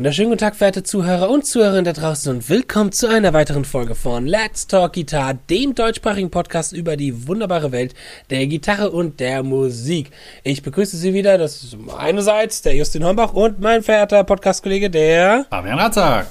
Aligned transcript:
wunderschönen 0.00 0.30
guten 0.30 0.40
Tag, 0.40 0.56
verehrte 0.56 0.82
Zuhörer 0.82 1.28
und 1.28 1.44
Zuhörerinnen 1.44 1.84
da 1.84 1.92
draußen 1.92 2.34
und 2.34 2.48
willkommen 2.48 2.90
zu 2.90 3.06
einer 3.06 3.34
weiteren 3.34 3.66
Folge 3.66 3.94
von 3.94 4.26
Let's 4.26 4.66
Talk 4.66 4.94
Guitar, 4.94 5.34
dem 5.34 5.74
deutschsprachigen 5.74 6.30
Podcast 6.30 6.72
über 6.72 6.96
die 6.96 7.28
wunderbare 7.28 7.70
Welt 7.70 7.92
der 8.30 8.46
Gitarre 8.46 8.92
und 8.92 9.20
der 9.20 9.42
Musik. 9.42 10.10
Ich 10.42 10.62
begrüße 10.62 10.96
Sie 10.96 11.12
wieder, 11.12 11.36
das 11.36 11.62
ist 11.62 11.76
einerseits 11.98 12.62
der 12.62 12.76
Justin 12.76 13.04
Hombach 13.04 13.34
und 13.34 13.60
mein 13.60 13.82
verehrter 13.82 14.24
Podcastkollege, 14.24 14.88
der 14.88 15.44
Fabian 15.50 15.78
Ratzak. 15.78 16.28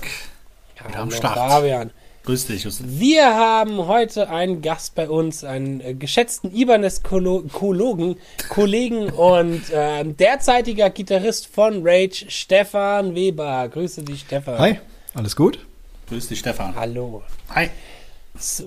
Wieder 0.87 0.99
am 1.01 1.11
Start. 1.11 1.35
Fabian. 1.35 1.91
Grüß 2.25 2.47
dich, 2.47 2.63
Justin. 2.63 2.99
Wir 2.99 3.25
haben 3.33 3.87
heute 3.87 4.29
einen 4.29 4.61
Gast 4.61 4.93
bei 4.93 5.09
uns, 5.09 5.43
einen 5.43 5.81
äh, 5.81 5.93
geschätzten 5.93 6.53
Ibanez-Kologen, 6.53 8.17
Kollegen 8.49 9.09
und 9.09 9.69
äh, 9.71 10.03
derzeitiger 10.03 10.89
Gitarrist 10.89 11.47
von 11.47 11.81
Rage, 11.83 12.25
Stefan 12.27 13.15
Weber. 13.15 13.67
Grüße 13.69 14.03
dich, 14.03 14.21
Stefan. 14.21 14.59
Hi, 14.59 14.79
alles 15.13 15.35
gut? 15.35 15.65
Grüß 16.09 16.27
dich, 16.27 16.39
Stefan. 16.39 16.75
Hallo. 16.75 17.23
Hi. 17.49 17.69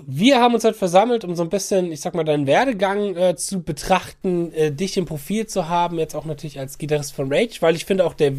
Wir 0.07 0.39
haben 0.39 0.53
uns 0.53 0.65
heute 0.65 0.77
versammelt, 0.77 1.25
um 1.25 1.35
so 1.35 1.43
ein 1.43 1.49
bisschen, 1.49 1.93
ich 1.93 2.03
sag 2.03 2.15
mal, 2.15 2.25
deinen 2.25 2.47
Werdegang 2.47 3.17
äh, 3.17 3.37
zu 3.37 3.63
betrachten, 3.63 4.53
äh, 4.53 4.71
dich 4.71 4.99
im 4.99 5.07
Profil 5.07 5.47
zu 5.47 5.69
haben, 5.69 5.99
jetzt 5.99 6.15
auch 6.15 6.27
natürlich 6.27 6.59
als 6.59 6.77
Gitarrist 6.77 7.15
von 7.15 7.33
Rage, 7.33 7.57
weil 7.61 7.75
ich 7.75 7.87
finde 7.87 8.05
auch 8.05 8.13
der, 8.13 8.33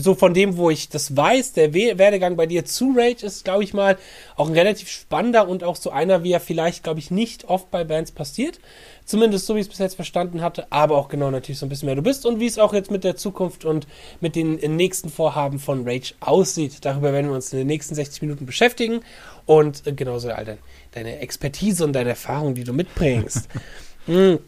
so 0.00 0.14
von 0.14 0.34
dem, 0.34 0.56
wo 0.56 0.70
ich 0.70 0.88
das 0.88 1.16
weiß, 1.16 1.54
der 1.54 1.74
We 1.74 1.98
Werdegang 1.98 2.36
bei 2.36 2.46
dir 2.46 2.64
zu 2.64 2.94
Rage 2.96 3.26
ist, 3.26 3.44
glaube 3.44 3.64
ich 3.64 3.74
mal, 3.74 3.98
auch 4.36 4.46
ein 4.46 4.54
relativ 4.54 4.88
spannender 4.88 5.48
und 5.48 5.64
auch 5.64 5.74
so 5.74 5.90
einer, 5.90 6.22
wie 6.22 6.30
er 6.30 6.40
vielleicht, 6.40 6.84
glaube 6.84 7.00
ich, 7.00 7.10
nicht 7.10 7.48
oft 7.48 7.72
bei 7.72 7.82
Bands 7.82 8.12
passiert. 8.12 8.60
Zumindest 9.08 9.46
so, 9.46 9.56
wie 9.56 9.60
ich 9.60 9.64
es 9.64 9.70
bis 9.70 9.78
jetzt 9.78 9.94
verstanden 9.94 10.42
hatte, 10.42 10.66
aber 10.68 10.98
auch 10.98 11.08
genau 11.08 11.30
natürlich 11.30 11.58
so 11.58 11.64
ein 11.64 11.70
bisschen 11.70 11.88
wer 11.88 11.94
du 11.94 12.02
bist 12.02 12.26
und 12.26 12.40
wie 12.40 12.46
es 12.46 12.58
auch 12.58 12.74
jetzt 12.74 12.90
mit 12.90 13.04
der 13.04 13.16
Zukunft 13.16 13.64
und 13.64 13.86
mit 14.20 14.36
den 14.36 14.56
nächsten 14.76 15.08
Vorhaben 15.08 15.58
von 15.58 15.88
Rage 15.88 16.12
aussieht. 16.20 16.84
Darüber 16.84 17.14
werden 17.14 17.28
wir 17.28 17.34
uns 17.34 17.50
in 17.50 17.58
den 17.58 17.68
nächsten 17.68 17.94
60 17.94 18.20
Minuten 18.20 18.44
beschäftigen 18.44 19.00
und 19.46 19.86
äh, 19.86 19.92
genauso 19.92 20.28
all 20.28 20.44
dein, 20.44 20.58
deine 20.92 21.20
Expertise 21.20 21.86
und 21.86 21.94
deine 21.94 22.10
Erfahrung, 22.10 22.54
die 22.54 22.64
du 22.64 22.74
mitbringst. 22.74 23.48
hm. 24.04 24.40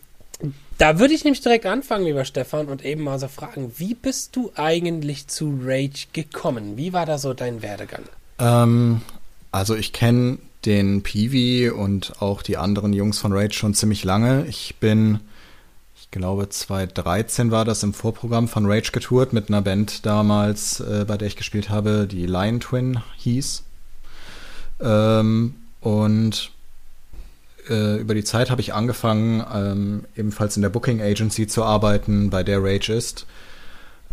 Da 0.77 0.99
würde 0.99 1.15
ich 1.15 1.25
nämlich 1.25 1.41
direkt 1.41 1.65
anfangen, 1.65 2.05
lieber 2.05 2.27
Stefan, 2.27 2.69
und 2.69 2.85
eben 2.85 3.03
mal 3.03 3.19
so 3.19 3.29
fragen, 3.29 3.73
wie 3.79 3.95
bist 3.95 4.37
du 4.37 4.53
eigentlich 4.57 5.27
zu 5.29 5.59
Rage 5.65 6.09
gekommen? 6.13 6.77
Wie 6.77 6.93
war 6.93 7.07
da 7.07 7.17
so 7.17 7.33
dein 7.33 7.63
Werdegang? 7.63 8.05
Ähm, 8.39 9.01
also 9.53 9.75
ich 9.75 9.95
kenne 9.95 10.37
den 10.65 11.03
Peewee 11.03 11.71
und 11.71 12.21
auch 12.21 12.43
die 12.43 12.57
anderen 12.57 12.93
Jungs 12.93 13.19
von 13.19 13.33
Rage 13.33 13.55
schon 13.55 13.75
ziemlich 13.75 14.05
lange. 14.05 14.47
Ich 14.47 14.77
bin, 14.77 15.21
ich 15.99 16.11
glaube 16.11 16.49
2013 16.49 17.51
war 17.51 17.65
das 17.65 17.83
im 17.83 17.95
Vorprogramm 17.95 18.49
von 18.49 18.67
Rage 18.67 18.93
getourt 18.93 19.33
mit 19.33 19.49
einer 19.49 19.63
Band 19.63 20.05
damals, 20.05 20.81
äh, 20.81 21.05
bei 21.07 21.17
der 21.17 21.29
ich 21.29 21.37
gespielt 21.37 21.71
habe, 21.71 22.07
die 22.07 22.27
Lion 22.27 22.61
Twin 22.61 23.01
hieß. 23.17 23.65
Ähm, 24.81 25.55
und 25.81 26.51
äh, 27.69 27.99
über 28.01 28.15
die 28.15 28.25
Zeit 28.25 28.51
habe 28.51 28.61
ich 28.61 28.75
angefangen, 28.75 29.45
ähm, 29.53 30.05
ebenfalls 30.17 30.57
in 30.57 30.63
der 30.63 30.69
Booking 30.69 31.01
Agency 31.01 31.47
zu 31.47 31.65
arbeiten, 31.65 32.31
bei 32.31 32.43
der 32.43 32.63
Rage 32.63 32.93
ist. 32.93 33.27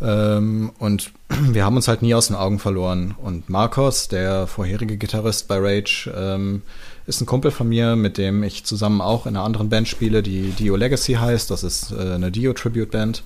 Ähm, 0.01 0.71
und 0.79 1.11
wir 1.29 1.65
haben 1.65 1.75
uns 1.75 1.87
halt 1.87 2.01
nie 2.01 2.13
aus 2.13 2.27
den 2.27 2.35
Augen 2.35 2.59
verloren. 2.59 3.15
Und 3.21 3.49
Marcos, 3.49 4.07
der 4.07 4.47
vorherige 4.47 4.97
Gitarrist 4.97 5.47
bei 5.47 5.57
Rage, 5.59 6.11
ähm, 6.15 6.61
ist 7.05 7.21
ein 7.21 7.25
Kumpel 7.25 7.51
von 7.51 7.69
mir, 7.69 7.95
mit 7.95 8.17
dem 8.17 8.43
ich 8.43 8.65
zusammen 8.65 9.01
auch 9.01 9.25
in 9.25 9.35
einer 9.35 9.45
anderen 9.45 9.69
Band 9.69 9.87
spiele, 9.87 10.21
die 10.21 10.51
Dio 10.51 10.75
Legacy 10.75 11.13
heißt. 11.13 11.49
Das 11.49 11.63
ist 11.63 11.91
äh, 11.91 12.13
eine 12.13 12.31
Dio 12.31 12.53
Tribute 12.53 12.91
Band. 12.91 13.23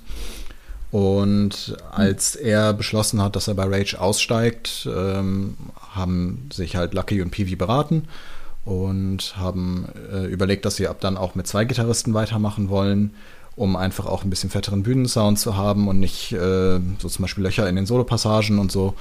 Und 0.90 1.74
als 1.90 2.36
er 2.36 2.74
beschlossen 2.74 3.22
hat, 3.22 3.34
dass 3.34 3.48
er 3.48 3.54
bei 3.54 3.64
Rage 3.64 3.98
aussteigt, 3.98 4.86
ähm, 4.94 5.56
haben 5.94 6.50
sich 6.52 6.76
halt 6.76 6.92
Lucky 6.92 7.22
und 7.22 7.30
Peewee 7.30 7.56
beraten 7.56 8.08
und 8.66 9.34
haben 9.38 9.88
äh, 10.12 10.26
überlegt, 10.26 10.66
dass 10.66 10.76
sie 10.76 10.86
ab 10.86 11.00
dann 11.00 11.16
auch 11.16 11.34
mit 11.34 11.46
zwei 11.46 11.64
Gitarristen 11.64 12.12
weitermachen 12.12 12.68
wollen 12.68 13.14
um 13.56 13.76
einfach 13.76 14.06
auch 14.06 14.24
ein 14.24 14.30
bisschen 14.30 14.50
fetteren 14.50 14.82
Bühnensound 14.82 15.38
zu 15.38 15.56
haben 15.56 15.88
und 15.88 16.00
nicht 16.00 16.32
äh, 16.32 16.80
so 16.98 17.08
zum 17.08 17.22
Beispiel 17.22 17.44
Löcher 17.44 17.68
in 17.68 17.76
den 17.76 17.86
Solopassagen 17.86 18.58
und 18.58 18.72
so. 18.72 18.94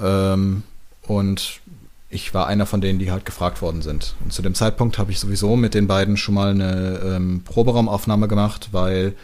Ähm, 0.00 0.62
und 1.06 1.60
ich 2.08 2.34
war 2.34 2.46
einer 2.46 2.66
von 2.66 2.80
denen, 2.80 2.98
die 2.98 3.10
halt 3.10 3.24
gefragt 3.24 3.62
worden 3.62 3.82
sind. 3.82 4.14
Und 4.22 4.32
zu 4.32 4.42
dem 4.42 4.54
Zeitpunkt 4.54 4.98
habe 4.98 5.10
ich 5.10 5.18
sowieso 5.18 5.56
mit 5.56 5.74
den 5.74 5.86
beiden 5.86 6.16
schon 6.16 6.34
mal 6.34 6.50
eine 6.50 7.00
ähm, 7.04 7.42
Proberaumaufnahme 7.44 8.28
gemacht, 8.28 8.68
weil 8.72 9.14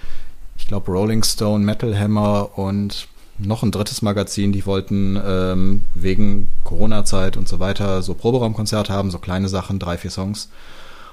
ich 0.57 0.67
glaube 0.67 0.91
Rolling 0.91 1.23
Stone, 1.23 1.65
Metal 1.65 1.99
Hammer 1.99 2.59
und 2.59 3.09
noch 3.39 3.63
ein 3.63 3.71
drittes 3.71 4.03
Magazin, 4.03 4.53
die 4.53 4.67
wollten 4.67 5.21
ähm, 5.25 5.83
wegen 5.95 6.49
Corona-Zeit 6.65 7.37
und 7.37 7.49
so 7.49 7.61
weiter 7.61 8.03
so 8.03 8.15
Proberaumkonzerte 8.15 8.93
haben, 8.93 9.11
so 9.11 9.19
kleine 9.19 9.49
Sachen, 9.49 9.79
drei, 9.79 9.97
vier 9.97 10.11
Songs. 10.11 10.49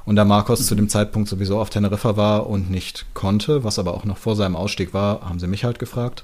Und 0.06 0.16
da 0.16 0.26
Marcos 0.26 0.60
mhm. 0.60 0.66
zu 0.66 0.76
dem 0.76 0.90
Zeitpunkt 0.90 1.30
sowieso 1.30 1.60
auf 1.60 1.70
Teneriffa 1.70 2.16
war 2.16 2.48
und 2.48 2.70
nicht 2.70 3.06
konnte, 3.14 3.64
was 3.64 3.80
aber 3.80 3.94
auch 3.94 4.06
noch 4.06 4.18
vor 4.18 4.36
seinem 4.36 4.56
Ausstieg 4.56 4.94
war, 4.94 5.22
haben 5.22 5.40
sie 5.40 5.48
mich 5.48 5.64
halt 5.64 5.80
gefragt. 5.80 6.24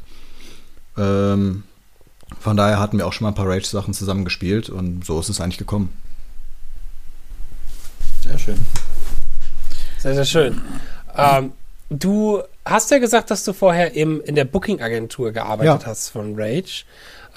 Ähm, 0.97 1.63
von 2.39 2.57
daher 2.57 2.79
hatten 2.79 2.97
wir 2.97 3.07
auch 3.07 3.13
schon 3.13 3.25
mal 3.25 3.31
ein 3.31 3.35
paar 3.35 3.49
Rage-Sachen 3.49 3.93
zusammen 3.93 4.23
gespielt 4.23 4.69
und 4.69 5.05
so 5.05 5.19
ist 5.19 5.29
es 5.29 5.41
eigentlich 5.41 5.57
gekommen. 5.57 5.91
Sehr 8.21 8.37
schön. 8.37 8.57
Sehr, 9.97 10.15
sehr 10.15 10.25
schön. 10.25 10.61
Ähm, 11.15 11.51
du 11.89 12.41
hast 12.65 12.91
ja 12.91 12.99
gesagt, 12.99 13.31
dass 13.31 13.43
du 13.43 13.53
vorher 13.53 13.93
im, 13.95 14.21
in 14.21 14.35
der 14.35 14.45
Booking-Agentur 14.45 15.31
gearbeitet 15.31 15.81
ja. 15.81 15.87
hast 15.87 16.09
von 16.09 16.35
Rage. 16.37 16.85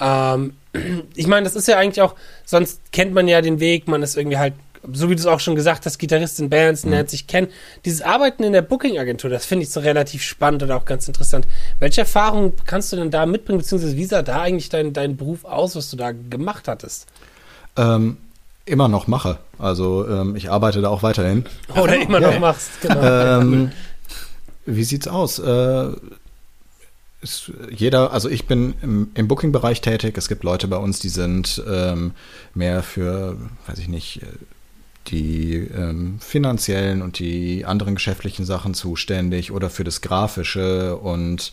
Ähm, 0.00 0.54
ich 1.14 1.26
meine, 1.26 1.44
das 1.44 1.56
ist 1.56 1.68
ja 1.68 1.78
eigentlich 1.78 2.02
auch, 2.02 2.14
sonst 2.44 2.80
kennt 2.92 3.14
man 3.14 3.28
ja 3.28 3.40
den 3.40 3.60
Weg, 3.60 3.88
man 3.88 4.02
ist 4.02 4.16
irgendwie 4.16 4.38
halt 4.38 4.54
so 4.92 5.10
wie 5.10 5.14
du 5.14 5.20
es 5.20 5.26
auch 5.26 5.40
schon 5.40 5.54
gesagt 5.54 5.86
hast, 5.86 5.98
Gitarrist 5.98 6.40
in 6.40 6.50
Bands, 6.50 6.84
mhm. 6.84 6.92
lernt 6.92 7.10
sich 7.10 7.26
kennen. 7.26 7.48
Dieses 7.84 8.02
Arbeiten 8.02 8.42
in 8.42 8.52
der 8.52 8.62
Booking-Agentur, 8.62 9.30
das 9.30 9.46
finde 9.46 9.64
ich 9.64 9.70
so 9.70 9.80
relativ 9.80 10.22
spannend 10.22 10.62
und 10.62 10.70
auch 10.70 10.84
ganz 10.84 11.06
interessant. 11.08 11.46
Welche 11.80 12.02
Erfahrungen 12.02 12.52
kannst 12.66 12.92
du 12.92 12.96
denn 12.96 13.10
da 13.10 13.26
mitbringen, 13.26 13.58
beziehungsweise 13.58 13.96
wie 13.96 14.04
sah 14.04 14.22
da 14.22 14.42
eigentlich 14.42 14.68
dein, 14.68 14.92
dein 14.92 15.16
Beruf 15.16 15.44
aus, 15.44 15.76
was 15.76 15.90
du 15.90 15.96
da 15.96 16.12
gemacht 16.12 16.68
hattest? 16.68 17.06
Ähm, 17.76 18.18
immer 18.66 18.88
noch 18.88 19.06
mache. 19.06 19.38
Also 19.58 20.06
ähm, 20.08 20.36
ich 20.36 20.50
arbeite 20.50 20.80
da 20.80 20.88
auch 20.88 21.02
weiterhin. 21.02 21.44
Oder 21.74 22.00
immer 22.00 22.20
noch 22.20 22.38
machst, 22.38 22.80
genau. 22.80 23.00
Ähm, 23.40 23.72
wie 24.66 24.84
sieht's 24.84 25.08
aus? 25.08 25.38
Äh, 25.38 25.88
jeder, 27.70 28.12
also 28.12 28.28
ich 28.28 28.46
bin 28.46 28.74
im, 28.82 29.10
im 29.14 29.28
Booking-Bereich 29.28 29.80
tätig. 29.80 30.16
Es 30.18 30.28
gibt 30.28 30.44
Leute 30.44 30.68
bei 30.68 30.76
uns, 30.76 31.00
die 31.00 31.08
sind 31.08 31.62
ähm, 31.66 32.12
mehr 32.54 32.82
für, 32.82 33.36
weiß 33.66 33.78
ich 33.78 33.88
nicht, 33.88 34.20
die 35.08 35.56
ähm, 35.56 36.18
finanziellen 36.20 37.02
und 37.02 37.18
die 37.18 37.64
anderen 37.64 37.94
geschäftlichen 37.94 38.44
Sachen 38.44 38.74
zuständig 38.74 39.52
oder 39.52 39.70
für 39.70 39.84
das 39.84 40.00
Grafische 40.00 40.96
und 40.96 41.52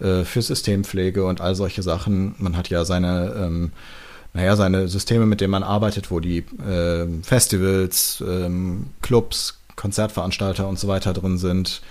äh, 0.00 0.24
für 0.24 0.42
Systempflege 0.42 1.24
und 1.24 1.40
all 1.40 1.54
solche 1.54 1.82
Sachen. 1.82 2.34
Man 2.38 2.56
hat 2.56 2.68
ja 2.68 2.84
seine, 2.84 3.34
ähm, 3.36 3.72
naja, 4.34 4.56
seine 4.56 4.88
Systeme, 4.88 5.26
mit 5.26 5.40
denen 5.40 5.50
man 5.50 5.62
arbeitet, 5.62 6.10
wo 6.10 6.20
die 6.20 6.38
äh, 6.38 7.06
Festivals, 7.22 8.22
ähm, 8.26 8.86
Clubs, 9.02 9.58
Konzertveranstalter 9.76 10.68
und 10.68 10.78
so 10.78 10.88
weiter 10.88 11.12
drin 11.12 11.38
sind. 11.38 11.82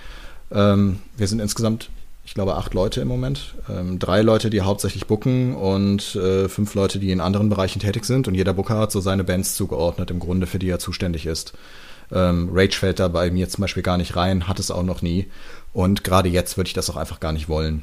Ähm, 0.50 0.98
wir 1.16 1.26
sind 1.26 1.40
insgesamt 1.40 1.90
ich 2.24 2.34
glaube, 2.34 2.56
acht 2.56 2.72
Leute 2.74 3.00
im 3.00 3.08
Moment. 3.08 3.54
Ähm, 3.68 3.98
drei 3.98 4.22
Leute, 4.22 4.48
die 4.48 4.60
hauptsächlich 4.60 5.06
booken 5.06 5.56
und 5.56 6.14
äh, 6.14 6.48
fünf 6.48 6.74
Leute, 6.74 6.98
die 6.98 7.10
in 7.10 7.20
anderen 7.20 7.48
Bereichen 7.48 7.80
tätig 7.80 8.04
sind. 8.04 8.28
Und 8.28 8.34
jeder 8.34 8.54
Booker 8.54 8.78
hat 8.78 8.92
so 8.92 9.00
seine 9.00 9.24
Bands 9.24 9.56
zugeordnet, 9.56 10.10
im 10.10 10.20
Grunde, 10.20 10.46
für 10.46 10.58
die 10.58 10.68
er 10.68 10.78
zuständig 10.78 11.26
ist. 11.26 11.52
Ähm, 12.12 12.50
Rage 12.52 12.76
fällt 12.76 13.00
da 13.00 13.08
bei 13.08 13.30
mir 13.30 13.48
zum 13.48 13.62
Beispiel 13.62 13.82
gar 13.82 13.96
nicht 13.96 14.14
rein, 14.16 14.46
hat 14.46 14.60
es 14.60 14.70
auch 14.70 14.84
noch 14.84 15.02
nie. 15.02 15.28
Und 15.72 16.04
gerade 16.04 16.28
jetzt 16.28 16.56
würde 16.56 16.68
ich 16.68 16.74
das 16.74 16.90
auch 16.90 16.96
einfach 16.96 17.18
gar 17.20 17.32
nicht 17.32 17.48
wollen. 17.48 17.82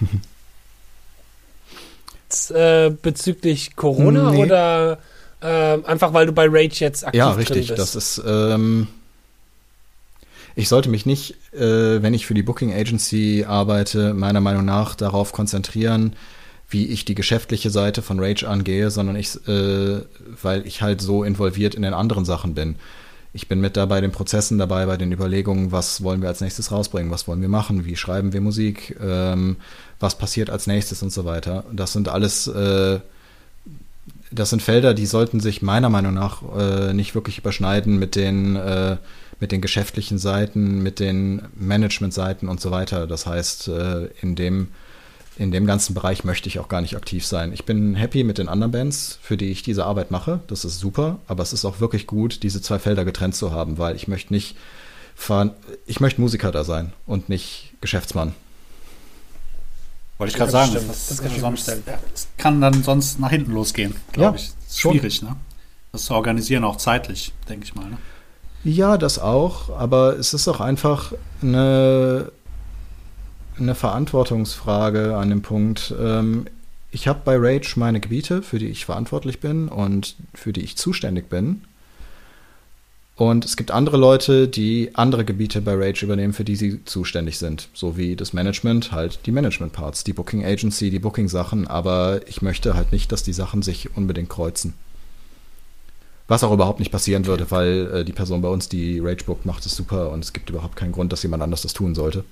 äh, 2.54 2.90
bezüglich 2.90 3.76
Corona 3.76 4.30
nee. 4.30 4.42
oder 4.42 4.98
äh, 5.40 5.78
einfach 5.84 6.12
weil 6.12 6.26
du 6.26 6.32
bei 6.32 6.46
Rage 6.48 6.80
jetzt 6.80 7.04
aktiv 7.06 7.18
ja, 7.18 7.30
richtig, 7.32 7.66
drin 7.66 7.76
bist? 7.76 7.94
Ja, 7.94 7.98
richtig. 7.98 8.16
Das 8.16 8.18
ist. 8.18 8.22
Ähm, 8.26 8.88
ich 10.58 10.68
sollte 10.68 10.88
mich 10.88 11.06
nicht, 11.06 11.36
äh, 11.52 12.02
wenn 12.02 12.14
ich 12.14 12.26
für 12.26 12.34
die 12.34 12.42
Booking 12.42 12.72
Agency 12.74 13.44
arbeite, 13.46 14.12
meiner 14.12 14.40
Meinung 14.40 14.64
nach 14.64 14.96
darauf 14.96 15.30
konzentrieren, 15.30 16.14
wie 16.68 16.86
ich 16.86 17.04
die 17.04 17.14
geschäftliche 17.14 17.70
Seite 17.70 18.02
von 18.02 18.18
Rage 18.18 18.48
angehe, 18.48 18.90
sondern 18.90 19.14
ich, 19.14 19.36
äh, 19.46 20.00
weil 20.42 20.66
ich 20.66 20.82
halt 20.82 21.00
so 21.00 21.22
involviert 21.22 21.76
in 21.76 21.82
den 21.82 21.94
anderen 21.94 22.24
Sachen 22.24 22.54
bin. 22.54 22.74
Ich 23.32 23.46
bin 23.46 23.60
mit 23.60 23.76
da 23.76 23.86
bei 23.86 24.00
den 24.00 24.10
Prozessen 24.10 24.58
dabei, 24.58 24.86
bei 24.86 24.96
den 24.96 25.12
Überlegungen, 25.12 25.70
was 25.70 26.02
wollen 26.02 26.22
wir 26.22 26.28
als 26.28 26.40
nächstes 26.40 26.72
rausbringen, 26.72 27.12
was 27.12 27.28
wollen 27.28 27.40
wir 27.40 27.48
machen, 27.48 27.84
wie 27.84 27.94
schreiben 27.94 28.32
wir 28.32 28.40
Musik, 28.40 28.96
ähm, 29.00 29.58
was 30.00 30.18
passiert 30.18 30.50
als 30.50 30.66
nächstes 30.66 31.04
und 31.04 31.12
so 31.12 31.24
weiter. 31.24 31.66
Das 31.72 31.92
sind 31.92 32.08
alles, 32.08 32.48
äh, 32.48 32.98
das 34.32 34.50
sind 34.50 34.60
Felder, 34.60 34.92
die 34.92 35.06
sollten 35.06 35.38
sich 35.38 35.62
meiner 35.62 35.88
Meinung 35.88 36.14
nach 36.14 36.42
äh, 36.58 36.92
nicht 36.94 37.14
wirklich 37.14 37.38
überschneiden 37.38 38.00
mit 38.00 38.16
den 38.16 38.56
äh, 38.56 38.96
mit 39.40 39.52
den 39.52 39.60
geschäftlichen 39.60 40.18
Seiten, 40.18 40.82
mit 40.82 41.00
den 41.00 41.42
Management-Seiten 41.54 42.48
und 42.48 42.60
so 42.60 42.70
weiter. 42.70 43.06
Das 43.06 43.26
heißt, 43.26 43.68
äh, 43.68 44.06
in 44.20 44.34
dem 44.34 44.68
in 45.38 45.52
dem 45.52 45.66
ganzen 45.66 45.94
Bereich 45.94 46.24
möchte 46.24 46.48
ich 46.48 46.58
auch 46.58 46.68
gar 46.68 46.80
nicht 46.80 46.96
aktiv 46.96 47.24
sein. 47.24 47.52
Ich 47.52 47.64
bin 47.64 47.94
happy 47.94 48.24
mit 48.24 48.38
den 48.38 48.48
anderen 48.48 48.72
Bands, 48.72 49.20
für 49.22 49.36
die 49.36 49.50
ich 49.50 49.62
diese 49.62 49.84
Arbeit 49.84 50.10
mache. 50.10 50.40
Das 50.48 50.64
ist 50.64 50.80
super, 50.80 51.20
aber 51.28 51.44
es 51.44 51.52
ist 51.52 51.64
auch 51.64 51.78
wirklich 51.78 52.08
gut, 52.08 52.42
diese 52.42 52.60
zwei 52.60 52.80
Felder 52.80 53.04
getrennt 53.04 53.36
zu 53.36 53.52
haben, 53.52 53.78
weil 53.78 53.94
ich 53.94 54.08
möchte 54.08 54.32
nicht 54.32 54.56
fahren, 55.14 55.52
ich 55.86 56.00
möchte 56.00 56.20
Musiker 56.20 56.50
da 56.50 56.64
sein 56.64 56.92
und 57.06 57.28
nicht 57.28 57.72
Geschäftsmann. 57.80 58.34
Wollte 60.18 60.32
ich 60.32 60.36
gerade 60.36 60.50
sagen, 60.50 60.74
das, 60.74 60.86
das, 60.88 61.06
das, 61.06 61.22
kann 61.22 61.40
sonst, 61.40 61.68
das, 61.68 62.28
kann 62.36 62.60
dann 62.60 62.82
sonst 62.82 63.20
nach 63.20 63.30
hinten 63.30 63.52
losgehen, 63.52 63.94
glaube 64.10 64.36
ja, 64.38 64.42
ich. 64.42 64.50
Das 64.64 64.72
ist 64.72 64.80
schwierig, 64.80 65.22
ne? 65.22 65.36
Das 65.92 66.04
zu 66.04 66.14
organisieren, 66.14 66.64
auch 66.64 66.76
zeitlich, 66.76 67.32
denke 67.48 67.64
ich 67.64 67.76
mal. 67.76 67.88
Ne? 67.88 67.98
Ja, 68.64 68.98
das 68.98 69.18
auch, 69.18 69.70
aber 69.70 70.18
es 70.18 70.34
ist 70.34 70.48
auch 70.48 70.60
einfach 70.60 71.12
eine, 71.42 72.32
eine 73.56 73.74
Verantwortungsfrage 73.74 75.16
an 75.16 75.30
dem 75.30 75.42
Punkt. 75.42 75.94
Ähm, 75.98 76.46
ich 76.90 77.06
habe 77.06 77.20
bei 77.24 77.36
Rage 77.36 77.74
meine 77.76 78.00
Gebiete, 78.00 78.42
für 78.42 78.58
die 78.58 78.68
ich 78.68 78.84
verantwortlich 78.84 79.40
bin 79.40 79.68
und 79.68 80.16
für 80.34 80.52
die 80.52 80.62
ich 80.62 80.76
zuständig 80.76 81.28
bin. 81.28 81.62
Und 83.18 83.44
es 83.44 83.56
gibt 83.56 83.72
andere 83.72 83.96
Leute, 83.96 84.46
die 84.46 84.90
andere 84.94 85.24
Gebiete 85.24 85.60
bei 85.60 85.74
Rage 85.74 86.04
übernehmen, 86.04 86.32
für 86.32 86.44
die 86.44 86.54
sie 86.54 86.84
zuständig 86.84 87.38
sind. 87.38 87.68
So 87.74 87.96
wie 87.96 88.14
das 88.14 88.32
Management, 88.32 88.92
halt 88.92 89.20
die 89.26 89.32
Management-Parts, 89.32 90.04
die 90.04 90.12
Booking 90.12 90.44
Agency, 90.44 90.90
die 90.90 91.00
Booking-Sachen. 91.00 91.66
Aber 91.66 92.20
ich 92.26 92.42
möchte 92.42 92.74
halt 92.74 92.92
nicht, 92.92 93.10
dass 93.10 93.24
die 93.24 93.32
Sachen 93.32 93.62
sich 93.62 93.96
unbedingt 93.96 94.28
kreuzen. 94.28 94.74
Was 96.28 96.44
auch 96.44 96.52
überhaupt 96.52 96.78
nicht 96.78 96.92
passieren 96.92 97.22
okay. 97.22 97.30
würde, 97.30 97.50
weil 97.50 97.90
äh, 97.94 98.04
die 98.04 98.12
Person 98.12 98.42
bei 98.42 98.48
uns, 98.48 98.68
die 98.68 99.00
Rage 99.00 99.24
bookt, 99.24 99.46
macht 99.46 99.64
es 99.64 99.74
super 99.74 100.10
und 100.10 100.22
es 100.22 100.32
gibt 100.32 100.50
überhaupt 100.50 100.76
keinen 100.76 100.92
Grund, 100.92 101.10
dass 101.10 101.22
jemand 101.22 101.42
anders 101.42 101.62
das 101.62 101.72
tun 101.72 101.94
sollte. 101.94 102.24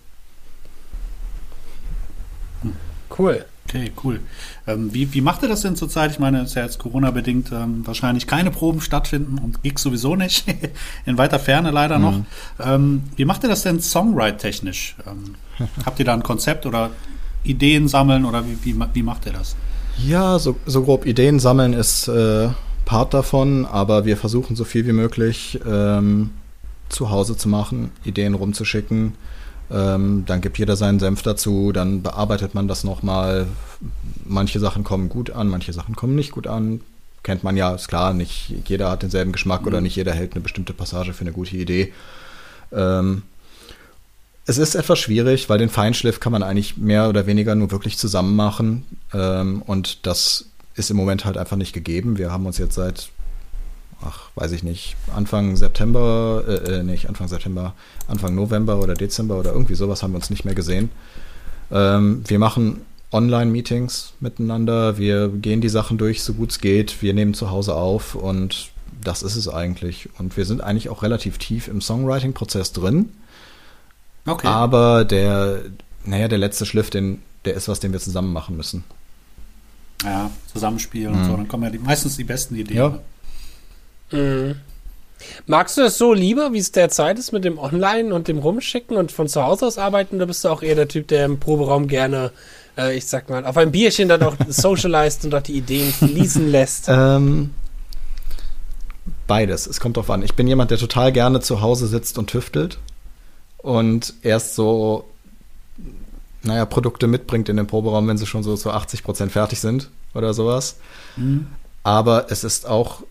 Cool. 3.19 3.45
Okay, 3.69 3.91
cool. 4.05 4.21
Ähm, 4.69 4.95
wie, 4.95 5.13
wie 5.13 5.21
macht 5.21 5.43
ihr 5.43 5.49
das 5.49 5.63
denn 5.63 5.75
zurzeit? 5.75 6.13
Ich 6.13 6.21
meine, 6.21 6.43
es 6.43 6.51
ist 6.51 6.55
ja 6.55 6.63
jetzt 6.63 6.79
Corona-bedingt 6.79 7.51
ähm, 7.51 7.85
wahrscheinlich 7.85 8.29
keine 8.29 8.53
Proben 8.53 8.81
stattfinden 8.81 9.39
und 9.39 9.63
Gigs 9.65 9.83
sowieso 9.83 10.15
nicht. 10.15 10.45
In 11.07 11.19
weiter 11.19 11.41
Ferne 11.41 11.73
leider 11.73 11.99
mhm. 11.99 12.05
noch. 12.05 12.21
Ähm, 12.65 13.03
wie 13.17 13.25
macht 13.25 13.43
ihr 13.43 13.49
das 13.49 13.63
denn 13.63 13.81
Songwrite-technisch? 13.81 14.97
Ähm, 15.07 15.35
habt 15.85 15.99
ihr 15.99 16.05
da 16.05 16.15
ein 16.15 16.23
Konzept 16.23 16.65
oder 16.65 16.91
Ideen 17.43 17.89
sammeln 17.89 18.25
oder 18.25 18.45
wie, 18.47 18.57
wie, 18.63 18.77
wie 18.93 19.03
macht 19.03 19.27
ihr 19.27 19.33
das? 19.33 19.57
Ja, 19.99 20.39
so, 20.39 20.57
so 20.67 20.83
grob 20.83 21.05
Ideen 21.05 21.41
sammeln 21.41 21.73
ist 21.73 22.07
äh, 22.07 22.51
Part 22.87 23.13
davon, 23.13 23.67
aber 23.67 24.07
wir 24.07 24.17
versuchen 24.17 24.57
so 24.57 24.65
viel 24.65 24.87
wie 24.87 24.93
möglich 24.93 25.61
ähm, 25.67 26.31
zu 26.89 27.11
Hause 27.11 27.37
zu 27.37 27.51
machen, 27.51 27.91
Ideen 28.05 28.33
rumzuschicken 28.33 29.13
ähm, 29.71 30.25
dann 30.27 30.41
gibt 30.41 30.59
jeder 30.59 30.77
seinen 30.77 31.01
Senf 31.01 31.23
dazu, 31.23 31.73
dann 31.73 32.03
bearbeitet 32.03 32.55
man 32.55 32.69
das 32.69 32.85
nochmal. 32.85 33.47
Manche 34.25 34.61
Sachen 34.61 34.85
kommen 34.85 35.09
gut 35.09 35.31
an, 35.31 35.49
manche 35.49 35.73
Sachen 35.73 35.97
kommen 35.97 36.15
nicht 36.15 36.31
gut 36.31 36.47
an. 36.47 36.81
Kennt 37.23 37.43
man 37.43 37.57
ja, 37.57 37.75
ist 37.75 37.89
klar, 37.89 38.15
nicht 38.15 38.55
jeder 38.67 38.91
hat 38.91 39.03
denselben 39.03 39.33
Geschmack 39.33 39.63
mhm. 39.63 39.67
oder 39.69 39.81
nicht 39.81 39.97
jeder 39.97 40.13
hält 40.13 40.35
eine 40.35 40.43
bestimmte 40.43 40.73
Passage 40.73 41.13
für 41.13 41.23
eine 41.23 41.33
gute 41.33 41.57
Idee. 41.57 41.93
Ähm, 42.73 43.23
es 44.49 44.59
ist 44.59 44.77
etwas 44.77 45.01
schwierig, 45.01 45.49
weil 45.49 45.59
den 45.59 45.69
Feinschliff 45.69 46.21
kann 46.21 46.31
man 46.31 46.45
eigentlich 46.45 46.77
mehr 46.77 47.09
oder 47.09 47.27
weniger 47.27 47.57
nur 47.57 47.73
wirklich 47.73 47.99
zusammen 47.99 48.37
machen. 48.37 48.85
Ähm, 49.13 49.63
und 49.63 50.07
das 50.07 50.47
ist 50.77 50.91
im 50.91 50.97
Moment 50.97 51.25
halt 51.25 51.37
einfach 51.37 51.57
nicht 51.57 51.73
gegeben. 51.73 52.19
Wir 52.19 52.31
haben 52.31 52.47
uns 52.47 52.59
jetzt 52.59 52.75
seit 52.75 53.11
ach, 54.03 54.31
weiß 54.35 54.53
ich 54.53 54.63
nicht, 54.63 54.97
Anfang 55.15 55.57
September, 55.57 56.45
äh, 56.47 56.79
äh, 56.79 56.83
nicht 56.83 57.09
Anfang 57.09 57.29
September, 57.29 57.75
Anfang 58.09 58.35
November 58.35 58.79
oder 58.81 58.95
Dezember 58.95 59.39
oder 59.39 59.53
irgendwie 59.53 59.75
sowas 59.75 60.03
haben 60.03 60.13
wir 60.13 60.17
uns 60.17 60.31
nicht 60.31 60.45
mehr 60.45 60.55
gesehen. 60.55 60.91
Ähm, 61.71 62.23
wir 62.27 62.39
machen 62.39 62.83
Online-Meetings 63.13 64.15
miteinander, 64.21 64.99
wir 64.99 65.29
gehen 65.29 65.61
die 65.61 65.69
Sachen 65.69 65.99
durch, 65.99 66.23
so 66.23 66.35
gut 66.35 66.51
es 66.51 66.61
geht, 66.61 67.03
wir 67.03 67.15
nehmen 67.15 67.35
zu 67.35 67.51
Hause 67.51 67.75
auf 67.75 68.15
und 68.15 68.71
das 69.03 69.23
ist 69.23 69.37
es 69.37 69.49
eigentlich. 69.49 70.09
Und 70.19 70.37
wir 70.37 70.45
sind 70.45 70.61
eigentlich 70.61 70.89
auch 70.89 71.03
relativ 71.03 71.39
tief 71.39 71.69
im 71.69 71.81
Songwriting-Prozess 71.81 72.73
drin. 72.73 73.11
Okay. 74.27 74.49
Aber 74.49 75.05
der, 75.05 75.61
naja, 76.05 76.29
der 76.29 76.39
letzte 76.39 76.67
Schliff, 76.67 76.91
den, 76.91 77.23
der 77.45 77.55
ist 77.55 77.69
was, 77.69 77.79
den 77.79 77.93
wir 77.93 78.01
zusammen 78.01 78.33
machen 78.33 78.57
müssen. 78.57 78.85
Ja, 80.05 80.31
Zusammenspielen 80.53 81.13
mhm. 81.13 81.21
und 81.21 81.25
so, 81.27 81.37
dann 81.37 81.49
kommen 81.49 81.65
ja 81.65 81.71
die, 81.71 81.79
meistens 81.79 82.17
die 82.17 82.25
besten 82.25 82.55
Ideen. 82.57 82.77
Ja. 82.77 82.99
Mhm. 84.19 84.57
Magst 85.47 85.79
du 85.79 85.83
es 85.83 85.99
so 85.99 86.13
lieber, 86.13 86.53
wie 86.53 86.59
es 86.59 86.73
derzeit 86.73 87.19
ist 87.19 87.33
mit 87.33 87.45
dem 87.45 87.59
Online 87.59 88.15
und 88.15 88.29
dem 88.29 88.39
Rumschicken 88.39 88.97
und 88.97 89.13
von 89.13 89.29
zu 89.29 89.43
Hause 89.43 89.67
aus 89.67 89.79
arbeiten? 89.79 90.17
Oder 90.17 90.27
bist 90.27 90.45
du 90.45 90.49
auch 90.49 90.63
eher 90.63 90.75
der 90.75 90.89
Typ, 90.89 91.09
der 91.09 91.25
im 91.25 91.41
Proberaum 91.41 91.89
gerne, 91.89 92.33
äh, 92.77 92.97
ich 92.97 93.07
sag 93.07 93.31
mal, 93.31 93.45
auf 93.47 93.57
ein 93.57 93.73
Bierchen 93.73 94.09
dann 94.09 94.23
auch 94.23 94.37
socialized 94.49 95.25
und 95.25 95.35
auch 95.35 95.43
die 95.43 95.57
Ideen 95.57 95.93
fließen 95.93 96.51
lässt? 96.51 96.89
Ähm, 96.97 97.51
beides. 99.27 99.67
Es 99.67 99.81
kommt 99.81 99.97
drauf 99.97 100.11
an. 100.11 100.23
Ich 100.23 100.35
bin 100.35 100.47
jemand, 100.47 100.71
der 100.71 100.79
total 100.79 101.13
gerne 101.13 101.41
zu 101.41 101.61
Hause 101.61 101.87
sitzt 101.87 102.19
und 102.19 102.29
tüftelt 102.29 102.79
und 103.59 104.15
erst 104.23 104.55
so, 104.55 105.05
naja, 106.47 106.65
Produkte 106.65 107.07
mitbringt 107.07 107.49
in 107.49 107.57
den 107.57 107.67
Proberaum, 107.67 108.09
wenn 108.09 108.19
sie 108.19 108.27
schon 108.27 108.43
so 108.43 108.57
zu 108.57 108.71
80 108.71 109.03
Prozent 109.03 109.33
fertig 109.33 109.61
sind 109.61 109.91
oder 110.15 110.33
sowas. 110.35 110.77
Mhm. 111.17 111.49
Aber 111.83 112.31
es 112.31 112.45
ist 112.45 112.67
auch 112.67 113.03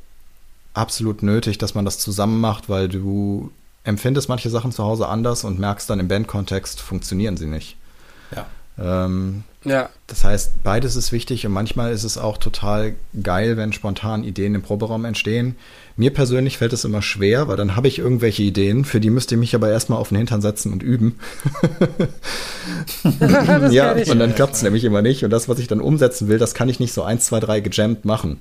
absolut 0.73 1.23
nötig, 1.23 1.57
dass 1.57 1.75
man 1.75 1.85
das 1.85 1.99
zusammen 1.99 2.39
macht, 2.39 2.69
weil 2.69 2.89
du 2.89 3.51
empfindest 3.83 4.29
manche 4.29 4.49
Sachen 4.49 4.71
zu 4.71 4.83
Hause 4.83 5.07
anders 5.07 5.43
und 5.43 5.59
merkst 5.59 5.89
dann 5.89 5.99
im 5.99 6.07
Bandkontext, 6.07 6.81
funktionieren 6.81 7.37
sie 7.37 7.45
nicht. 7.45 7.77
Ja. 8.35 8.47
Ähm, 8.77 9.44
ja. 9.63 9.89
Das 10.07 10.24
heißt, 10.24 10.63
beides 10.63 10.95
ist 10.95 11.12
wichtig 11.12 11.45
und 11.45 11.51
manchmal 11.51 11.92
ist 11.92 12.04
es 12.04 12.18
auch 12.18 12.38
total 12.38 12.94
geil, 13.22 13.57
wenn 13.57 13.74
spontan 13.74 14.24
Ideen 14.24 14.54
im 14.54 14.62
Proberaum 14.62 15.06
entstehen. 15.06 15.56
Mir 15.98 16.13
persönlich 16.13 16.57
fällt 16.57 16.74
es 16.74 16.86
immer 16.86 17.01
schwer, 17.01 17.48
weil 17.48 17.57
dann 17.57 17.75
habe 17.75 17.88
ich 17.88 17.98
irgendwelche 17.98 18.44
Ideen, 18.44 18.86
für 18.86 19.00
die 19.00 19.10
müsst 19.10 19.31
ihr 19.31 19.38
mich 19.38 19.56
aber 19.56 19.69
erstmal 19.69 20.00
auf 20.00 20.10
den 20.10 20.18
Hintern 20.18 20.42
setzen 20.42 20.72
und 20.72 20.83
üben. 20.83 21.19
ja, 23.72 23.94
und 23.94 24.19
dann 24.19 24.36
klappt 24.36 24.56
es 24.56 24.62
nämlich 24.62 24.83
immer 24.83 25.01
nicht. 25.01 25.24
Und 25.24 25.31
das, 25.31 25.50
was 25.50 25.57
ich 25.57 25.68
dann 25.68 25.81
umsetzen 25.81 26.27
will, 26.27 26.38
das 26.38 26.54
kann 26.54 26.69
ich 26.69 26.80
nicht 26.80 26.94
so 26.94 27.01
eins, 27.01 27.25
zwei, 27.25 27.39
drei 27.39 27.62
gejammt 27.62 28.06
machen. 28.06 28.39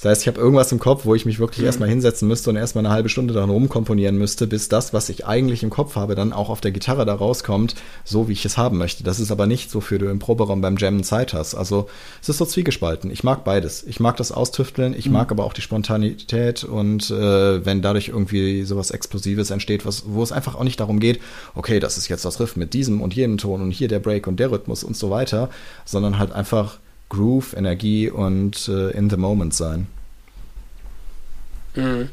Das 0.00 0.12
heißt, 0.12 0.22
ich 0.22 0.28
habe 0.28 0.40
irgendwas 0.40 0.72
im 0.72 0.78
Kopf, 0.78 1.04
wo 1.04 1.14
ich 1.14 1.26
mich 1.26 1.38
wirklich 1.40 1.58
mhm. 1.58 1.66
erstmal 1.66 1.88
hinsetzen 1.90 2.26
müsste 2.26 2.48
und 2.48 2.56
erstmal 2.56 2.86
eine 2.86 2.94
halbe 2.94 3.10
Stunde 3.10 3.34
daran 3.34 3.50
rumkomponieren 3.50 4.16
müsste, 4.16 4.46
bis 4.46 4.70
das, 4.70 4.94
was 4.94 5.10
ich 5.10 5.26
eigentlich 5.26 5.62
im 5.62 5.68
Kopf 5.68 5.94
habe, 5.94 6.14
dann 6.14 6.32
auch 6.32 6.48
auf 6.48 6.62
der 6.62 6.70
Gitarre 6.70 7.04
da 7.04 7.14
rauskommt, 7.14 7.74
so 8.02 8.26
wie 8.26 8.32
ich 8.32 8.46
es 8.46 8.56
haben 8.56 8.78
möchte. 8.78 9.04
Das 9.04 9.20
ist 9.20 9.30
aber 9.30 9.46
nicht 9.46 9.70
so, 9.70 9.82
für 9.82 9.98
du 9.98 10.06
im 10.08 10.18
Proberaum 10.18 10.62
beim 10.62 10.78
Jammen 10.78 11.04
Zeit 11.04 11.34
hast. 11.34 11.54
Also 11.54 11.90
es 12.22 12.30
ist 12.30 12.38
so 12.38 12.46
zwiegespalten. 12.46 13.10
Ich 13.10 13.24
mag 13.24 13.44
beides. 13.44 13.82
Ich 13.82 14.00
mag 14.00 14.16
das 14.16 14.32
Austüfteln, 14.32 14.94
ich 14.96 15.04
mhm. 15.04 15.12
mag 15.12 15.32
aber 15.32 15.44
auch 15.44 15.52
die 15.52 15.60
Spontanität 15.60 16.64
und 16.64 17.10
äh, 17.10 17.66
wenn 17.66 17.82
dadurch 17.82 18.08
irgendwie 18.08 18.64
sowas 18.64 18.92
Explosives 18.92 19.50
entsteht, 19.50 19.84
was, 19.84 20.04
wo 20.06 20.22
es 20.22 20.32
einfach 20.32 20.54
auch 20.54 20.64
nicht 20.64 20.80
darum 20.80 20.98
geht, 20.98 21.20
okay, 21.54 21.78
das 21.78 21.98
ist 21.98 22.08
jetzt 22.08 22.24
das 22.24 22.40
Riff 22.40 22.56
mit 22.56 22.72
diesem 22.72 23.02
und 23.02 23.14
jenem 23.14 23.36
Ton 23.36 23.60
und 23.60 23.70
hier 23.70 23.88
der 23.88 24.00
Break 24.00 24.26
und 24.26 24.40
der 24.40 24.50
Rhythmus 24.50 24.82
und 24.82 24.96
so 24.96 25.10
weiter, 25.10 25.50
sondern 25.84 26.18
halt 26.18 26.32
einfach 26.32 26.78
Groove, 27.10 27.54
Energie 27.54 28.08
und 28.08 28.68
äh, 28.68 28.90
in 28.92 29.10
the 29.10 29.16
moment 29.18 29.52
sein. 29.52 29.88
Mhm. 31.74 32.10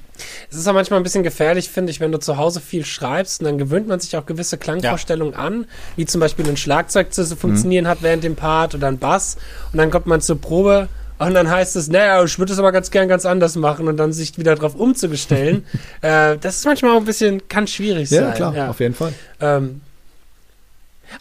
Es 0.50 0.58
ist 0.58 0.68
auch 0.68 0.74
manchmal 0.74 1.00
ein 1.00 1.04
bisschen 1.04 1.24
gefährlich, 1.24 1.70
finde 1.70 1.92
ich, 1.92 2.00
wenn 2.00 2.12
du 2.12 2.20
zu 2.20 2.38
Hause 2.38 2.60
viel 2.60 2.86
schreibst 2.86 3.42
und 3.42 3.46
dann 3.46 3.58
gewöhnt 3.58 3.88
man 3.88 4.00
sich 4.00 4.16
auch 4.18 4.26
gewisse 4.26 4.58
Klangvorstellungen 4.58 5.34
ja. 5.34 5.40
an, 5.40 5.66
wie 5.96 6.06
zum 6.06 6.22
Beispiel 6.22 6.48
ein 6.48 6.58
Schlagzeug 6.58 7.14
zu 7.14 7.26
funktionieren 7.36 7.86
mhm. 7.86 7.90
hat 7.90 8.02
während 8.02 8.24
dem 8.24 8.36
Part 8.36 8.76
oder 8.76 8.88
ein 8.88 8.98
Bass 8.98 9.38
und 9.72 9.78
dann 9.78 9.92
kommt 9.92 10.08
man 10.08 10.22
zur 10.22 10.40
Probe 10.40 10.90
und 11.20 11.34
dann 11.34 11.50
heißt 11.50 11.76
es, 11.76 11.88
naja, 11.88 12.24
ich 12.24 12.38
würde 12.38 12.54
es 12.54 12.60
aber 12.60 12.72
ganz 12.72 12.92
gern 12.92 13.08
ganz 13.08 13.26
anders 13.26 13.56
machen 13.56 13.88
und 13.88 13.98
dann 13.98 14.14
sich 14.14 14.38
wieder 14.38 14.56
darauf 14.56 14.76
umzugestellen. 14.76 15.66
äh, 16.02 16.38
das 16.38 16.58
ist 16.58 16.66
manchmal 16.66 16.92
auch 16.92 17.00
ein 17.00 17.06
bisschen, 17.06 17.48
kann 17.48 17.66
schwierig 17.68 18.10
ja, 18.12 18.22
sein. 18.22 18.34
Klar, 18.36 18.50
ja, 18.50 18.56
klar, 18.56 18.70
auf 18.70 18.80
jeden 18.80 18.94
Fall. 18.94 19.14
Ähm, 19.42 19.82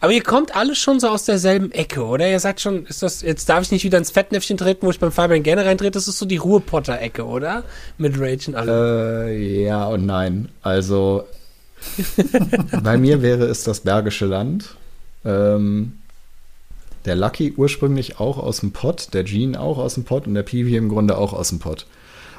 aber 0.01 0.11
ihr 0.11 0.23
kommt 0.23 0.55
alle 0.55 0.75
schon 0.75 0.99
so 0.99 1.07
aus 1.07 1.25
derselben 1.25 1.71
Ecke, 1.71 2.03
oder? 2.05 2.29
Ihr 2.29 2.39
sagt 2.39 2.61
schon, 2.61 2.85
ist 2.85 3.03
das, 3.03 3.21
jetzt 3.21 3.49
darf 3.49 3.63
ich 3.63 3.71
nicht 3.71 3.83
wieder 3.83 3.97
ins 3.97 4.11
Fettnäpfchen 4.11 4.57
treten, 4.57 4.85
wo 4.85 4.91
ich 4.91 4.99
beim 4.99 5.11
Fabian 5.11 5.43
gerne 5.43 5.65
reintrete, 5.65 5.91
das 5.91 6.07
ist 6.07 6.19
so 6.19 6.25
die 6.25 6.37
Ruhepotter-Ecke, 6.37 7.25
oder? 7.25 7.63
Mit 7.97 8.19
Rage 8.19 8.49
und 8.49 8.55
allem. 8.55 9.27
Äh, 9.27 9.63
ja 9.63 9.85
und 9.87 10.05
nein. 10.05 10.49
Also, 10.61 11.23
bei 12.83 12.97
mir 12.97 13.21
wäre 13.21 13.45
es 13.45 13.63
das 13.63 13.81
Bergische 13.81 14.25
Land. 14.25 14.75
Ähm, 15.25 15.93
der 17.05 17.15
Lucky 17.15 17.53
ursprünglich 17.55 18.19
auch 18.19 18.37
aus 18.37 18.59
dem 18.59 18.73
Pott, 18.73 19.13
der 19.13 19.25
Jean 19.25 19.55
auch 19.55 19.77
aus 19.77 19.93
dem 19.93 20.03
Pott 20.03 20.27
und 20.27 20.33
der 20.33 20.43
Peewee 20.43 20.75
im 20.75 20.89
Grunde 20.89 21.17
auch 21.17 21.33
aus 21.33 21.49
dem 21.49 21.59
Pott. 21.59 21.85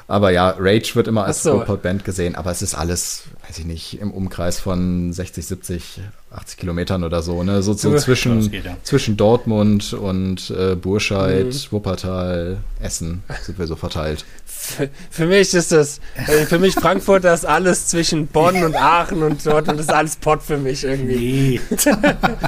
Aber 0.09 0.31
ja, 0.31 0.55
Rage 0.57 0.95
wird 0.95 1.07
immer 1.07 1.25
als 1.25 1.43
so. 1.43 1.51
Ruhrpott-Band 1.51 2.03
gesehen, 2.03 2.33
aber 2.33 2.49
es 2.49 2.63
ist 2.63 2.73
alles, 2.73 3.25
weiß 3.47 3.59
ich 3.59 3.65
nicht, 3.65 4.01
im 4.01 4.09
Umkreis 4.09 4.59
von 4.59 5.13
60, 5.13 5.45
70, 5.45 6.01
80 6.31 6.57
Kilometern 6.57 7.03
oder 7.03 7.21
so, 7.21 7.43
ne? 7.43 7.61
So, 7.61 7.73
so 7.73 7.95
zwischen, 7.95 8.49
geht, 8.49 8.65
ja. 8.65 8.75
zwischen 8.81 9.17
Dortmund 9.17 9.93
und 9.93 10.49
äh, 10.49 10.73
Burscheid, 10.75 11.45
mhm. 11.45 11.71
Wuppertal, 11.71 12.57
Essen 12.81 13.21
sind 13.43 13.59
wir 13.59 13.67
so 13.67 13.75
verteilt. 13.75 14.25
Für, 14.47 14.89
für 15.11 15.27
mich 15.27 15.53
ist 15.53 15.71
das, 15.71 15.99
äh, 16.15 16.47
für 16.47 16.57
mich 16.57 16.73
Frankfurt 16.73 17.23
das 17.23 17.45
alles 17.45 17.85
zwischen 17.85 18.25
Bonn 18.25 18.63
und 18.63 18.75
Aachen 18.75 19.21
und 19.21 19.45
Dortmund 19.45 19.79
ist 19.79 19.93
alles 19.93 20.15
Pott 20.15 20.41
für 20.41 20.57
mich 20.57 20.83
irgendwie. 20.85 21.61
Nee. 21.69 21.79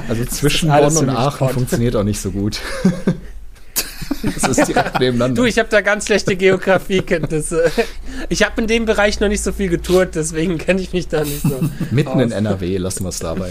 Also 0.08 0.24
zwischen 0.24 0.68
Bonn 0.68 0.96
und 0.96 1.08
Aachen 1.10 1.38
Pott. 1.38 1.52
funktioniert 1.52 1.94
auch 1.94 2.02
nicht 2.02 2.20
so 2.20 2.32
gut. 2.32 2.58
Das 4.22 4.58
ist 4.58 4.68
direkt 4.68 5.00
nebeneinander. 5.00 5.42
Du, 5.42 5.46
ich 5.46 5.58
habe 5.58 5.68
da 5.68 5.80
ganz 5.80 6.06
schlechte 6.06 6.36
Geografiekenntnisse. 6.36 7.70
Ich 8.28 8.42
habe 8.44 8.60
in 8.60 8.66
dem 8.66 8.84
Bereich 8.84 9.20
noch 9.20 9.28
nicht 9.28 9.42
so 9.42 9.52
viel 9.52 9.68
getourt, 9.68 10.14
deswegen 10.14 10.58
kenne 10.58 10.80
ich 10.80 10.92
mich 10.92 11.08
da 11.08 11.24
nicht 11.24 11.42
so. 11.42 11.60
Mitten 11.90 12.10
aus. 12.10 12.22
in 12.22 12.32
NRW 12.32 12.76
lassen 12.78 13.04
wir 13.04 13.10
es 13.10 13.18
dabei. 13.18 13.50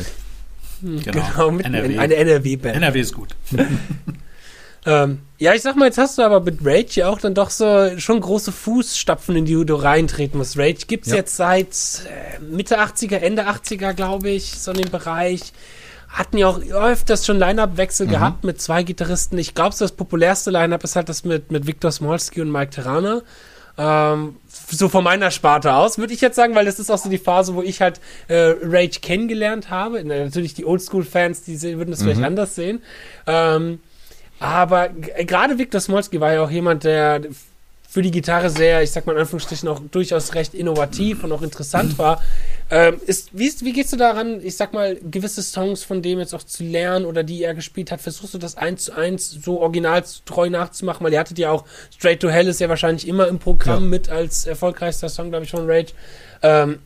Hm, 0.81 1.01
genau, 1.03 1.27
genau 1.27 1.51
mitten 1.51 1.73
NRW. 1.73 1.93
in 1.93 1.99
eine 1.99 2.15
NRW-Band. 2.15 2.75
NRW 2.75 2.99
ist 2.99 3.13
gut. 3.13 3.35
ähm, 4.85 5.19
ja, 5.37 5.53
ich 5.53 5.61
sag 5.61 5.75
mal, 5.75 5.85
jetzt 5.85 5.97
hast 5.97 6.17
du 6.17 6.23
aber 6.23 6.39
mit 6.39 6.59
Rage 6.63 7.01
ja 7.01 7.09
auch 7.09 7.19
dann 7.19 7.33
doch 7.33 7.49
so 7.49 7.97
schon 7.97 8.19
große 8.19 8.51
Fußstapfen, 8.51 9.35
in 9.35 9.45
die 9.45 9.65
du 9.65 9.75
reintreten 9.75 10.37
musst. 10.37 10.57
Rage 10.57 10.85
gibt's 10.87 11.09
ja. 11.09 11.17
jetzt 11.17 11.35
seit 11.35 11.75
äh, 12.05 12.39
Mitte 12.41 12.79
80er, 12.79 13.17
Ende 13.17 13.47
80er, 13.47 13.93
glaube 13.93 14.29
ich, 14.29 14.59
so 14.59 14.71
in 14.71 14.77
dem 14.77 14.91
Bereich 14.91 15.53
hatten 16.11 16.37
ja 16.37 16.47
auch 16.47 16.59
öfters 16.59 17.25
schon 17.25 17.39
Line-Up-Wechsel 17.39 18.07
mhm. 18.07 18.11
gehabt 18.11 18.43
mit 18.43 18.61
zwei 18.61 18.83
Gitarristen. 18.83 19.37
Ich 19.37 19.55
glaube, 19.55 19.75
das 19.77 19.93
populärste 19.93 20.51
Line-Up 20.51 20.83
ist 20.83 20.95
halt 20.95 21.09
das 21.09 21.23
mit, 21.23 21.51
mit 21.51 21.67
Viktor 21.67 21.91
Smolski 21.91 22.41
und 22.41 22.51
Mike 22.51 22.71
Terrana. 22.71 23.21
Ähm, 23.77 24.35
so 24.69 24.89
von 24.89 25.03
meiner 25.03 25.31
Sparte 25.31 25.73
aus, 25.73 25.97
würde 25.97 26.13
ich 26.13 26.21
jetzt 26.21 26.35
sagen, 26.35 26.55
weil 26.55 26.65
das 26.65 26.79
ist 26.79 26.89
auch 26.91 26.97
so 26.97 27.09
die 27.09 27.17
Phase, 27.17 27.55
wo 27.55 27.61
ich 27.61 27.81
halt 27.81 28.01
äh, 28.27 28.53
Rage 28.61 28.99
kennengelernt 29.01 29.69
habe. 29.69 30.03
Natürlich 30.03 30.53
die 30.53 30.65
Oldschool-Fans, 30.65 31.43
die 31.43 31.61
würden 31.61 31.91
das 31.91 32.01
mhm. 32.01 32.05
vielleicht 32.05 32.23
anders 32.23 32.55
sehen. 32.55 32.81
Ähm, 33.27 33.79
aber 34.39 34.89
gerade 34.89 35.57
Viktor 35.57 35.79
Smolski 35.79 36.19
war 36.19 36.33
ja 36.33 36.43
auch 36.43 36.51
jemand, 36.51 36.83
der 36.83 37.21
für 37.91 38.01
die 38.01 38.11
Gitarre 38.11 38.49
sehr, 38.49 38.81
ich 38.83 38.91
sag 38.91 39.05
mal 39.05 39.11
in 39.11 39.19
Anführungsstrichen, 39.19 39.67
auch 39.67 39.81
durchaus 39.91 40.33
recht 40.33 40.53
innovativ 40.53 41.25
und 41.25 41.33
auch 41.33 41.41
interessant 41.41 41.97
war. 41.97 42.23
Ähm, 42.69 43.01
ist, 43.05 43.37
wie, 43.37 43.51
wie 43.65 43.73
gehst 43.73 43.91
du 43.91 43.97
daran, 43.97 44.39
ich 44.41 44.55
sag 44.55 44.71
mal, 44.71 44.95
gewisse 44.95 45.43
Songs 45.43 45.83
von 45.83 46.01
dem 46.01 46.19
jetzt 46.19 46.33
auch 46.33 46.43
zu 46.43 46.63
lernen 46.63 47.05
oder 47.05 47.23
die 47.23 47.43
er 47.43 47.53
gespielt 47.53 47.91
hat? 47.91 47.99
Versuchst 47.99 48.33
du 48.33 48.37
das 48.37 48.55
eins 48.55 48.85
zu 48.85 48.93
eins 48.95 49.29
so 49.29 49.59
originaltreu 49.59 50.49
nachzumachen? 50.49 51.05
Weil 51.05 51.11
ihr 51.11 51.19
hattet 51.19 51.37
ja 51.37 51.51
auch 51.51 51.65
Straight 51.93 52.21
to 52.21 52.29
Hell 52.29 52.47
ist 52.47 52.61
ja 52.61 52.69
wahrscheinlich 52.69 53.05
immer 53.09 53.27
im 53.27 53.39
Programm 53.39 53.83
ja. 53.83 53.89
mit 53.89 54.09
als 54.09 54.45
erfolgreichster 54.45 55.09
Song, 55.09 55.29
glaube 55.29 55.43
ich, 55.43 55.51
von 55.51 55.69
Rage. 55.69 55.91
Ähm, 56.43 56.79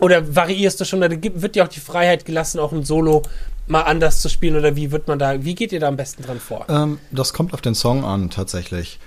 oder 0.00 0.34
variierst 0.34 0.80
du 0.80 0.84
schon, 0.84 0.98
oder 0.98 1.16
wird 1.22 1.54
dir 1.54 1.62
auch 1.62 1.68
die 1.68 1.78
Freiheit 1.78 2.24
gelassen, 2.24 2.58
auch 2.58 2.72
ein 2.72 2.82
Solo 2.82 3.22
mal 3.68 3.82
anders 3.82 4.20
zu 4.20 4.28
spielen 4.28 4.56
oder 4.56 4.74
wie 4.74 4.90
wird 4.90 5.06
man 5.06 5.20
da, 5.20 5.44
wie 5.44 5.54
geht 5.54 5.70
ihr 5.70 5.78
da 5.78 5.86
am 5.86 5.96
besten 5.96 6.24
dran 6.24 6.40
vor? 6.40 6.66
Ähm, 6.68 6.98
das 7.12 7.32
kommt 7.32 7.54
auf 7.54 7.60
den 7.60 7.76
Song 7.76 8.04
an, 8.04 8.30
tatsächlich. 8.30 8.98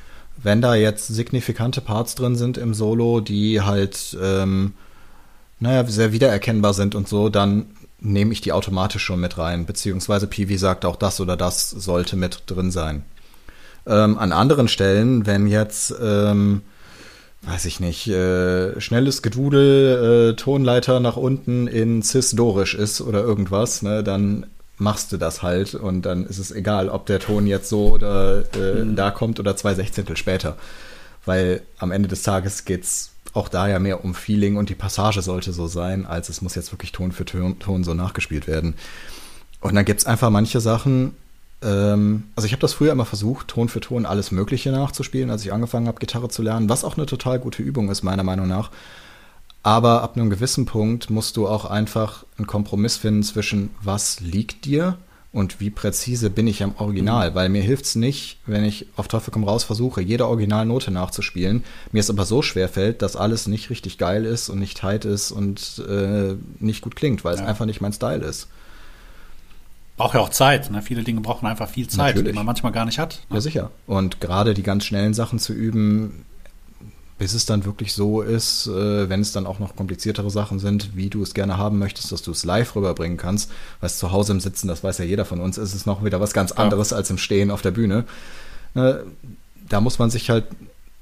Wenn 0.42 0.62
da 0.62 0.76
jetzt 0.76 1.08
signifikante 1.08 1.82
Parts 1.82 2.16
drin 2.16 2.36
sind 2.36 2.58
im 2.58 2.74
Solo, 2.74 3.22
die 3.22 3.62
halt 3.62 4.18
ähm, 4.22 4.74
naja, 5.60 5.84
sehr 5.86 6.12
wiedererkennbar 6.12 6.74
sind 6.74 6.96
und 6.96 7.08
so, 7.08 7.30
dann 7.30 7.68
nehme 8.00 8.32
ich 8.32 8.42
die 8.42 8.52
automatisch 8.52 9.04
schon 9.04 9.20
mit 9.20 9.38
rein. 9.38 9.66
Beziehungsweise 9.66 10.28
Piwi 10.28 10.58
sagt 10.58 10.86
auch, 10.86 10.96
das 10.96 11.20
oder 11.20 11.36
das 11.36 11.70
sollte 11.70 12.16
mit 12.16 12.44
drin 12.46 12.72
sein. 12.72 13.04
Ähm, 13.88 14.18
an 14.18 14.32
anderen 14.32 14.68
Stellen, 14.68 15.26
wenn 15.26 15.48
jetzt, 15.48 15.96
ähm, 16.00 16.62
weiß 17.44 17.66
ich 17.66 17.80
nicht, 17.80 18.08
äh, 18.08 18.80
schnelles 18.80 19.22
Gedudel, 19.22 20.32
äh, 20.32 20.36
Tonleiter 20.36 21.00
nach 21.00 21.18
unten 21.18 21.68
in 21.68 22.04
Cis-Dorisch 22.04 22.76
ist 22.76 23.02
oder 23.02 23.24
irgendwas, 23.24 23.82
ne, 23.82 24.04
dann 24.04 24.46
machst 24.78 25.12
du 25.12 25.18
das 25.18 25.42
halt 25.42 25.74
und 25.74 26.04
dann 26.04 26.26
ist 26.26 26.38
es 26.38 26.52
egal, 26.52 26.90
ob 26.90 27.06
der 27.08 27.20
Ton 27.20 27.48
jetzt 27.48 27.70
so 27.70 27.90
oder 27.90 28.44
äh, 28.56 28.84
mhm. 28.84 28.96
da 28.96 29.12
kommt 29.12 29.40
oder 29.40 29.56
zwei 29.56 29.74
Sechzehntel 29.74 30.18
später. 30.18 30.58
Weil 31.26 31.62
am 31.80 31.92
Ende 31.92 32.08
des 32.08 32.22
Tages 32.24 32.64
geht's 32.64 33.12
auch 33.34 33.50
da 33.50 33.68
ja 33.68 33.80
mehr 33.80 34.04
um 34.04 34.16
Feeling 34.16 34.56
und 34.56 34.70
die 34.70 34.76
Passage 34.76 35.22
sollte 35.22 35.52
so 35.52 35.68
sein, 35.68 36.06
als 36.06 36.30
es 36.30 36.42
muss 36.42 36.56
jetzt 36.56 36.72
wirklich 36.72 36.92
Ton 36.92 37.12
für 37.12 37.26
Ton, 37.26 37.60
Ton 37.60 37.84
so 37.84 37.94
nachgespielt 37.94 38.48
werden. 38.48 38.76
Und 39.60 39.76
dann 39.76 39.86
gibt 39.86 40.00
es 40.00 40.06
einfach 40.06 40.30
manche 40.30 40.62
Sachen, 40.62 41.16
ähm, 41.62 42.26
also 42.36 42.46
ich 42.46 42.52
habe 42.52 42.62
das 42.62 42.74
früher 42.74 42.92
immer 42.92 43.06
versucht, 43.06 43.48
Ton 43.50 43.70
für 43.70 43.80
Ton 43.80 44.06
alles 44.06 44.32
Mögliche 44.32 44.72
nachzuspielen, 44.72 45.30
als 45.30 45.44
ich 45.44 45.52
angefangen 45.52 45.88
habe, 45.88 46.00
Gitarre 46.00 46.30
zu 46.30 46.42
lernen, 46.42 46.70
was 46.70 46.84
auch 46.84 46.98
eine 46.98 47.06
total 47.06 47.40
gute 47.40 47.64
Übung 47.64 47.90
ist, 47.90 48.04
meiner 48.04 48.24
Meinung 48.24 48.48
nach. 48.48 48.72
Aber 49.68 50.02
ab 50.02 50.16
einem 50.16 50.30
gewissen 50.30 50.66
Punkt 50.66 51.10
musst 51.10 51.36
du 51.36 51.46
auch 51.46 51.66
einfach 51.66 52.24
einen 52.38 52.48
Kompromiss 52.48 52.96
finden 52.96 53.22
zwischen, 53.22 53.72
was 53.82 54.22
liegt 54.22 54.64
dir 54.64 54.98
und 55.34 55.60
wie 55.60 55.70
präzise 55.70 56.30
bin 56.30 56.48
ich 56.48 56.64
am 56.64 56.76
Original, 56.78 57.32
mhm. 57.32 57.36
weil 57.36 57.50
mir 57.50 57.62
hilft 57.62 57.84
es 57.84 57.96
nicht, 57.96 58.40
wenn 58.46 58.64
ich 58.64 58.88
auf 58.96 59.10
Teufel 59.10 59.34
komm 59.34 59.44
raus 59.44 59.66
versuche, 59.66 60.00
jede 60.00 60.26
Originalnote 60.26 60.90
nachzuspielen, 60.90 61.66
mir 61.92 62.00
es 62.00 62.10
aber 62.10 62.24
so 62.24 62.42
schwer 62.42 62.70
fällt, 62.70 63.02
dass 63.02 63.18
alles 63.18 63.48
nicht 63.48 63.70
richtig 63.70 63.98
geil 63.98 64.24
ist 64.24 64.48
und 64.48 64.60
nicht 64.60 64.78
tight 64.78 65.04
ist 65.04 65.32
und 65.34 65.84
äh, 65.86 66.36
nicht 66.60 66.82
gut 66.82 66.96
klingt, 66.96 67.26
weil 67.26 67.36
ja. 67.36 67.42
es 67.42 67.46
einfach 67.46 67.66
nicht 67.66 67.82
mein 67.82 67.92
Style 67.92 68.24
ist. 68.26 68.48
Braucht 69.98 70.14
ja 70.14 70.22
auch 70.22 70.30
Zeit. 70.30 70.72
Ne? 70.72 70.82
Viele 70.82 71.04
Dinge 71.04 71.20
brauchen 71.20 71.46
einfach 71.46 71.68
viel 71.68 71.90
Zeit, 71.90 72.16
Natürlich. 72.16 72.32
die 72.32 72.36
man 72.36 72.46
manchmal 72.46 72.72
gar 72.72 72.86
nicht 72.86 73.00
hat. 73.00 73.20
Ne? 73.30 73.36
Ja, 73.36 73.42
sicher. 73.42 73.72
Und 73.86 74.22
gerade 74.22 74.54
die 74.54 74.64
ganz 74.64 74.86
schnellen 74.86 75.14
Sachen 75.14 75.40
zu 75.40 75.52
üben, 75.52 76.24
bis 77.18 77.34
es 77.34 77.46
dann 77.46 77.66
wirklich 77.66 77.94
so 77.94 78.22
ist, 78.22 78.68
äh, 78.68 79.10
wenn 79.10 79.22
es 79.22 79.32
dann 79.32 79.48
auch 79.48 79.60
noch 79.60 79.76
kompliziertere 79.76 80.30
Sachen 80.30 80.60
sind, 80.60 80.96
wie 80.96 81.10
du 81.10 81.24
es 81.24 81.34
gerne 81.34 81.58
haben 81.58 81.80
möchtest, 81.80 82.12
dass 82.12 82.22
du 82.22 82.32
es 82.32 82.46
live 82.46 82.76
rüberbringen 82.76 83.18
kannst. 83.18 83.52
Weil 83.80 83.90
zu 83.90 84.12
Hause 84.12 84.34
im 84.34 84.40
Sitzen, 84.40 84.68
das 84.68 84.84
weiß 84.84 85.00
ja 85.00 85.06
jeder 85.06 85.26
von 85.26 85.40
uns, 85.40 85.58
ist 85.58 85.74
es 85.74 85.86
noch 85.86 86.04
wieder 86.04 86.20
was 86.20 86.34
ganz 86.34 86.52
anderes 86.52 86.92
ja. 86.92 86.98
als 86.98 87.10
im 87.10 87.18
Stehen 87.18 87.50
auf 87.50 87.62
der 87.62 87.72
Bühne. 87.72 88.06
Äh, 88.76 88.96
da 89.68 89.82
muss 89.82 90.00
man 90.00 90.10
sich 90.10 90.30
halt 90.30 90.46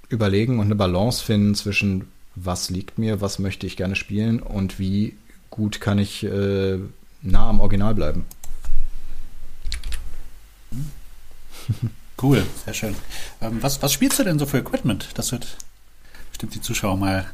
überlegen 0.10 0.60
und 0.60 0.65
eine 0.65 0.75
Balance 0.75 1.24
finden 1.24 1.55
zwischen, 1.55 2.07
was 2.36 2.69
liegt 2.69 2.98
mir, 2.98 3.22
was 3.22 3.39
möchte 3.39 3.67
ich 3.67 3.75
gerne 3.75 3.95
spielen 3.95 4.39
und 4.39 4.79
wie 4.79 5.15
gut 5.50 5.81
kann 5.81 6.00
ich 6.00 6.24
äh, 6.24 6.79
nah 7.22 7.50
am 7.50 7.60
Original 7.60 7.93
bleiben. 7.93 8.25
Cool, 12.22 12.45
sehr 12.63 12.74
schön. 12.74 12.95
Ähm, 13.41 13.57
was, 13.62 13.81
was 13.81 13.91
spielst 13.91 14.19
du 14.19 14.24
denn 14.24 14.39
so 14.39 14.45
für 14.45 14.60
Equipment? 14.60 15.10
Das 15.15 15.34
wird 15.34 15.57
bestimmt 16.36 16.54
die 16.54 16.62
Zuschauer 16.62 16.98
mal 16.98 17.25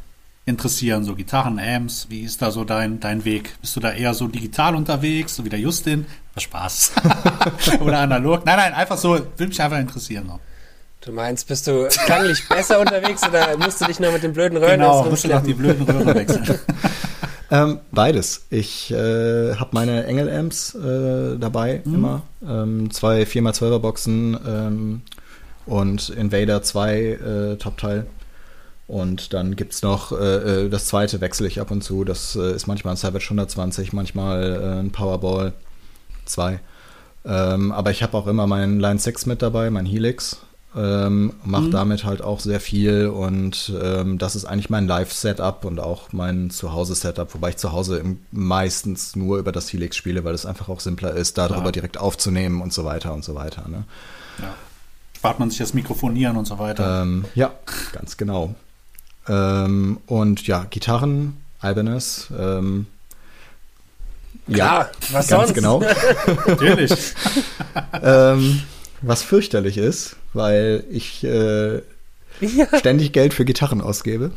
interessieren, 0.45 1.03
so 1.03 1.15
Gitarren, 1.15 1.57
Amps, 1.59 2.05
wie 2.09 2.21
ist 2.21 2.39
da 2.39 2.51
so 2.51 2.63
dein, 2.63 2.99
dein 2.99 3.25
Weg? 3.25 3.55
Bist 3.59 3.75
du 3.75 3.79
da 3.79 3.91
eher 3.91 4.13
so 4.13 4.27
digital 4.27 4.75
unterwegs, 4.75 5.35
so 5.35 5.43
wie 5.43 5.49
der 5.49 5.59
Justin? 5.59 6.05
Was 6.35 6.43
Spaß. 6.43 6.91
Oder 7.79 7.97
analog? 7.97 8.45
Nein, 8.45 8.57
nein, 8.57 8.73
einfach 8.73 8.99
so, 8.99 9.13
würde 9.13 9.47
mich 9.47 9.59
einfach 9.59 9.79
interessieren. 9.79 10.25
So. 10.27 10.39
Du 11.03 11.13
meinst, 11.13 11.47
bist 11.47 11.65
du 11.65 11.87
klanglich 12.05 12.47
besser 12.47 12.79
unterwegs 12.79 13.23
oder 13.27 13.57
musst 13.57 13.81
du 13.81 13.85
dich 13.85 13.99
nur 13.99 14.11
mit 14.11 14.21
den 14.21 14.33
blöden 14.33 14.59
Röhren 14.59 14.79
Genau, 14.79 15.03
musst 15.05 15.23
du 15.23 15.29
noch 15.29 15.41
die 15.41 15.55
blöden 15.55 15.83
Röhren 15.83 16.13
wechseln. 16.13 16.59
ähm, 17.49 17.79
beides. 17.89 18.45
Ich 18.51 18.91
äh, 18.91 19.55
habe 19.55 19.69
meine 19.71 20.05
Engel-Amps 20.05 20.75
äh, 20.75 21.39
dabei 21.39 21.81
mhm. 21.85 21.95
immer. 21.95 22.21
Ähm, 22.47 22.91
zwei 22.91 23.23
4x12er 23.23 23.79
Boxen 23.79 24.37
ähm, 24.47 25.01
und 25.65 26.09
Invader 26.09 26.61
2 26.61 26.99
äh, 26.99 27.55
Top-Teil. 27.55 28.05
Und 28.91 29.31
dann 29.31 29.55
gibt 29.55 29.71
es 29.71 29.83
noch, 29.83 30.11
äh, 30.11 30.65
äh, 30.65 30.69
das 30.69 30.87
zweite 30.87 31.21
wechsle 31.21 31.47
ich 31.47 31.61
ab 31.61 31.71
und 31.71 31.81
zu. 31.81 32.03
Das 32.03 32.35
äh, 32.35 32.53
ist 32.53 32.67
manchmal 32.67 32.95
ein 32.95 32.97
Savage 32.97 33.23
120, 33.23 33.93
manchmal 33.93 34.43
äh, 34.61 34.79
ein 34.81 34.91
Powerball 34.91 35.53
2. 36.25 36.59
Ähm, 37.23 37.71
aber 37.71 37.91
ich 37.91 38.03
habe 38.03 38.17
auch 38.17 38.27
immer 38.27 38.47
meinen 38.47 38.81
Line 38.81 38.99
6 38.99 39.27
mit 39.27 39.41
dabei, 39.41 39.69
mein 39.69 39.85
Helix. 39.85 40.41
Ähm, 40.75 41.31
mache 41.45 41.63
mhm. 41.63 41.71
damit 41.71 42.03
halt 42.03 42.21
auch 42.21 42.41
sehr 42.41 42.59
viel 42.59 43.07
und 43.07 43.73
ähm, 43.81 44.17
das 44.17 44.35
ist 44.35 44.43
eigentlich 44.45 44.69
mein 44.69 44.87
Live-Setup 44.87 45.63
und 45.65 45.79
auch 45.79 46.11
mein 46.11 46.49
Zuhause-Setup, 46.49 47.33
wobei 47.33 47.49
ich 47.49 47.57
zu 47.57 47.71
Hause 47.71 48.03
meistens 48.31 49.15
nur 49.15 49.37
über 49.37 49.53
das 49.53 49.71
Helix 49.71 49.95
spiele, 49.95 50.25
weil 50.25 50.33
es 50.33 50.45
einfach 50.45 50.67
auch 50.67 50.81
simpler 50.81 51.13
ist, 51.13 51.37
darüber 51.37 51.65
ja. 51.65 51.71
direkt 51.71 51.97
aufzunehmen 51.97 52.61
und 52.61 52.73
so 52.73 52.83
weiter 52.83 53.13
und 53.13 53.23
so 53.23 53.35
weiter. 53.35 53.67
Ne? 53.69 53.83
Ja. 54.39 54.53
Spart 55.15 55.39
man 55.39 55.49
sich 55.49 55.59
das 55.59 55.73
Mikrofonieren 55.73 56.35
und 56.35 56.45
so 56.45 56.59
weiter. 56.59 57.03
Ähm, 57.03 57.25
ja, 57.35 57.51
ganz 57.93 58.17
genau. 58.17 58.55
Ähm, 59.27 59.99
und 60.07 60.47
ja, 60.47 60.65
Gitarren, 60.69 61.37
Albanus. 61.59 62.27
Ähm, 62.37 62.87
ja, 64.47 64.89
was 65.11 65.27
ganz 65.27 65.47
sonst? 65.47 65.53
genau. 65.53 65.81
Natürlich. 66.47 66.91
ähm, 68.01 68.63
was 69.01 69.23
fürchterlich 69.23 69.77
ist, 69.77 70.15
weil 70.33 70.83
ich 70.91 71.23
äh, 71.23 71.77
ja. 72.41 72.67
ständig 72.77 73.13
Geld 73.13 73.33
für 73.33 73.45
Gitarren 73.45 73.81
ausgebe. 73.81 74.31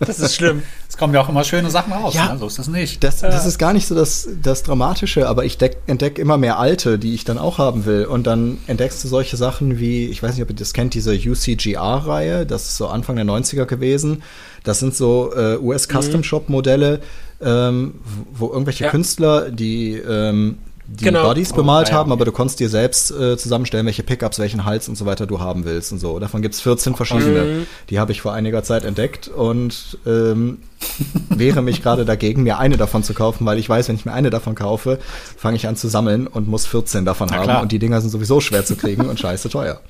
Das, 0.00 0.18
ist 0.18 0.34
schlimm. 0.34 0.62
Es 0.88 0.96
kommen 0.96 1.12
ja 1.14 1.20
auch 1.20 1.28
immer 1.28 1.44
schöne 1.44 1.70
Sachen 1.70 1.92
raus, 1.92 2.14
ja, 2.14 2.32
ne? 2.32 2.38
so 2.38 2.46
ist 2.46 2.58
das 2.58 2.68
nicht. 2.68 3.04
Das, 3.04 3.20
das 3.20 3.46
ist 3.46 3.58
gar 3.58 3.72
nicht 3.72 3.86
so 3.86 3.94
das, 3.94 4.28
das 4.42 4.62
Dramatische, 4.62 5.28
aber 5.28 5.44
ich 5.44 5.58
entdecke 5.86 6.20
immer 6.20 6.38
mehr 6.38 6.58
alte, 6.58 6.98
die 6.98 7.14
ich 7.14 7.24
dann 7.24 7.38
auch 7.38 7.58
haben 7.58 7.84
will. 7.84 8.06
Und 8.06 8.26
dann 8.26 8.58
entdeckst 8.66 9.02
du 9.04 9.08
solche 9.08 9.36
Sachen 9.36 9.78
wie, 9.78 10.06
ich 10.06 10.22
weiß 10.22 10.34
nicht, 10.34 10.42
ob 10.42 10.50
ihr 10.50 10.56
das 10.56 10.72
kennt, 10.72 10.94
diese 10.94 11.12
UCGR-Reihe, 11.12 12.46
das 12.46 12.66
ist 12.66 12.76
so 12.76 12.88
Anfang 12.88 13.16
der 13.16 13.24
90er 13.24 13.66
gewesen. 13.66 14.22
Das 14.62 14.78
sind 14.78 14.94
so 14.94 15.32
äh, 15.36 15.58
US-Custom-Shop-Modelle, 15.58 17.00
ähm, 17.42 17.94
wo 18.32 18.50
irgendwelche 18.50 18.84
ja. 18.84 18.90
Künstler, 18.90 19.50
die 19.50 19.94
ähm, 19.94 20.58
die 20.86 21.04
genau. 21.04 21.22
Bodies 21.22 21.52
bemalt 21.52 21.88
oh, 21.88 21.92
ja, 21.92 21.96
haben, 21.96 22.12
aber 22.12 22.26
du 22.26 22.32
konntest 22.32 22.60
dir 22.60 22.68
selbst 22.68 23.10
äh, 23.10 23.38
zusammenstellen, 23.38 23.86
welche 23.86 24.02
Pickups, 24.02 24.38
welchen 24.38 24.66
Hals 24.66 24.88
und 24.88 24.96
so 24.96 25.06
weiter 25.06 25.26
du 25.26 25.40
haben 25.40 25.64
willst 25.64 25.92
und 25.92 25.98
so. 25.98 26.18
Davon 26.18 26.42
gibt's 26.42 26.60
14 26.60 26.94
verschiedene. 26.94 27.42
Mhm. 27.42 27.66
Die 27.88 27.98
habe 27.98 28.12
ich 28.12 28.20
vor 28.20 28.34
einiger 28.34 28.62
Zeit 28.62 28.84
entdeckt 28.84 29.28
und 29.28 29.98
ähm, 30.06 30.58
wehre 31.30 31.62
mich 31.62 31.82
gerade 31.82 32.04
dagegen, 32.04 32.42
mir 32.42 32.58
eine 32.58 32.76
davon 32.76 33.02
zu 33.02 33.14
kaufen, 33.14 33.46
weil 33.46 33.58
ich 33.58 33.68
weiß, 33.68 33.88
wenn 33.88 33.96
ich 33.96 34.04
mir 34.04 34.12
eine 34.12 34.28
davon 34.28 34.54
kaufe, 34.54 34.98
fange 35.36 35.56
ich 35.56 35.66
an 35.66 35.76
zu 35.76 35.88
sammeln 35.88 36.26
und 36.26 36.48
muss 36.48 36.66
14 36.66 37.06
davon 37.06 37.28
Na, 37.30 37.36
haben. 37.38 37.44
Klar. 37.44 37.62
Und 37.62 37.72
die 37.72 37.78
Dinger 37.78 38.02
sind 38.02 38.10
sowieso 38.10 38.40
schwer 38.40 38.64
zu 38.66 38.76
kriegen 38.76 39.08
und 39.08 39.18
scheiße 39.18 39.48
teuer. 39.48 39.80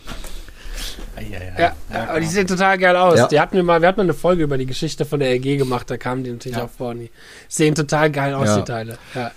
Ja, 1.17 1.39
ja, 1.59 1.73
ja, 1.93 2.09
aber 2.09 2.21
die 2.21 2.27
sehen 2.27 2.47
total 2.47 2.79
geil 2.79 2.97
aus. 2.97 3.19
Ja. 3.19 3.29
Die 3.29 3.41
hatten 3.41 3.57
wir 3.57 3.63
mal, 3.63 3.81
wir 3.81 3.89
hatten 3.89 3.99
mal 3.99 4.05
eine 4.05 4.15
Folge 4.15 4.43
über 4.43 4.59
die 4.59 4.67
Geschichte 4.67 5.05
von 5.05 5.21
der 5.21 5.31
RG 5.31 5.57
gemacht, 5.57 5.89
da 5.91 5.97
kamen 5.97 6.25
die 6.25 6.31
natürlich 6.31 6.59
ja. 6.59 6.65
auch 6.65 6.71
vor. 6.71 6.95
Die 6.95 7.11
sehen 7.49 7.75
total 7.75 8.11
geil 8.11 8.35
aus, 8.35 8.55
die 8.57 8.63
Teile. 8.63 8.99
Ja. 9.15 9.31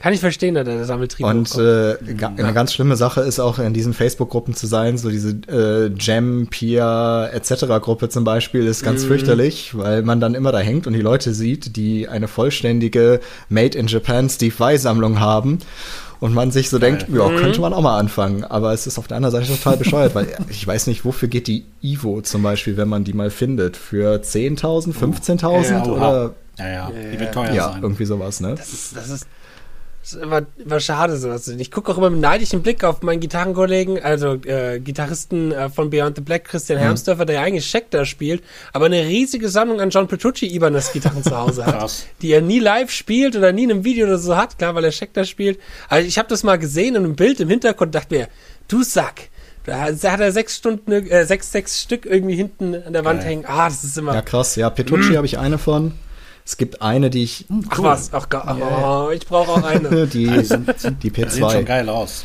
Kann 0.00 0.14
ich 0.14 0.20
verstehen, 0.20 0.54
dass 0.54 0.64
der 0.64 0.86
Sammeltrieb 0.86 1.26
Und 1.26 1.54
äh, 1.56 1.90
ja. 1.90 2.32
eine 2.34 2.54
ganz 2.54 2.72
schlimme 2.72 2.96
Sache 2.96 3.20
ist 3.20 3.38
auch 3.38 3.58
in 3.58 3.74
diesen 3.74 3.92
Facebook-Gruppen 3.92 4.54
zu 4.54 4.66
sein, 4.66 4.96
so 4.96 5.10
diese 5.10 5.36
äh, 5.46 5.90
Jam, 5.98 6.46
Pia 6.48 7.26
etc. 7.26 7.66
Gruppe 7.82 8.08
zum 8.08 8.24
Beispiel 8.24 8.66
ist 8.66 8.82
ganz 8.82 9.04
mm. 9.04 9.08
fürchterlich, 9.08 9.76
weil 9.76 10.02
man 10.02 10.18
dann 10.18 10.34
immer 10.34 10.52
da 10.52 10.58
hängt 10.58 10.86
und 10.86 10.94
die 10.94 11.02
Leute 11.02 11.34
sieht, 11.34 11.76
die 11.76 12.08
eine 12.08 12.28
vollständige 12.28 13.20
Made 13.50 13.76
in 13.76 13.88
Japan 13.88 14.30
Steve 14.30 14.54
Vai 14.56 14.78
Sammlung 14.78 15.20
haben 15.20 15.58
und 16.18 16.32
man 16.32 16.50
sich 16.50 16.70
so 16.70 16.78
Geil. 16.78 16.96
denkt, 16.96 17.14
ja, 17.14 17.28
könnte 17.28 17.58
mhm. 17.58 17.62
man 17.62 17.74
auch 17.74 17.82
mal 17.82 17.98
anfangen. 17.98 18.44
Aber 18.44 18.72
es 18.72 18.86
ist 18.86 18.98
auf 18.98 19.06
der 19.06 19.18
anderen 19.18 19.32
Seite 19.32 19.54
total 19.54 19.76
bescheuert, 19.76 20.14
weil 20.14 20.28
ich 20.48 20.66
weiß 20.66 20.86
nicht, 20.86 21.04
wofür 21.04 21.28
geht 21.28 21.46
die 21.46 21.66
Ivo 21.82 22.22
zum 22.22 22.42
Beispiel, 22.42 22.78
wenn 22.78 22.88
man 22.88 23.04
die 23.04 23.12
mal 23.12 23.28
findet? 23.28 23.76
Für 23.76 24.16
10.000, 24.16 24.94
15.000 24.94 25.70
ja, 25.70 25.84
oder? 25.84 26.34
Ja, 26.58 26.68
ja, 26.68 26.90
die 26.90 27.20
wird 27.20 27.34
teuer 27.34 27.52
ja, 27.52 27.72
sein. 27.72 27.82
irgendwie 27.82 28.04
sowas, 28.04 28.40
ne? 28.40 28.54
Das 28.54 28.72
ist, 28.72 28.96
das 28.96 29.08
ist 29.08 29.26
ist 30.12 30.22
immer, 30.22 30.42
immer 30.58 30.80
schade, 30.80 31.16
sowas 31.16 31.44
zu 31.44 31.50
sehen. 31.50 31.60
Ich 31.60 31.70
gucke 31.70 31.92
auch 31.92 31.98
immer 31.98 32.10
mit 32.10 32.20
neidischen 32.20 32.62
Blick 32.62 32.84
auf 32.84 33.02
meinen 33.02 33.20
Gitarrenkollegen, 33.20 34.02
also 34.02 34.34
äh, 34.44 34.80
Gitarristen 34.80 35.52
äh, 35.52 35.68
von 35.68 35.90
Beyond 35.90 36.16
the 36.16 36.22
Black, 36.22 36.44
Christian 36.44 36.78
mhm. 36.78 36.84
Hermsdörfer, 36.84 37.24
der 37.24 37.36
ja 37.36 37.42
eigentlich 37.42 37.66
Schecter 37.66 38.04
spielt, 38.04 38.42
aber 38.72 38.86
eine 38.86 39.04
riesige 39.04 39.48
Sammlung 39.48 39.80
an 39.80 39.90
John 39.90 40.08
Petrucci 40.08 40.46
Ibanez 40.46 40.92
Gitarren 40.92 41.22
zu 41.22 41.36
Hause 41.36 41.66
hat, 41.66 41.78
Krass. 41.78 42.06
die 42.22 42.32
er 42.32 42.40
nie 42.40 42.58
live 42.58 42.90
spielt 42.90 43.36
oder 43.36 43.52
nie 43.52 43.64
in 43.64 43.70
einem 43.70 43.84
Video 43.84 44.06
oder 44.06 44.18
so 44.18 44.36
hat, 44.36 44.58
klar, 44.58 44.74
weil 44.74 44.84
er 44.84 44.92
Schecter 44.92 45.24
spielt. 45.24 45.58
Also 45.88 46.06
ich 46.06 46.18
habe 46.18 46.28
das 46.28 46.42
mal 46.42 46.58
gesehen 46.58 46.94
in 46.94 47.04
einem 47.04 47.16
Bild 47.16 47.40
im 47.40 47.48
Hintergrund 47.48 47.88
und 47.88 47.94
dachte 47.94 48.14
mir, 48.14 48.28
du 48.68 48.82
Sack, 48.82 49.28
da 49.64 49.82
hat 49.82 50.20
er 50.20 50.32
sechs 50.32 50.56
Stunden, 50.56 50.90
äh, 50.90 51.24
sechs, 51.26 51.52
sechs 51.52 51.82
Stück 51.82 52.06
irgendwie 52.06 52.34
hinten 52.34 52.74
an 52.74 52.92
der 52.92 53.04
Wand 53.04 53.20
Geil. 53.20 53.28
hängen. 53.28 53.44
Ah, 53.46 53.68
das 53.68 53.84
ist 53.84 53.96
immer. 53.98 54.14
Ja, 54.14 54.22
krass. 54.22 54.56
Ja, 54.56 54.70
Petrucci 54.70 55.12
mm. 55.12 55.16
habe 55.16 55.26
ich 55.26 55.38
eine 55.38 55.58
von. 55.58 55.92
Es 56.50 56.56
gibt 56.56 56.82
eine, 56.82 57.10
die 57.10 57.22
ich. 57.22 57.44
Hm, 57.46 57.60
cool. 57.60 57.68
Ach 57.70 57.78
was, 57.78 58.10
ach, 58.12 58.26
yeah. 58.32 59.06
oh, 59.06 59.10
ich 59.12 59.24
brauche 59.24 59.52
auch 59.52 59.62
eine. 59.62 60.06
die, 60.08 60.26
die 60.26 61.10
P2. 61.12 61.30
Sieht 61.30 61.50
schon 61.52 61.64
geil 61.64 61.88
aus. 61.88 62.24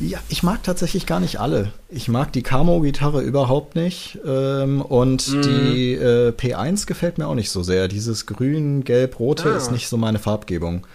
Ja, 0.00 0.18
ich 0.30 0.42
mag 0.42 0.62
tatsächlich 0.62 1.04
gar 1.04 1.20
nicht 1.20 1.40
alle. 1.40 1.72
Ich 1.90 2.08
mag 2.08 2.32
die 2.32 2.42
Camo-Gitarre 2.42 3.20
überhaupt 3.20 3.76
nicht. 3.76 4.18
Ähm, 4.26 4.80
und 4.80 5.28
mm. 5.28 5.42
die 5.42 5.92
äh, 5.92 6.30
P1 6.30 6.86
gefällt 6.86 7.18
mir 7.18 7.26
auch 7.26 7.34
nicht 7.34 7.50
so 7.50 7.62
sehr. 7.62 7.86
Dieses 7.86 8.24
grün, 8.24 8.82
gelb, 8.82 9.20
rote 9.20 9.52
ah. 9.52 9.56
ist 9.58 9.70
nicht 9.70 9.88
so 9.88 9.98
meine 9.98 10.20
Farbgebung. 10.20 10.86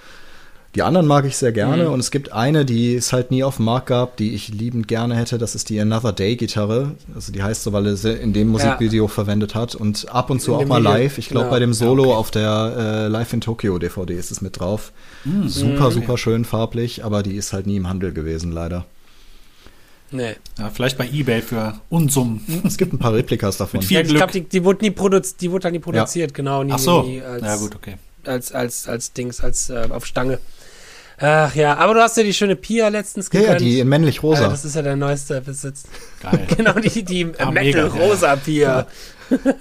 Die 0.76 0.84
anderen 0.84 1.06
mag 1.06 1.26
ich 1.26 1.36
sehr 1.36 1.52
gerne 1.52 1.86
mhm. 1.86 1.94
und 1.94 2.00
es 2.00 2.12
gibt 2.12 2.32
eine, 2.32 2.64
die 2.64 2.96
es 2.96 3.12
halt 3.12 3.30
nie 3.30 3.44
auf 3.44 3.58
dem 3.58 3.66
Markt 3.66 3.88
gab, 3.88 4.16
die 4.16 4.34
ich 4.34 4.48
liebend 4.48 4.88
gerne 4.88 5.18
hätte. 5.18 5.38
Das 5.38 5.54
ist 5.54 5.68
die 5.68 5.80
Another 5.82 6.14
Day 6.14 6.38
Gitarre. 6.38 6.96
Also 7.14 7.34
die 7.34 7.44
heißt 7.44 7.64
so, 7.64 7.74
weil 7.74 7.88
er 7.88 7.98
sie 7.98 8.14
in 8.14 8.32
dem 8.32 8.48
Musikvideo 8.48 9.06
ja. 9.06 9.08
verwendet 9.10 9.54
hat 9.54 9.76
und 9.76 10.08
ab 10.10 10.30
und 10.30 10.42
zu 10.42 10.54
in 10.54 10.60
auch 10.60 10.66
mal 10.66 10.82
live. 10.82 11.18
Ich 11.18 11.28
glaube, 11.28 11.46
genau. 11.46 11.56
bei 11.56 11.60
dem 11.60 11.74
Solo 11.74 12.04
okay. 12.04 12.14
auf 12.14 12.32
der 12.32 12.76
äh, 12.78 13.08
Live 13.10 13.34
in 13.34 13.42
Tokyo 13.42 13.80
DVD 13.80 14.14
ist 14.14 14.32
es 14.32 14.40
mit 14.40 14.60
drauf. 14.60 14.94
Mhm. 15.26 15.50
Super, 15.50 15.90
mhm. 15.90 15.94
super 15.94 16.18
schön 16.18 16.46
farblich, 16.46 17.04
aber 17.04 17.22
die 17.22 17.36
ist 17.36 17.52
halt 17.52 17.68
nie 17.68 17.76
im 17.76 17.90
Handel 17.90 18.14
gewesen, 18.14 18.54
leider. 18.54 18.86
Nee. 20.12 20.36
Ja, 20.58 20.70
vielleicht 20.70 20.98
bei 20.98 21.10
Ebay 21.10 21.42
für 21.42 21.80
Unsummen. 21.90 22.42
Es 22.66 22.78
gibt 22.78 22.94
ein 22.94 23.00
paar 23.00 23.14
Replikas 23.14 23.58
davon. 23.58 23.82
Ja, 23.82 24.02
ich 24.02 24.08
glaube, 24.08 24.32
die, 24.32 24.42
die, 24.42 24.64
wurde 24.64 24.86
nie 24.86 24.92
produziert, 24.92 25.42
die 25.42 25.52
wurde 25.52 25.64
dann 25.64 25.74
nie 25.74 25.80
produziert, 25.80 26.32
ja. 26.32 26.36
genau. 26.36 26.64
Nie, 26.64 26.74
Ach 26.74 26.80
so. 26.80 27.04
Nie 27.04 27.22
als, 27.22 27.44
ja, 27.44 27.56
gut, 27.58 27.76
okay. 27.76 27.96
Als, 28.24 28.52
als, 28.52 28.88
als 28.88 29.14
Dings, 29.14 29.42
als 29.42 29.70
äh, 29.70 29.88
auf 29.90 30.06
Stange. 30.06 30.40
Ach 31.22 31.54
ja, 31.54 31.78
aber 31.78 31.94
du 31.94 32.02
hast 32.02 32.18
ja 32.18 32.24
die 32.24 32.34
schöne 32.34 32.56
Pia 32.56 32.88
letztens 32.88 33.30
gegönnt. 33.30 33.50
Ja, 33.50 33.56
die 33.58 33.80
in 33.80 33.88
männlich 33.88 34.24
rosa. 34.24 34.48
das 34.48 34.66
ist 34.66 34.76
ja 34.76 34.82
der 34.82 34.96
neueste 34.96 35.40
Besitz. 35.42 35.84
Geil. 36.20 36.48
genau, 36.58 36.74
die, 36.74 37.04
die 37.04 37.32
ja, 37.38 37.52
Metal 37.52 37.88
rosa 37.88 38.36
Pia. 38.36 38.88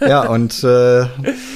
Ja, 0.01 0.23
und 0.23 0.65
äh, 0.65 1.07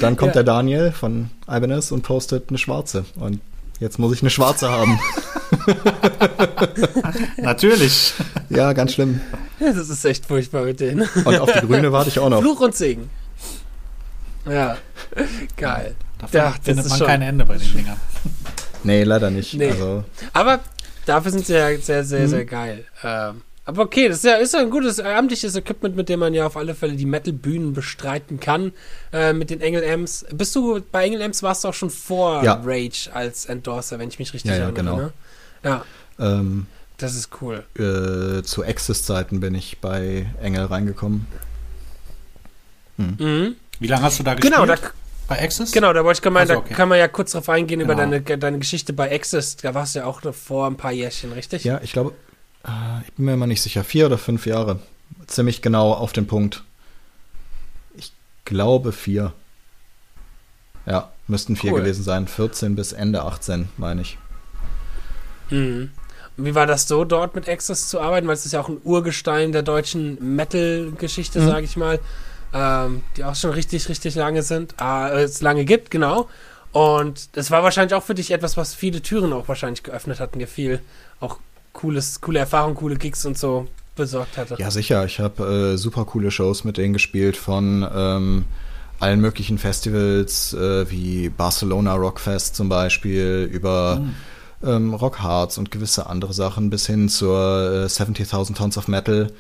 dann 0.00 0.16
kommt 0.16 0.36
ja. 0.36 0.42
der 0.42 0.44
Daniel 0.44 0.92
von 0.92 1.30
Ibanez 1.48 1.90
und 1.90 2.02
postet 2.02 2.50
eine 2.50 2.58
schwarze. 2.58 3.06
Und 3.16 3.40
jetzt 3.80 3.98
muss 3.98 4.14
ich 4.14 4.20
eine 4.22 4.30
schwarze 4.30 4.70
haben. 4.70 5.00
Natürlich. 7.38 8.12
Ja, 8.50 8.74
ganz 8.74 8.92
schlimm. 8.92 9.20
Ja, 9.58 9.72
das 9.72 9.88
ist 9.88 10.04
echt 10.04 10.26
furchtbar 10.26 10.64
mit 10.64 10.80
denen. 10.80 11.08
Und 11.24 11.38
auf 11.40 11.50
die 11.50 11.66
grüne 11.66 11.92
warte 11.92 12.10
ich 12.10 12.18
auch 12.18 12.28
noch. 12.28 12.40
Fluch 12.40 12.60
und 12.60 12.74
Segen. 12.74 13.08
Ja, 14.46 14.76
geil. 15.56 15.94
Da 16.18 16.38
ja, 16.38 16.54
findet 16.62 16.88
man 16.88 17.00
kein 17.00 17.22
Ende 17.22 17.46
bei 17.46 17.56
den 17.56 17.72
Dingern. 17.72 17.96
Nee, 18.84 19.02
leider 19.04 19.30
nicht. 19.30 19.54
Nee. 19.54 19.70
Also. 19.70 20.04
Aber 20.32 20.60
dafür 21.06 21.30
sind 21.30 21.46
sie 21.46 21.54
ja 21.54 21.76
sehr, 21.78 22.04
sehr, 22.04 22.28
sehr 22.28 22.42
mhm. 22.42 22.46
geil. 22.46 22.84
Ähm, 23.02 23.42
aber 23.66 23.82
okay, 23.82 24.08
das 24.08 24.18
ist 24.18 24.24
ja, 24.24 24.34
ist 24.36 24.52
ja 24.52 24.60
ein 24.60 24.70
gutes 24.70 25.00
amtliches 25.00 25.56
Equipment, 25.56 25.96
mit 25.96 26.10
dem 26.10 26.20
man 26.20 26.34
ja 26.34 26.46
auf 26.46 26.56
alle 26.56 26.74
Fälle 26.74 26.96
die 26.96 27.06
Metal-Bühnen 27.06 27.72
bestreiten 27.72 28.38
kann. 28.38 28.72
Äh, 29.12 29.32
mit 29.32 29.48
den 29.48 29.62
Engel 29.62 29.82
Amps. 29.90 30.26
Bist 30.32 30.54
du 30.54 30.82
bei 30.92 31.04
Engel 31.04 31.22
Amps 31.22 31.42
warst 31.42 31.64
du 31.64 31.68
auch 31.68 31.74
schon 31.74 31.90
vor 31.90 32.44
ja. 32.44 32.60
Rage 32.62 33.08
als 33.12 33.46
Endorser, 33.46 33.98
wenn 33.98 34.08
ich 34.08 34.18
mich 34.18 34.34
richtig 34.34 34.50
ja, 34.50 34.58
ja, 34.58 34.62
erinnere. 34.64 34.82
Genau. 34.82 34.96
Ne? 34.96 35.12
Ja. 35.64 35.84
Ähm, 36.18 36.66
das 36.98 37.16
ist 37.16 37.30
cool. 37.40 37.64
Äh, 37.74 38.42
zu 38.42 38.62
Access-Zeiten 38.62 39.40
bin 39.40 39.54
ich 39.54 39.78
bei 39.80 40.26
Engel 40.40 40.66
reingekommen. 40.66 41.26
Hm. 42.98 43.16
Mhm. 43.18 43.56
Wie 43.80 43.86
lange 43.86 44.02
hast 44.02 44.18
du 44.18 44.22
da 44.22 44.34
gespielt? 44.34 44.54
Genau, 44.54 44.66
da, 44.66 44.76
bei 45.28 45.42
Access? 45.42 45.72
Genau, 45.72 45.92
da 45.92 46.04
wollte 46.04 46.18
ich 46.18 46.22
gemeint, 46.22 46.48
so, 46.48 46.56
okay. 46.56 46.70
da 46.70 46.74
kann 46.74 46.88
man 46.88 46.98
ja 46.98 47.08
kurz 47.08 47.32
drauf 47.32 47.48
eingehen 47.48 47.80
genau. 47.80 47.92
über 47.92 48.00
deine, 48.00 48.20
deine 48.20 48.58
Geschichte 48.58 48.92
bei 48.92 49.14
Access. 49.14 49.56
Da 49.56 49.74
warst 49.74 49.94
du 49.94 50.00
ja 50.00 50.06
auch 50.06 50.20
vor 50.32 50.66
ein 50.66 50.76
paar 50.76 50.92
Jährchen, 50.92 51.32
richtig? 51.32 51.64
Ja, 51.64 51.80
ich 51.82 51.92
glaube, 51.92 52.12
äh, 52.64 53.02
ich 53.04 53.12
bin 53.14 53.26
mir 53.26 53.34
immer 53.34 53.46
nicht 53.46 53.62
sicher, 53.62 53.84
vier 53.84 54.06
oder 54.06 54.18
fünf 54.18 54.46
Jahre. 54.46 54.80
Ziemlich 55.26 55.62
genau 55.62 55.92
auf 55.92 56.12
den 56.12 56.26
Punkt. 56.26 56.64
Ich 57.96 58.12
glaube 58.44 58.92
vier. 58.92 59.32
Ja, 60.86 61.10
müssten 61.28 61.56
vier 61.56 61.72
cool. 61.72 61.80
gewesen 61.80 62.02
sein. 62.02 62.28
14 62.28 62.74
bis 62.74 62.92
Ende 62.92 63.22
18, 63.22 63.68
meine 63.76 64.02
ich. 64.02 64.18
Mhm. 65.50 65.90
Wie 66.36 66.54
war 66.54 66.66
das 66.66 66.88
so, 66.88 67.04
dort 67.04 67.34
mit 67.36 67.48
Access 67.48 67.88
zu 67.88 68.00
arbeiten? 68.00 68.26
Weil 68.26 68.34
es 68.34 68.44
ist 68.44 68.52
ja 68.52 68.60
auch 68.60 68.68
ein 68.68 68.80
Urgestein 68.82 69.52
der 69.52 69.62
deutschen 69.62 70.18
Metal-Geschichte, 70.34 71.40
mhm. 71.40 71.46
sage 71.46 71.64
ich 71.64 71.76
mal 71.76 72.00
ähm, 72.54 73.02
die 73.16 73.24
auch 73.24 73.34
schon 73.34 73.50
richtig, 73.50 73.88
richtig 73.88 74.14
lange 74.14 74.42
sind, 74.42 74.74
äh, 74.80 75.22
es 75.22 75.42
lange 75.42 75.64
gibt, 75.64 75.90
genau. 75.90 76.28
Und 76.72 77.36
das 77.36 77.50
war 77.50 77.62
wahrscheinlich 77.62 77.94
auch 77.94 78.02
für 78.02 78.14
dich 78.14 78.30
etwas, 78.30 78.56
was 78.56 78.74
viele 78.74 79.02
Türen 79.02 79.32
auch 79.32 79.48
wahrscheinlich 79.48 79.82
geöffnet 79.82 80.20
hat 80.20 80.32
und 80.32 80.38
dir 80.38 80.48
viel 80.48 80.80
auch 81.20 81.38
cooles, 81.72 82.20
coole 82.20 82.38
Erfahrungen, 82.38 82.74
coole 82.74 82.96
Gigs 82.96 83.26
und 83.26 83.36
so 83.36 83.66
besorgt 83.96 84.36
hatte. 84.36 84.56
Ja, 84.58 84.70
sicher. 84.70 85.04
Ich 85.04 85.20
habe 85.20 85.74
äh, 85.74 85.76
super 85.76 86.04
coole 86.04 86.30
Shows 86.30 86.64
mit 86.64 86.76
denen 86.76 86.92
gespielt 86.92 87.36
von 87.36 87.86
ähm, 87.94 88.44
allen 88.98 89.20
möglichen 89.20 89.58
Festivals 89.58 90.52
äh, 90.54 90.90
wie 90.90 91.28
Barcelona 91.28 91.94
Rockfest 91.94 92.56
zum 92.56 92.68
Beispiel 92.68 93.48
über 93.52 94.00
mhm. 94.00 94.14
ähm, 94.68 94.94
Rock 94.94 95.22
Hearts 95.22 95.58
und 95.58 95.70
gewisse 95.70 96.06
andere 96.06 96.32
Sachen 96.32 96.70
bis 96.70 96.86
hin 96.86 97.08
zur 97.08 97.84
äh, 97.84 97.86
70.000 97.86 98.54
Tons 98.54 98.78
of 98.78 98.88
Metal 98.88 99.30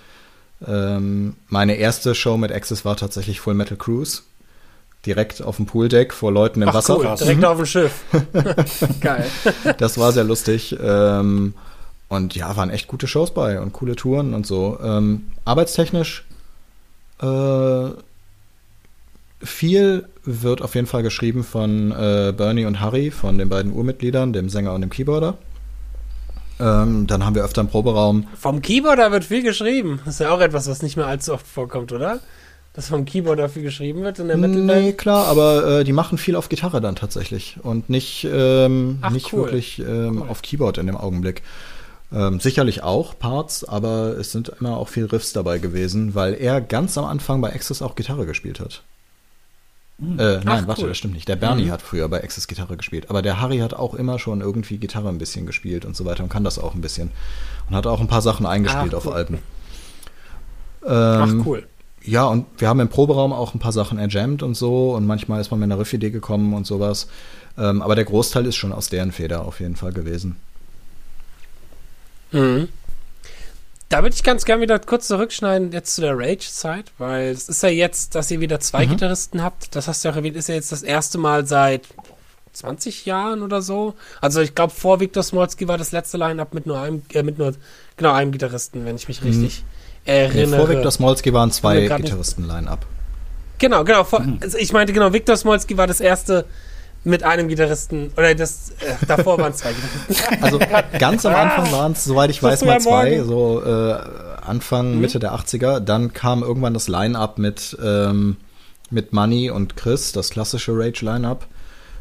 ähm, 0.66 1.34
meine 1.48 1.74
erste 1.76 2.14
Show 2.14 2.36
mit 2.36 2.52
Access 2.52 2.84
war 2.84 2.96
tatsächlich 2.96 3.40
Full 3.40 3.54
Metal 3.54 3.76
Cruise. 3.76 4.22
Direkt 5.06 5.42
auf 5.42 5.56
dem 5.56 5.66
Pooldeck 5.66 6.14
vor 6.14 6.32
Leuten 6.32 6.62
im 6.62 6.68
Ach, 6.68 6.74
Wasser. 6.74 6.96
Cool. 6.96 7.14
Direkt 7.18 7.40
mhm. 7.40 7.44
auf 7.44 7.56
dem 7.56 7.66
Schiff. 7.66 7.92
Geil. 9.00 9.26
Das 9.78 9.98
war 9.98 10.12
sehr 10.12 10.24
lustig. 10.24 10.76
Ähm, 10.80 11.54
und 12.08 12.34
ja, 12.34 12.56
waren 12.56 12.70
echt 12.70 12.86
gute 12.86 13.06
Shows 13.06 13.32
bei 13.32 13.60
und 13.60 13.72
coole 13.72 13.96
Touren 13.96 14.34
und 14.34 14.46
so. 14.46 14.78
Ähm, 14.82 15.26
arbeitstechnisch 15.44 16.24
äh, 17.20 17.90
viel 19.42 20.08
wird 20.24 20.62
auf 20.62 20.74
jeden 20.74 20.86
Fall 20.86 21.02
geschrieben 21.02 21.44
von 21.44 21.92
äh, 21.92 22.32
Bernie 22.36 22.64
und 22.64 22.80
Harry, 22.80 23.10
von 23.10 23.38
den 23.38 23.48
beiden 23.48 23.72
Urmitgliedern, 23.72 24.32
dem 24.32 24.48
Sänger 24.48 24.72
und 24.72 24.80
dem 24.80 24.90
Keyboarder. 24.90 25.36
Ähm, 26.60 27.06
dann 27.06 27.24
haben 27.24 27.34
wir 27.34 27.44
öfter 27.44 27.60
einen 27.60 27.70
Proberaum. 27.70 28.26
Vom 28.38 28.62
Keyboarder 28.62 29.10
wird 29.12 29.24
viel 29.24 29.42
geschrieben. 29.42 30.00
Das 30.04 30.14
ist 30.14 30.20
ja 30.20 30.30
auch 30.30 30.40
etwas, 30.40 30.68
was 30.68 30.82
nicht 30.82 30.96
mehr 30.96 31.06
allzu 31.06 31.32
oft 31.34 31.46
vorkommt, 31.46 31.92
oder? 31.92 32.20
dass 32.74 32.88
vom 32.88 33.04
Keyboard 33.04 33.38
dafür 33.38 33.62
geschrieben 33.62 34.02
wird 34.02 34.18
in 34.18 34.26
der 34.26 34.36
Metal 34.36 34.60
Nee, 34.60 34.92
klar, 34.92 35.26
aber 35.26 35.80
äh, 35.80 35.84
die 35.84 35.92
machen 35.92 36.18
viel 36.18 36.34
auf 36.34 36.48
Gitarre 36.48 36.80
dann 36.80 36.96
tatsächlich 36.96 37.56
und 37.62 37.88
nicht, 37.88 38.26
ähm, 38.30 38.98
Ach, 39.00 39.10
nicht 39.10 39.32
cool. 39.32 39.44
wirklich 39.44 39.78
ähm, 39.78 40.22
cool. 40.22 40.28
auf 40.28 40.42
Keyboard 40.42 40.78
in 40.78 40.88
dem 40.88 40.96
Augenblick. 40.96 41.42
Ähm, 42.12 42.40
sicherlich 42.40 42.82
auch 42.82 43.16
Parts, 43.18 43.64
aber 43.64 44.18
es 44.18 44.32
sind 44.32 44.52
immer 44.60 44.76
auch 44.76 44.88
viel 44.88 45.06
Riffs 45.06 45.32
dabei 45.32 45.58
gewesen, 45.58 46.16
weil 46.16 46.34
er 46.34 46.60
ganz 46.60 46.98
am 46.98 47.04
Anfang 47.04 47.40
bei 47.40 47.52
Access 47.52 47.80
auch 47.80 47.94
Gitarre 47.94 48.26
gespielt 48.26 48.58
hat. 48.58 48.82
Mhm. 49.98 50.18
Äh, 50.18 50.40
nein, 50.44 50.62
Ach, 50.64 50.66
warte, 50.66 50.82
cool. 50.82 50.88
das 50.88 50.98
stimmt 50.98 51.14
nicht. 51.14 51.28
Der 51.28 51.36
Bernie 51.36 51.66
mhm. 51.66 51.70
hat 51.70 51.82
früher 51.82 52.08
bei 52.08 52.22
Access 52.22 52.48
Gitarre 52.48 52.76
gespielt, 52.76 53.10
aber 53.10 53.22
der 53.22 53.40
Harry 53.40 53.58
hat 53.58 53.74
auch 53.74 53.94
immer 53.94 54.18
schon 54.18 54.40
irgendwie 54.40 54.78
Gitarre 54.78 55.08
ein 55.08 55.18
bisschen 55.18 55.46
gespielt 55.46 55.84
und 55.84 55.96
so 55.96 56.04
weiter 56.04 56.22
und 56.24 56.30
kann 56.30 56.44
das 56.44 56.58
auch 56.58 56.74
ein 56.74 56.80
bisschen. 56.80 57.10
Und 57.68 57.76
hat 57.76 57.86
auch 57.86 58.00
ein 58.00 58.08
paar 58.08 58.22
Sachen 58.22 58.46
eingespielt 58.46 58.92
Ach, 58.92 58.98
auf 58.98 59.12
Alben. 59.12 59.38
Ähm, 60.84 60.90
Ach, 61.40 61.46
cool. 61.46 61.66
Ja, 62.02 62.26
und 62.26 62.46
wir 62.58 62.68
haben 62.68 62.80
im 62.80 62.88
Proberaum 62.88 63.32
auch 63.32 63.54
ein 63.54 63.60
paar 63.60 63.72
Sachen 63.72 63.98
erjammt 63.98 64.42
und 64.42 64.54
so 64.54 64.94
und 64.94 65.06
manchmal 65.06 65.40
ist 65.40 65.50
man 65.50 65.60
mit 65.60 65.70
einer 65.70 65.78
Riff-Idee 65.78 66.10
gekommen 66.10 66.52
und 66.52 66.66
sowas. 66.66 67.08
Ähm, 67.56 67.80
aber 67.80 67.94
der 67.94 68.04
Großteil 68.04 68.44
ist 68.46 68.56
schon 68.56 68.72
aus 68.72 68.90
deren 68.90 69.12
Feder 69.12 69.46
auf 69.46 69.60
jeden 69.60 69.76
Fall 69.76 69.92
gewesen. 69.92 70.36
Mhm. 72.32 72.68
Da 73.88 74.02
würde 74.02 74.14
ich 74.14 74.22
ganz 74.22 74.44
gerne 74.44 74.62
wieder 74.62 74.78
kurz 74.78 75.06
zurückschneiden 75.08 75.72
jetzt 75.72 75.94
zu 75.94 76.00
der 76.00 76.18
Rage-Zeit, 76.18 76.86
weil 76.98 77.28
es 77.28 77.48
ist 77.48 77.62
ja 77.62 77.68
jetzt, 77.68 78.14
dass 78.14 78.30
ihr 78.30 78.40
wieder 78.40 78.58
zwei 78.60 78.86
mhm. 78.86 78.90
Gitarristen 78.90 79.42
habt. 79.42 79.76
Das 79.76 79.88
hast 79.88 80.02
du 80.02 80.08
ja 80.08 80.12
auch 80.12 80.16
erwähnt, 80.16 80.36
ist 80.36 80.48
ja 80.48 80.54
jetzt 80.54 80.72
das 80.72 80.82
erste 80.82 81.18
Mal 81.18 81.46
seit 81.46 81.82
20 82.54 83.06
Jahren 83.06 83.42
oder 83.42 83.62
so. 83.62 83.94
Also 84.20 84.40
ich 84.40 84.54
glaube, 84.54 84.72
vor 84.72 85.00
Viktor 85.00 85.22
Smolski 85.22 85.68
war 85.68 85.78
das 85.78 85.92
letzte 85.92 86.16
Line-Up 86.16 86.54
mit 86.54 86.66
nur 86.66 86.80
einem, 86.80 87.02
äh, 87.12 87.22
mit 87.22 87.38
nur 87.38 87.54
genau 87.96 88.12
einem 88.12 88.32
Gitarristen, 88.32 88.84
wenn 88.84 88.96
ich 88.96 89.08
mich 89.08 89.22
richtig 89.22 89.62
mhm 89.62 89.74
erinnere. 90.04 90.46
Nee, 90.46 90.56
vor 90.56 90.68
Viktor 90.68 90.90
Smolski 90.90 91.32
waren 91.32 91.50
zwei 91.50 91.86
Gitarristen-Line-Up. 91.86 92.86
Genau, 93.58 93.84
genau. 93.84 94.04
Vor, 94.04 94.20
mhm. 94.20 94.38
also 94.42 94.58
ich 94.58 94.72
meinte 94.72 94.92
genau, 94.92 95.12
Viktor 95.12 95.36
Smolski 95.36 95.76
war 95.76 95.86
das 95.86 96.00
erste 96.00 96.44
mit 97.04 97.22
einem 97.22 97.48
Gitarristen, 97.48 98.10
oder 98.16 98.34
das, 98.34 98.70
äh, 98.80 99.06
davor 99.06 99.38
waren 99.38 99.52
es 99.52 99.58
zwei 99.58 99.72
Gitarristen. 99.72 100.42
Also 100.42 100.58
ganz 100.98 101.26
am 101.26 101.34
Anfang 101.34 101.70
waren 101.72 101.92
es, 101.92 102.04
soweit 102.04 102.30
ich 102.30 102.42
weiß, 102.42 102.64
mal 102.64 102.80
zwei, 102.80 103.22
so 103.22 103.62
äh, 103.62 103.98
Anfang, 104.42 104.94
mhm. 104.94 105.00
Mitte 105.00 105.18
der 105.18 105.34
80er. 105.34 105.80
Dann 105.80 106.12
kam 106.12 106.42
irgendwann 106.42 106.74
das 106.74 106.88
Line-Up 106.88 107.38
mit, 107.38 107.76
ähm, 107.82 108.36
mit 108.90 109.12
Money 109.12 109.50
und 109.50 109.76
Chris, 109.76 110.12
das 110.12 110.30
klassische 110.30 110.72
Rage-Line-Up. 110.74 111.46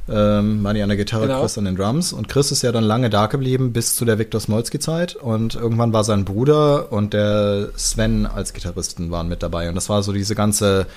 Ähm, 0.09 0.61
Mani 0.61 0.81
an 0.81 0.89
der 0.89 0.97
Gitarre, 0.97 1.27
genau. 1.27 1.41
Chris 1.41 1.57
an 1.57 1.65
den 1.65 1.75
Drums. 1.77 2.11
Und 2.11 2.27
Chris 2.27 2.51
ist 2.51 2.61
ja 2.61 2.73
dann 2.73 2.83
lange 2.83 3.09
da 3.09 3.27
geblieben 3.27 3.71
bis 3.71 3.95
zu 3.95 4.03
der 4.03 4.19
Viktor 4.19 4.41
Smolski-Zeit. 4.41 5.15
Und 5.15 5.55
irgendwann 5.55 5.93
war 5.93 6.03
sein 6.03 6.25
Bruder 6.25 6.91
und 6.91 7.13
der 7.13 7.69
Sven 7.77 8.25
als 8.25 8.53
Gitarristen 8.53 9.11
waren 9.11 9.29
mit 9.29 9.43
dabei. 9.43 9.69
Und 9.69 9.75
das 9.75 9.87
war 9.87 10.03
so 10.03 10.11
diese 10.11 10.35
ganze 10.35 10.87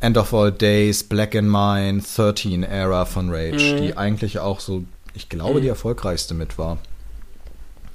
End 0.00 0.18
of 0.18 0.32
All 0.34 0.52
Days, 0.52 1.04
Black 1.04 1.34
in 1.34 1.50
Mine, 1.50 2.02
13 2.02 2.62
Era 2.62 3.04
von 3.04 3.30
Rage, 3.30 3.74
mhm. 3.74 3.82
die 3.82 3.96
eigentlich 3.96 4.38
auch 4.38 4.60
so, 4.60 4.84
ich 5.14 5.28
glaube, 5.28 5.58
mhm. 5.58 5.62
die 5.62 5.68
erfolgreichste 5.68 6.34
mit 6.34 6.58
war. 6.58 6.78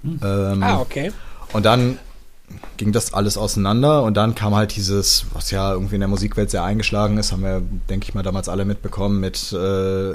Mhm. 0.03 0.19
Ähm, 0.23 0.63
ah, 0.63 0.79
okay. 0.79 1.11
Und 1.53 1.65
dann 1.65 1.99
ging 2.77 2.91
das 2.91 3.13
alles 3.13 3.37
auseinander 3.37 4.03
und 4.03 4.17
dann 4.17 4.35
kam 4.35 4.55
halt 4.55 4.75
dieses, 4.75 5.25
was 5.33 5.51
ja 5.51 5.73
irgendwie 5.73 5.95
in 5.95 6.01
der 6.01 6.07
Musikwelt 6.07 6.51
sehr 6.51 6.63
eingeschlagen 6.63 7.17
ist, 7.17 7.31
haben 7.31 7.43
wir, 7.43 7.61
denke 7.89 8.05
ich 8.07 8.13
mal, 8.13 8.23
damals 8.23 8.49
alle 8.49 8.65
mitbekommen 8.65 9.19
mit 9.19 9.53
äh, 9.53 10.13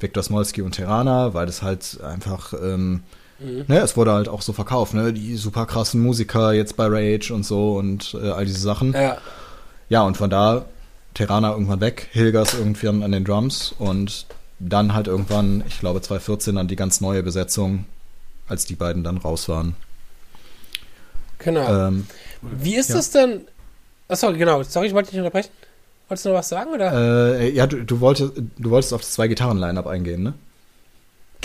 Viktor 0.00 0.22
Smolski 0.22 0.62
und 0.62 0.72
Terana, 0.72 1.34
weil 1.34 1.46
das 1.46 1.62
halt 1.62 2.00
einfach, 2.02 2.52
ähm, 2.54 3.02
mhm. 3.38 3.64
ne, 3.68 3.80
es 3.80 3.96
wurde 3.96 4.12
halt 4.12 4.28
auch 4.28 4.42
so 4.42 4.52
verkauft, 4.52 4.94
ne, 4.94 5.12
die 5.12 5.36
super 5.36 5.66
krassen 5.66 6.00
Musiker 6.00 6.52
jetzt 6.52 6.76
bei 6.76 6.86
Rage 6.86 7.32
und 7.32 7.44
so 7.44 7.76
und 7.76 8.16
äh, 8.20 8.30
all 8.30 8.46
diese 8.46 8.60
Sachen. 8.60 8.92
Ja. 8.92 9.18
Ja, 9.88 10.02
und 10.02 10.16
von 10.16 10.30
da 10.30 10.64
Terana 11.16 11.52
irgendwann 11.52 11.80
weg, 11.80 12.08
Hilgers 12.12 12.52
irgendwann 12.52 13.02
an 13.02 13.10
den 13.10 13.24
Drums 13.24 13.74
und 13.78 14.26
dann 14.58 14.92
halt 14.92 15.06
irgendwann, 15.06 15.64
ich 15.66 15.80
glaube 15.80 16.02
2014, 16.02 16.56
dann 16.56 16.68
die 16.68 16.76
ganz 16.76 17.00
neue 17.00 17.22
Besetzung, 17.22 17.86
als 18.48 18.66
die 18.66 18.74
beiden 18.74 19.02
dann 19.02 19.16
raus 19.16 19.48
waren. 19.48 19.76
Genau. 21.38 21.88
Ähm, 21.88 22.06
Wie 22.42 22.76
ist 22.76 22.90
ja. 22.90 22.96
das 22.96 23.10
denn? 23.12 23.42
Achso, 24.08 24.30
genau, 24.34 24.62
sorry, 24.62 24.88
ich 24.88 24.94
wollte 24.94 25.10
dich 25.10 25.18
unterbrechen. 25.18 25.48
Wolltest 26.08 26.26
du 26.26 26.28
noch 26.28 26.36
was 26.36 26.50
sagen? 26.50 26.70
Oder? 26.72 27.38
Äh, 27.40 27.50
ja, 27.50 27.66
du, 27.66 27.82
du, 27.82 28.00
wolltest, 28.00 28.32
du 28.58 28.70
wolltest 28.70 28.92
auf 28.92 29.00
das 29.00 29.12
Zwei-Gitarren-Line-Up 29.12 29.86
eingehen, 29.86 30.22
ne? 30.22 30.34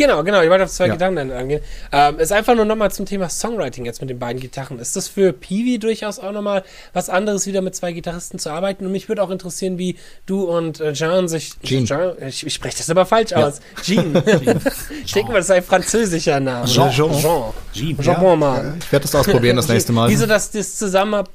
Genau, 0.01 0.23
genau, 0.23 0.41
ich 0.41 0.49
wollte 0.49 0.63
auf 0.63 0.69
das 0.69 0.77
Zwei-Gitarren-Line 0.77 1.35
eingehen. 1.35 1.61
Ähm, 1.91 2.17
ist 2.17 2.31
einfach 2.31 2.55
nur 2.55 2.65
nochmal 2.65 2.89
zum 2.89 3.05
Thema 3.05 3.29
Songwriting 3.29 3.85
jetzt 3.85 4.01
mit 4.01 4.09
den 4.09 4.17
beiden 4.17 4.41
Gitarren. 4.41 4.79
Ist 4.79 4.95
das 4.95 5.07
für 5.07 5.31
Peewee 5.31 5.77
durchaus 5.77 6.17
auch 6.17 6.31
nochmal 6.31 6.63
was 6.91 7.07
anderes, 7.07 7.45
wieder 7.45 7.61
mit 7.61 7.75
zwei 7.75 7.91
Gitarristen 7.91 8.39
zu 8.39 8.49
arbeiten? 8.49 8.87
Und 8.87 8.93
mich 8.93 9.09
würde 9.09 9.21
auch 9.21 9.29
interessieren, 9.29 9.77
wie 9.77 9.97
du 10.25 10.45
und 10.45 10.79
äh, 10.79 10.93
Jean 10.93 11.27
sich. 11.27 11.51
Jean. 11.61 11.85
Jean 11.85 12.13
ich, 12.27 12.43
ich 12.47 12.51
spreche 12.51 12.79
das 12.79 12.89
aber 12.89 13.05
falsch 13.05 13.29
ja. 13.29 13.45
aus. 13.45 13.59
Jean. 13.83 14.15
ich 15.05 15.11
denke 15.11 15.31
mal, 15.31 15.37
das 15.37 15.45
ist 15.45 15.51
ein 15.51 15.63
französischer 15.63 16.39
Name. 16.39 16.65
Jean. 16.65 16.89
Jean. 16.89 17.11
Jean. 17.11 17.53
Jean. 17.71 17.97
Jean. 18.01 18.41
Ja. 18.41 18.73
Ich 18.79 18.91
werde 18.91 19.03
das 19.03 19.13
ausprobieren 19.13 19.57
das 19.57 19.67
nächste 19.69 19.93
Mal. 19.93 20.09
Wieso, 20.09 20.25
dass 20.25 20.49
das 20.49 20.77
Zusammenarbeit 20.77 21.29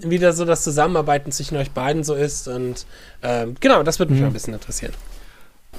wieder 0.00 0.32
so 0.32 0.44
das 0.44 0.64
Zusammenarbeiten 0.64 1.30
zwischen 1.30 1.56
euch 1.56 1.70
beiden 1.70 2.02
so 2.02 2.14
ist. 2.14 2.48
Und 2.48 2.84
ähm, 3.22 3.54
genau, 3.60 3.84
das 3.84 4.00
würde 4.00 4.12
mich 4.12 4.20
mhm. 4.20 4.28
ein 4.28 4.32
bisschen 4.32 4.54
interessieren. 4.54 4.92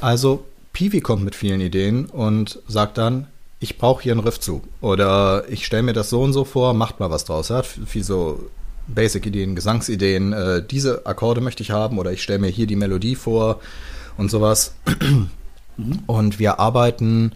Also, 0.02 0.46
Piwi 0.74 1.02
kommt 1.02 1.24
mit 1.24 1.36
vielen 1.36 1.62
Ideen 1.62 2.06
und 2.06 2.60
sagt 2.68 2.98
dann, 2.98 3.28
ich 3.60 3.78
brauche 3.78 4.04
hier 4.04 4.14
einen 4.14 4.22
Riff 4.22 4.40
zu. 4.40 4.62
Oder 4.82 5.50
ich 5.50 5.66
stelle 5.66 5.84
mir 5.84 5.94
das 5.94 6.10
so 6.10 6.22
und 6.22 6.34
so 6.34 6.46
vor, 6.46 6.74
macht 6.74 7.00
mal 7.00 7.12
was 7.12 7.26
draus. 7.26 7.50
Er 7.50 7.58
hat 7.58 7.66
viel 7.66 8.04
so 8.04 8.50
Basic-Ideen, 8.88 9.56
Gesangsideen, 9.56 10.34
äh, 10.34 10.64
diese 10.66 11.06
Akkorde 11.06 11.42
möchte 11.42 11.64
ich 11.64 11.72
haben 11.72 12.00
oder 12.00 12.12
ich 12.12 12.24
stelle 12.24 12.40
mir 12.40 12.48
hier 12.48 12.68
die 12.68 12.76
Melodie 12.76 13.16
vor 13.16 13.60
und 14.18 14.32
sowas. 14.32 14.74
Mhm. 15.78 16.00
Und 16.08 16.40
wir 16.40 16.60
arbeiten 16.60 17.34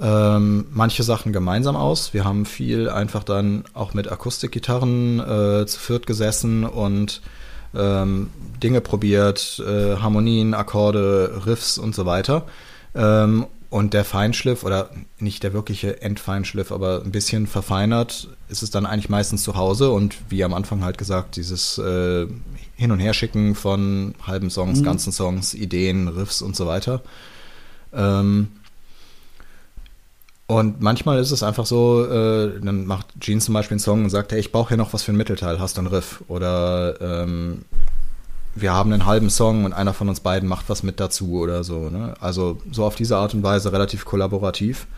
ähm, 0.00 0.66
manche 0.70 1.02
Sachen 1.02 1.32
gemeinsam 1.32 1.76
aus. 1.76 2.14
Wir 2.14 2.24
haben 2.24 2.46
viel 2.46 2.88
einfach 2.88 3.22
dann 3.22 3.64
auch 3.74 3.94
mit 3.94 4.10
Akustikgitarren 4.10 5.20
äh, 5.20 5.66
zu 5.66 5.78
viert 5.78 6.06
gesessen 6.06 6.64
und 6.64 7.20
ähm, 7.74 8.30
Dinge 8.62 8.80
probiert, 8.80 9.62
äh, 9.66 9.96
Harmonien, 9.96 10.54
Akkorde, 10.54 11.42
Riffs 11.46 11.78
und 11.78 11.94
so 11.94 12.06
weiter. 12.06 12.46
Ähm, 12.94 13.46
und 13.70 13.94
der 13.94 14.04
Feinschliff, 14.04 14.64
oder 14.64 14.90
nicht 15.20 15.44
der 15.44 15.52
wirkliche 15.52 16.02
Endfeinschliff, 16.02 16.72
aber 16.72 17.02
ein 17.04 17.12
bisschen 17.12 17.46
verfeinert, 17.46 18.28
ist 18.48 18.62
es 18.64 18.70
dann 18.70 18.84
eigentlich 18.84 19.08
meistens 19.08 19.44
zu 19.44 19.54
Hause. 19.54 19.90
Und 19.90 20.16
wie 20.28 20.42
am 20.42 20.54
Anfang 20.54 20.82
halt 20.82 20.98
gesagt, 20.98 21.36
dieses 21.36 21.78
äh, 21.78 22.26
Hin- 22.74 22.90
und 22.90 22.98
Herschicken 22.98 23.54
von 23.54 24.14
halben 24.26 24.50
Songs, 24.50 24.80
mhm. 24.80 24.84
ganzen 24.84 25.12
Songs, 25.12 25.54
Ideen, 25.54 26.08
Riffs 26.08 26.42
und 26.42 26.56
so 26.56 26.66
weiter. 26.66 27.02
Ähm, 27.92 28.48
und 30.50 30.80
manchmal 30.80 31.20
ist 31.20 31.30
es 31.30 31.44
einfach 31.44 31.64
so, 31.64 32.04
äh, 32.04 32.58
dann 32.60 32.84
macht 32.84 33.06
Gene 33.20 33.40
zum 33.40 33.54
Beispiel 33.54 33.76
einen 33.76 33.78
Song 33.78 34.02
und 34.02 34.10
sagt, 34.10 34.32
hey, 34.32 34.40
ich 34.40 34.50
brauche 34.50 34.70
hier 34.70 34.76
noch 34.76 34.92
was 34.92 35.04
für 35.04 35.12
ein 35.12 35.16
Mittelteil, 35.16 35.60
hast 35.60 35.76
du 35.76 35.82
einen 35.82 35.86
Riff? 35.86 36.24
Oder 36.26 37.00
ähm, 37.00 37.64
wir 38.56 38.72
haben 38.72 38.92
einen 38.92 39.06
halben 39.06 39.30
Song 39.30 39.64
und 39.64 39.72
einer 39.72 39.94
von 39.94 40.08
uns 40.08 40.18
beiden 40.18 40.48
macht 40.48 40.68
was 40.68 40.82
mit 40.82 40.98
dazu 40.98 41.34
oder 41.34 41.62
so. 41.62 41.88
Ne? 41.88 42.14
Also 42.18 42.60
so 42.72 42.84
auf 42.84 42.96
diese 42.96 43.16
Art 43.16 43.32
und 43.32 43.44
Weise 43.44 43.72
relativ 43.72 44.04
kollaborativ. 44.04 44.88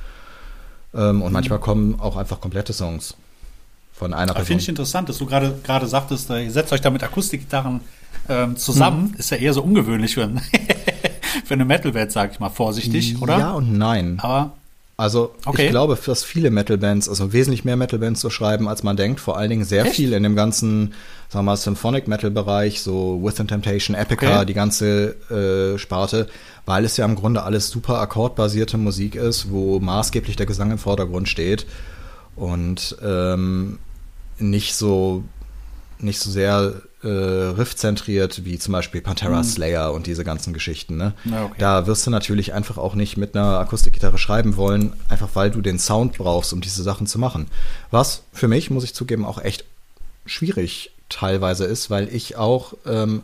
Ähm, 0.94 1.20
und 1.20 1.28
mhm. 1.28 1.34
manchmal 1.34 1.58
kommen 1.58 2.00
auch 2.00 2.16
einfach 2.16 2.40
komplette 2.40 2.72
Songs 2.72 3.14
von 3.92 4.14
einer 4.14 4.32
Person. 4.32 4.46
Finde 4.46 4.62
ich 4.62 4.68
interessant, 4.70 5.10
dass 5.10 5.18
du 5.18 5.26
gerade 5.26 5.54
gerade 5.62 5.86
sagtest, 5.86 6.30
äh, 6.30 6.44
ihr 6.44 6.50
setzt 6.50 6.72
euch 6.72 6.80
da 6.80 6.88
mit 6.88 7.02
Akustikgitarren 7.02 7.80
ähm, 8.30 8.56
zusammen. 8.56 9.10
Mhm. 9.10 9.18
Ist 9.18 9.30
ja 9.30 9.36
eher 9.36 9.52
so 9.52 9.62
ungewöhnlich 9.62 10.14
für, 10.14 10.22
ein 10.22 10.40
für 11.44 11.52
eine 11.52 11.66
Metalband, 11.66 12.10
sag 12.10 12.32
ich 12.32 12.40
mal, 12.40 12.48
vorsichtig, 12.48 13.20
oder? 13.20 13.38
Ja 13.38 13.52
und 13.52 13.76
nein. 13.76 14.18
Aber 14.22 14.52
also 14.96 15.34
okay. 15.46 15.64
ich 15.64 15.70
glaube, 15.70 15.98
dass 16.04 16.22
viele 16.22 16.50
Metal-Bands, 16.50 17.08
also 17.08 17.32
wesentlich 17.32 17.64
mehr 17.64 17.76
Metal-Bands 17.76 18.20
so 18.20 18.30
schreiben, 18.30 18.68
als 18.68 18.82
man 18.82 18.96
denkt. 18.96 19.20
Vor 19.20 19.36
allen 19.36 19.50
Dingen 19.50 19.64
sehr 19.64 19.86
Echt? 19.86 19.96
viel 19.96 20.12
in 20.12 20.22
dem 20.22 20.36
ganzen, 20.36 20.94
sagen 21.28 21.44
wir 21.44 21.52
mal, 21.52 21.56
Symphonic 21.56 22.08
Metal-Bereich, 22.08 22.82
so 22.82 23.20
Within 23.22 23.48
Temptation, 23.48 23.96
Epica, 23.96 24.36
okay. 24.36 24.46
die 24.46 24.54
ganze 24.54 25.16
äh, 25.74 25.78
Sparte, 25.78 26.28
weil 26.66 26.84
es 26.84 26.96
ja 26.96 27.04
im 27.04 27.16
Grunde 27.16 27.42
alles 27.42 27.68
super 27.70 28.00
akkordbasierte 28.00 28.76
Musik 28.76 29.14
ist, 29.14 29.50
wo 29.50 29.80
maßgeblich 29.80 30.36
der 30.36 30.46
Gesang 30.46 30.70
im 30.70 30.78
Vordergrund 30.78 31.28
steht 31.28 31.66
und 32.36 32.96
ähm, 33.02 33.78
nicht 34.38 34.74
so 34.74 35.24
nicht 35.98 36.18
so 36.18 36.30
sehr 36.30 36.82
äh, 37.02 37.08
riffzentriert 37.08 38.44
wie 38.44 38.58
zum 38.58 38.72
Beispiel 38.72 39.00
Pantera 39.00 39.38
mhm. 39.38 39.44
Slayer 39.44 39.92
und 39.92 40.06
diese 40.06 40.24
ganzen 40.24 40.52
Geschichten. 40.52 40.96
Ne? 40.96 41.14
Okay. 41.26 41.54
Da 41.58 41.86
wirst 41.86 42.06
du 42.06 42.10
natürlich 42.10 42.52
einfach 42.52 42.78
auch 42.78 42.94
nicht 42.94 43.16
mit 43.16 43.36
einer 43.36 43.58
Akustikgitarre 43.58 44.18
schreiben 44.18 44.56
wollen, 44.56 44.92
einfach 45.08 45.30
weil 45.34 45.50
du 45.50 45.60
den 45.60 45.78
Sound 45.78 46.16
brauchst, 46.18 46.52
um 46.52 46.60
diese 46.60 46.82
Sachen 46.82 47.06
zu 47.06 47.18
machen. 47.18 47.46
Was 47.90 48.22
für 48.32 48.48
mich, 48.48 48.70
muss 48.70 48.84
ich 48.84 48.94
zugeben, 48.94 49.24
auch 49.24 49.42
echt 49.42 49.64
schwierig 50.26 50.92
teilweise 51.08 51.64
ist, 51.64 51.90
weil 51.90 52.12
ich 52.14 52.36
auch 52.36 52.74
ähm, 52.86 53.22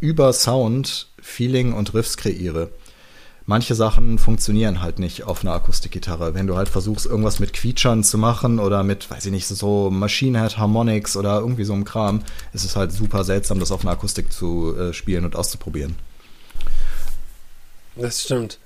über 0.00 0.32
Sound 0.32 1.08
Feeling 1.20 1.72
und 1.72 1.94
Riffs 1.94 2.16
kreiere. 2.16 2.70
Manche 3.50 3.74
Sachen 3.74 4.18
funktionieren 4.18 4.80
halt 4.80 5.00
nicht 5.00 5.24
auf 5.24 5.42
einer 5.42 5.52
Akustikgitarre. 5.52 6.34
Wenn 6.34 6.46
du 6.46 6.56
halt 6.56 6.68
versuchst, 6.68 7.04
irgendwas 7.04 7.40
mit 7.40 7.52
Quietschern 7.52 8.04
zu 8.04 8.16
machen 8.16 8.60
oder 8.60 8.84
mit, 8.84 9.10
weiß 9.10 9.26
ich 9.26 9.32
nicht, 9.32 9.48
so 9.48 9.90
Machine 9.90 10.40
Head 10.40 10.56
Harmonics 10.56 11.16
oder 11.16 11.40
irgendwie 11.40 11.64
so 11.64 11.72
einem 11.72 11.84
Kram, 11.84 12.22
ist 12.52 12.64
es 12.64 12.76
halt 12.76 12.92
super 12.92 13.24
seltsam, 13.24 13.58
das 13.58 13.72
auf 13.72 13.82
einer 13.82 13.90
Akustik 13.90 14.32
zu 14.32 14.76
äh, 14.78 14.92
spielen 14.92 15.24
und 15.24 15.34
auszuprobieren. 15.34 15.96
Das 17.96 18.22
stimmt. 18.22 18.60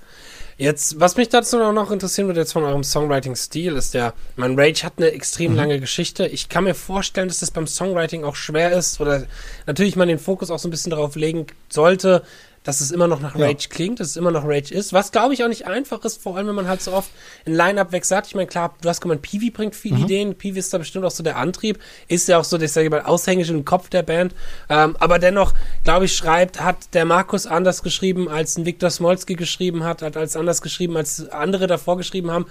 Jetzt, 0.57 0.99
was 0.99 1.17
mich 1.17 1.29
dazu 1.29 1.57
noch 1.57 1.89
interessieren 1.89 2.27
würde, 2.27 2.41
jetzt 2.41 2.53
von 2.53 2.63
eurem 2.63 2.83
Songwriting-Stil, 2.83 3.75
ist 3.75 3.95
ja, 3.95 4.13
mein 4.35 4.57
Rage 4.57 4.83
hat 4.83 4.93
eine 4.97 5.11
extrem 5.11 5.53
mhm. 5.53 5.57
lange 5.57 5.79
Geschichte. 5.79 6.27
Ich 6.27 6.47
kann 6.47 6.63
mir 6.63 6.75
vorstellen, 6.75 7.27
dass 7.27 7.39
das 7.39 7.49
beim 7.49 7.65
Songwriting 7.65 8.23
auch 8.23 8.35
schwer 8.35 8.71
ist 8.71 9.01
oder 9.01 9.25
natürlich 9.65 9.95
man 9.95 10.07
den 10.07 10.19
Fokus 10.19 10.51
auch 10.51 10.59
so 10.59 10.67
ein 10.67 10.71
bisschen 10.71 10.91
darauf 10.91 11.15
legen 11.15 11.47
sollte, 11.69 12.21
dass 12.65 12.81
es 12.81 12.91
immer 12.91 13.07
noch 13.07 13.21
nach 13.21 13.35
Rage 13.35 13.67
ja. 13.69 13.69
klingt, 13.69 13.99
dass 13.99 14.07
es 14.09 14.17
immer 14.17 14.31
noch 14.31 14.43
Rage 14.43 14.73
ist. 14.73 14.91
Was 14.91 15.11
glaube 15.11 15.33
ich 15.33 15.43
auch 15.43 15.47
nicht 15.47 15.67
einfach 15.67 16.03
ist, 16.03 16.21
vor 16.21 16.35
allem 16.35 16.47
wenn 16.47 16.55
man 16.55 16.67
halt 16.67 16.81
so 16.81 16.91
oft 16.91 17.09
ein 17.45 17.53
Line-Up 17.53 17.91
weg 17.91 18.03
sagt. 18.03 18.27
Ich 18.27 18.35
meine, 18.35 18.47
klar, 18.47 18.75
du 18.81 18.89
hast 18.89 19.01
gemeint, 19.01 19.21
Peewee 19.21 19.51
bringt 19.51 19.75
viele 19.75 19.97
mhm. 19.97 20.03
Ideen. 20.03 20.35
Peewee 20.35 20.59
ist 20.59 20.73
da 20.73 20.79
bestimmt 20.79 21.05
auch 21.05 21.11
so 21.11 21.23
der 21.23 21.37
Antrieb. 21.37 21.79
Ist 22.07 22.27
ja 22.27 22.39
auch 22.39 22.43
so, 22.43 22.57
das 22.57 22.73
sage 22.73 22.85
ich 22.87 22.91
mal, 22.91 23.03
aushängisch 23.03 23.49
im 23.49 23.63
Kopf 23.63 23.89
der 23.89 24.01
Band. 24.01 24.33
Ähm, 24.67 24.97
aber 24.99 25.19
dennoch, 25.19 25.53
glaube 25.83 26.05
ich, 26.05 26.15
schreibt, 26.15 26.59
hat 26.59 26.93
der 26.93 27.05
Markus 27.05 27.45
anders 27.45 27.83
geschrieben, 27.83 28.27
als 28.27 28.57
ein 28.57 28.65
Viktor 28.65 28.89
Smolski 28.89 29.35
geschrieben 29.35 29.83
hat, 29.83 30.01
hat 30.01 30.17
als 30.17 30.35
anders 30.35 30.63
geschrieben, 30.63 30.97
als 30.97 31.29
andere 31.29 31.67
davor 31.67 31.97
geschrieben 31.97 32.31
haben. 32.31 32.47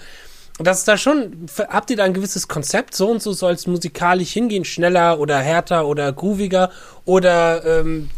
Das 0.59 0.79
ist 0.79 0.89
da 0.89 0.97
schon, 0.97 1.49
habt 1.69 1.91
ihr 1.91 1.97
da 1.97 2.05
ein 2.05 2.15
gewisses 2.15 2.47
Konzept? 2.47 2.95
So 2.95 3.11
und 3.11 3.21
so 3.21 3.33
soll 3.33 3.55
es 3.55 3.67
musikalisch 3.67 4.31
hingehen, 4.31 4.65
schneller 4.65 5.19
oder 5.19 5.39
härter 5.39 5.89
oder 5.89 6.13
grooviger? 6.13 6.71
Oder 7.05 7.65
ähm, 7.81 8.09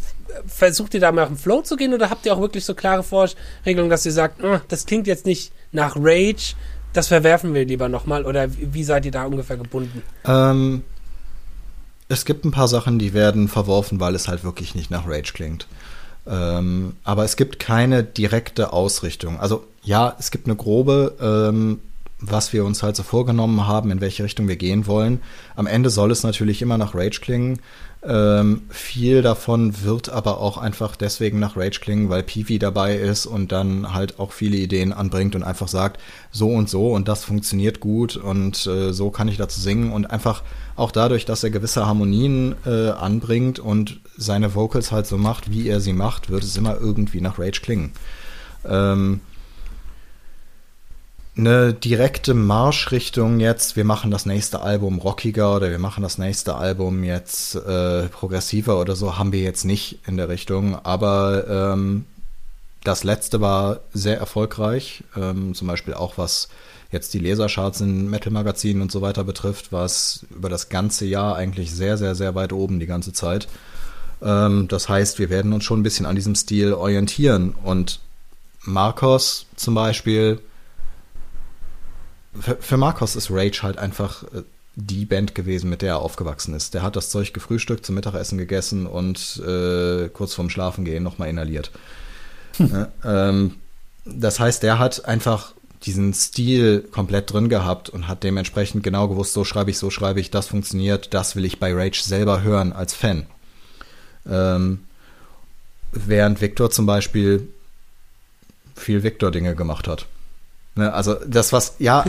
versucht 0.46 0.94
ihr 0.94 1.00
da 1.00 1.12
mal 1.12 1.22
auf 1.22 1.28
den 1.28 1.36
Flow 1.36 1.62
zu 1.62 1.76
gehen 1.76 1.94
oder 1.94 2.10
habt 2.10 2.26
ihr 2.26 2.34
auch 2.34 2.40
wirklich 2.40 2.64
so 2.64 2.74
klare 2.74 3.02
Vorregelungen, 3.02 3.90
dass 3.90 4.06
ihr 4.06 4.12
sagt, 4.12 4.42
oh, 4.42 4.58
das 4.68 4.86
klingt 4.86 5.06
jetzt 5.06 5.26
nicht 5.26 5.52
nach 5.72 5.96
Rage, 5.96 6.54
das 6.92 7.08
verwerfen 7.08 7.54
wir 7.54 7.64
lieber 7.64 7.88
nochmal 7.88 8.24
oder 8.24 8.48
wie 8.50 8.84
seid 8.84 9.04
ihr 9.04 9.12
da 9.12 9.24
ungefähr 9.26 9.56
gebunden? 9.56 10.02
Ähm, 10.24 10.82
es 12.08 12.24
gibt 12.24 12.44
ein 12.44 12.50
paar 12.50 12.68
Sachen, 12.68 12.98
die 12.98 13.12
werden 13.12 13.48
verworfen, 13.48 14.00
weil 14.00 14.14
es 14.14 14.28
halt 14.28 14.44
wirklich 14.44 14.74
nicht 14.74 14.90
nach 14.90 15.06
Rage 15.06 15.32
klingt. 15.32 15.66
Ähm, 16.26 16.94
aber 17.04 17.24
es 17.24 17.36
gibt 17.36 17.58
keine 17.58 18.02
direkte 18.02 18.72
Ausrichtung. 18.72 19.38
Also 19.38 19.64
ja, 19.82 20.16
es 20.18 20.30
gibt 20.30 20.46
eine 20.46 20.56
grobe, 20.56 21.16
ähm, 21.20 21.80
was 22.18 22.52
wir 22.52 22.64
uns 22.64 22.82
halt 22.82 22.96
so 22.96 23.02
vorgenommen 23.02 23.66
haben, 23.66 23.90
in 23.90 24.00
welche 24.00 24.24
Richtung 24.24 24.48
wir 24.48 24.56
gehen 24.56 24.86
wollen. 24.86 25.20
Am 25.54 25.66
Ende 25.66 25.90
soll 25.90 26.10
es 26.10 26.22
natürlich 26.22 26.62
immer 26.62 26.78
nach 26.78 26.94
Rage 26.94 27.20
klingen. 27.20 27.60
Ähm, 28.08 28.62
viel 28.68 29.20
davon 29.20 29.82
wird 29.82 30.10
aber 30.10 30.38
auch 30.40 30.58
einfach 30.58 30.94
deswegen 30.94 31.40
nach 31.40 31.56
Rage 31.56 31.80
klingen, 31.80 32.08
weil 32.08 32.22
Peewee 32.22 32.60
dabei 32.60 32.94
ist 32.94 33.26
und 33.26 33.50
dann 33.50 33.94
halt 33.94 34.20
auch 34.20 34.30
viele 34.30 34.56
Ideen 34.56 34.92
anbringt 34.92 35.34
und 35.34 35.42
einfach 35.42 35.66
sagt, 35.66 36.00
so 36.30 36.50
und 36.50 36.68
so 36.68 36.92
und 36.92 37.08
das 37.08 37.24
funktioniert 37.24 37.80
gut 37.80 38.16
und 38.16 38.64
äh, 38.68 38.92
so 38.92 39.10
kann 39.10 39.26
ich 39.26 39.38
dazu 39.38 39.60
singen 39.60 39.90
und 39.90 40.06
einfach 40.06 40.44
auch 40.76 40.92
dadurch, 40.92 41.24
dass 41.24 41.42
er 41.42 41.50
gewisse 41.50 41.84
Harmonien 41.84 42.54
äh, 42.64 42.90
anbringt 42.90 43.58
und 43.58 43.98
seine 44.16 44.54
Vocals 44.54 44.92
halt 44.92 45.08
so 45.08 45.18
macht, 45.18 45.50
wie 45.50 45.68
er 45.68 45.80
sie 45.80 45.92
macht, 45.92 46.30
wird 46.30 46.44
es 46.44 46.56
immer 46.56 46.78
irgendwie 46.78 47.20
nach 47.20 47.40
Rage 47.40 47.60
klingen. 47.60 47.90
Ähm, 48.64 49.20
eine 51.36 51.74
direkte 51.74 52.32
Marschrichtung 52.32 53.40
jetzt, 53.40 53.76
wir 53.76 53.84
machen 53.84 54.10
das 54.10 54.24
nächste 54.24 54.62
Album 54.62 54.98
rockiger 54.98 55.54
oder 55.54 55.70
wir 55.70 55.78
machen 55.78 56.02
das 56.02 56.16
nächste 56.16 56.54
Album 56.54 57.04
jetzt 57.04 57.56
äh, 57.56 58.08
progressiver 58.08 58.80
oder 58.80 58.96
so, 58.96 59.18
haben 59.18 59.32
wir 59.32 59.42
jetzt 59.42 59.64
nicht 59.64 59.98
in 60.06 60.16
der 60.16 60.30
Richtung. 60.30 60.76
Aber 60.84 61.74
ähm, 61.74 62.06
das 62.84 63.04
letzte 63.04 63.40
war 63.40 63.80
sehr 63.92 64.18
erfolgreich, 64.18 65.04
ähm, 65.14 65.54
zum 65.54 65.68
Beispiel 65.68 65.92
auch 65.92 66.16
was 66.16 66.48
jetzt 66.90 67.12
die 67.12 67.18
Lesercharts 67.18 67.80
in 67.82 68.08
Metal-Magazinen 68.08 68.80
und 68.80 68.90
so 68.90 69.02
weiter 69.02 69.24
betrifft, 69.24 69.72
war 69.72 69.84
es 69.84 70.24
über 70.30 70.48
das 70.48 70.70
ganze 70.70 71.04
Jahr 71.04 71.36
eigentlich 71.36 71.70
sehr, 71.72 71.98
sehr, 71.98 72.14
sehr 72.14 72.34
weit 72.34 72.52
oben 72.54 72.80
die 72.80 72.86
ganze 72.86 73.12
Zeit. 73.12 73.48
Ähm, 74.22 74.68
das 74.68 74.88
heißt, 74.88 75.18
wir 75.18 75.28
werden 75.28 75.52
uns 75.52 75.64
schon 75.64 75.80
ein 75.80 75.82
bisschen 75.82 76.06
an 76.06 76.16
diesem 76.16 76.34
Stil 76.34 76.72
orientieren 76.72 77.54
und 77.62 78.00
Marcos 78.62 79.46
zum 79.56 79.74
Beispiel 79.74 80.40
für, 82.40 82.56
für 82.56 82.76
Marcos 82.76 83.16
ist 83.16 83.30
Rage 83.30 83.62
halt 83.62 83.78
einfach 83.78 84.24
äh, 84.24 84.42
die 84.76 85.06
Band 85.06 85.34
gewesen, 85.34 85.70
mit 85.70 85.82
der 85.82 85.94
er 85.94 85.98
aufgewachsen 86.00 86.54
ist. 86.54 86.74
Der 86.74 86.82
hat 86.82 86.96
das 86.96 87.10
Zeug 87.10 87.32
gefrühstückt, 87.32 87.86
zum 87.86 87.94
Mittagessen 87.94 88.36
gegessen 88.36 88.86
und 88.86 89.42
äh, 89.46 90.08
kurz 90.08 90.34
vorm 90.34 90.50
Schlafengehen 90.50 91.02
nochmal 91.02 91.30
inhaliert. 91.30 91.70
Hm. 92.58 92.70
Ja, 92.70 93.28
ähm, 93.28 93.54
das 94.04 94.38
heißt, 94.38 94.62
der 94.62 94.78
hat 94.78 95.06
einfach 95.06 95.54
diesen 95.82 96.12
Stil 96.14 96.86
komplett 96.90 97.32
drin 97.32 97.48
gehabt 97.48 97.88
und 97.88 98.08
hat 98.08 98.22
dementsprechend 98.22 98.82
genau 98.82 99.08
gewusst, 99.08 99.32
so 99.32 99.44
schreibe 99.44 99.70
ich, 99.70 99.78
so 99.78 99.90
schreibe 99.90 100.20
ich, 100.20 100.30
das 100.30 100.48
funktioniert, 100.48 101.14
das 101.14 101.36
will 101.36 101.44
ich 101.44 101.58
bei 101.58 101.72
Rage 101.72 102.02
selber 102.02 102.42
hören 102.42 102.72
als 102.72 102.94
Fan. 102.94 103.26
Ähm, 104.28 104.80
während 105.92 106.40
Victor 106.40 106.70
zum 106.70 106.86
Beispiel 106.86 107.48
viel 108.74 109.02
Victor-Dinge 109.02 109.54
gemacht 109.54 109.88
hat. 109.88 110.06
Ne, 110.76 110.92
also 110.92 111.14
das 111.26 111.54
was, 111.54 111.76
ja, 111.78 112.04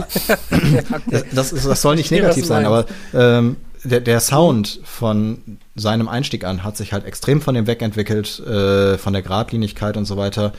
das, 1.32 1.52
ist, 1.52 1.66
das 1.66 1.80
soll 1.80 1.96
nicht 1.96 2.10
negativ 2.10 2.44
sein, 2.44 2.66
aber 2.66 2.84
ähm, 3.14 3.56
der, 3.82 4.00
der 4.00 4.20
Sound 4.20 4.80
von 4.84 5.58
seinem 5.74 6.06
Einstieg 6.06 6.44
an 6.44 6.64
hat 6.64 6.76
sich 6.76 6.92
halt 6.92 7.06
extrem 7.06 7.40
von 7.40 7.54
dem 7.54 7.66
wegentwickelt, 7.66 8.40
äh, 8.40 8.98
von 8.98 9.14
der 9.14 9.22
Gradlinigkeit 9.22 9.96
und 9.96 10.04
so 10.04 10.18
weiter, 10.18 10.52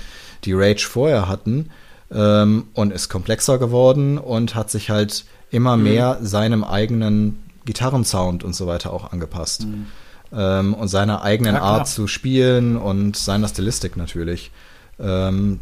die 0.43 0.53
Rage 0.53 0.87
vorher 0.87 1.27
hatten 1.27 1.69
ähm, 2.11 2.67
und 2.73 2.91
ist 2.91 3.09
komplexer 3.09 3.59
geworden 3.59 4.17
und 4.17 4.55
hat 4.55 4.71
sich 4.71 4.89
halt 4.89 5.25
immer 5.51 5.77
mhm. 5.77 5.83
mehr 5.83 6.17
seinem 6.21 6.63
eigenen 6.63 7.37
Gitarrensound 7.65 8.43
und 8.43 8.55
so 8.55 8.65
weiter 8.65 8.91
auch 8.91 9.11
angepasst. 9.11 9.65
Mhm. 9.65 9.85
Ähm, 10.31 10.73
und 10.73 10.87
seiner 10.87 11.21
eigenen 11.21 11.55
ja, 11.55 11.61
Art 11.61 11.87
zu 11.87 12.07
spielen 12.07 12.75
und 12.75 13.17
seiner 13.17 13.47
Stilistik 13.47 13.97
natürlich. 13.97 14.51
Ähm, 14.99 15.59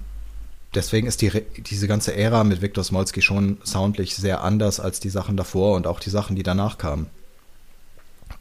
deswegen 0.78 1.08
ist 1.08 1.22
die, 1.22 1.32
diese 1.58 1.88
ganze 1.88 2.16
Ära 2.16 2.44
mit 2.44 2.62
Viktor 2.62 2.84
Smolski 2.84 3.22
schon 3.22 3.58
soundlich 3.64 4.16
sehr 4.16 4.44
anders 4.44 4.80
als 4.80 5.00
die 5.00 5.10
Sachen 5.10 5.36
davor 5.36 5.76
und 5.76 5.88
auch 5.88 6.00
die 6.00 6.12
Sachen, 6.12 6.36
die 6.36 6.44
danach 6.44 6.78
kamen. 6.78 7.08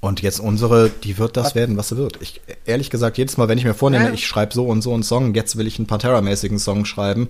Und 0.00 0.20
jetzt 0.20 0.38
unsere, 0.38 0.90
die 0.90 1.18
wird 1.18 1.36
das 1.36 1.54
werden, 1.54 1.76
was 1.76 1.88
sie 1.88 1.96
wird. 1.96 2.20
Ich, 2.20 2.42
ehrlich 2.66 2.90
gesagt, 2.90 3.16
jedes 3.18 3.38
Mal, 3.38 3.48
wenn 3.48 3.58
ich 3.58 3.64
mir 3.64 3.74
vornehme, 3.74 4.12
ich 4.12 4.26
schreibe 4.26 4.52
so 4.52 4.66
und 4.66 4.82
so 4.82 4.92
einen 4.92 5.02
Song, 5.02 5.34
jetzt 5.34 5.56
will 5.56 5.66
ich 5.66 5.78
einen 5.78 5.86
Pantera-mäßigen 5.86 6.58
Song 6.58 6.84
schreiben, 6.84 7.28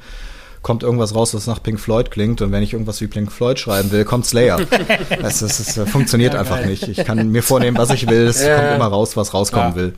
kommt 0.63 0.83
irgendwas 0.83 1.15
raus, 1.15 1.33
was 1.33 1.47
nach 1.47 1.63
Pink 1.63 1.79
Floyd 1.79 2.11
klingt. 2.11 2.43
Und 2.43 2.51
wenn 2.51 2.63
ich 2.63 2.73
irgendwas 2.73 3.01
wie 3.01 3.07
Pink 3.07 3.31
Floyd 3.31 3.59
schreiben 3.61 3.93
will, 3.93 4.05
kommt 4.05 4.27
Slayer. 4.27 4.59
es, 5.23 5.43
es, 5.43 5.77
es 5.77 5.89
funktioniert 5.89 6.35
ja, 6.35 6.41
einfach 6.41 6.65
nicht. 6.65 6.89
Ich 6.89 7.05
kann 7.05 7.31
mir 7.31 7.43
vornehmen, 7.43 7.79
was 7.79 7.91
ich 7.91 8.09
will. 8.09 8.27
Es 8.27 8.43
ja. 8.43 8.59
kommt 8.59 8.75
immer 8.75 8.89
raus, 8.89 9.17
was 9.17 9.33
rauskommen 9.33 9.71
ja. 9.71 9.77
will. 9.77 9.95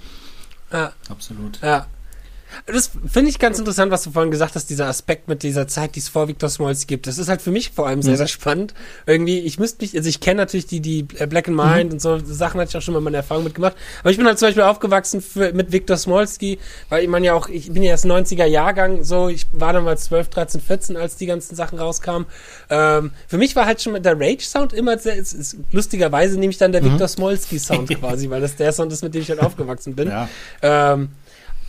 Ja, 0.71 0.93
absolut. 1.09 1.59
Ja. 1.63 1.87
Das 2.67 2.91
finde 3.07 3.31
ich 3.31 3.39
ganz 3.39 3.59
interessant, 3.59 3.91
was 3.91 4.03
du 4.03 4.11
vorhin 4.11 4.31
gesagt 4.31 4.55
hast, 4.55 4.71
dieser 4.71 4.87
Aspekt 4.87 5.29
mit 5.29 5.43
dieser 5.43 5.69
Zeit, 5.69 5.95
die 5.95 6.01
es 6.01 6.09
vor 6.09 6.29
Victor 6.29 6.49
Smalls 6.49 6.87
gibt. 6.87 7.07
Das 7.07 7.19
ist 7.19 7.29
halt 7.29 7.43
für 7.43 7.51
mich 7.51 7.71
vor 7.71 7.87
allem 7.87 8.03
sehr, 8.03 8.15
mhm. 8.15 8.19
sehr 8.19 8.27
spannend. 8.29 8.75
Irgendwie, 9.07 9.41
ich 9.41 9.59
müsste 9.59 9.83
mich, 9.83 9.97
also 9.97 10.09
ich 10.09 10.21
kenne 10.21 10.39
natürlich 10.39 10.67
die, 10.67 10.81
die 10.81 11.07
äh, 11.19 11.27
Black 11.27 11.49
and 11.49 11.57
Mind 11.57 11.87
mhm. 11.87 11.93
und 11.93 12.01
so 12.01 12.19
Sachen 12.19 12.61
hatte 12.61 12.71
ich 12.71 12.77
auch 12.77 12.83
schon 12.83 12.95
mal 12.95 13.01
meine 13.01 13.19
Erfahrung 13.19 13.45
mitgemacht. 13.45 13.77
Aber 14.01 14.11
ich 14.11 14.17
bin 14.17 14.27
halt 14.27 14.39
zum 14.39 14.49
Beispiel 14.49 14.63
aufgewachsen 14.63 15.21
für, 15.21 15.53
mit 15.53 15.73
Victor 15.73 15.97
Smolski, 15.97 16.59
weil 16.89 17.05
ich 17.05 17.09
meine 17.09 17.27
ja 17.27 17.35
auch, 17.35 17.49
ich 17.49 17.73
bin 17.73 17.83
ja 17.83 17.91
erst 17.91 18.07
90er 18.07 18.45
Jahrgang, 18.45 19.05
so, 19.05 19.29
ich 19.29 19.47
war 19.53 19.73
dann 19.73 19.85
mal 19.85 19.99
12, 19.99 20.29
13, 20.29 20.61
14, 20.61 20.97
als 20.97 21.17
die 21.17 21.27
ganzen 21.27 21.55
Sachen 21.55 21.79
rauskamen. 21.79 22.27
Ähm, 22.71 23.13
für 23.27 23.39
mich 23.39 23.57
war 23.57 23.67
halt 23.67 23.83
schon 23.83 24.01
der 24.03 24.19
Rage-Sound 24.19 24.73
immer 24.73 24.99
sehr, 24.99 25.15
ist, 25.15 25.33
ist, 25.33 25.57
lustigerweise 25.73 26.39
nehme 26.39 26.51
ich 26.51 26.59
dann 26.59 26.73
der 26.73 26.83
mhm. 26.83 26.93
Victor 26.93 27.09
Smolski-Sound 27.09 27.89
quasi, 28.01 28.31
weil 28.31 28.41
das 28.41 28.57
der 28.57 28.73
Sound 28.73 28.93
ist, 28.93 29.03
mit 29.03 29.15
dem 29.15 29.23
ich 29.23 29.31
halt 29.31 29.41
aufgewachsen 29.41 29.95
bin. 29.95 30.09
Ja. 30.09 30.29
Ähm, 30.63 31.11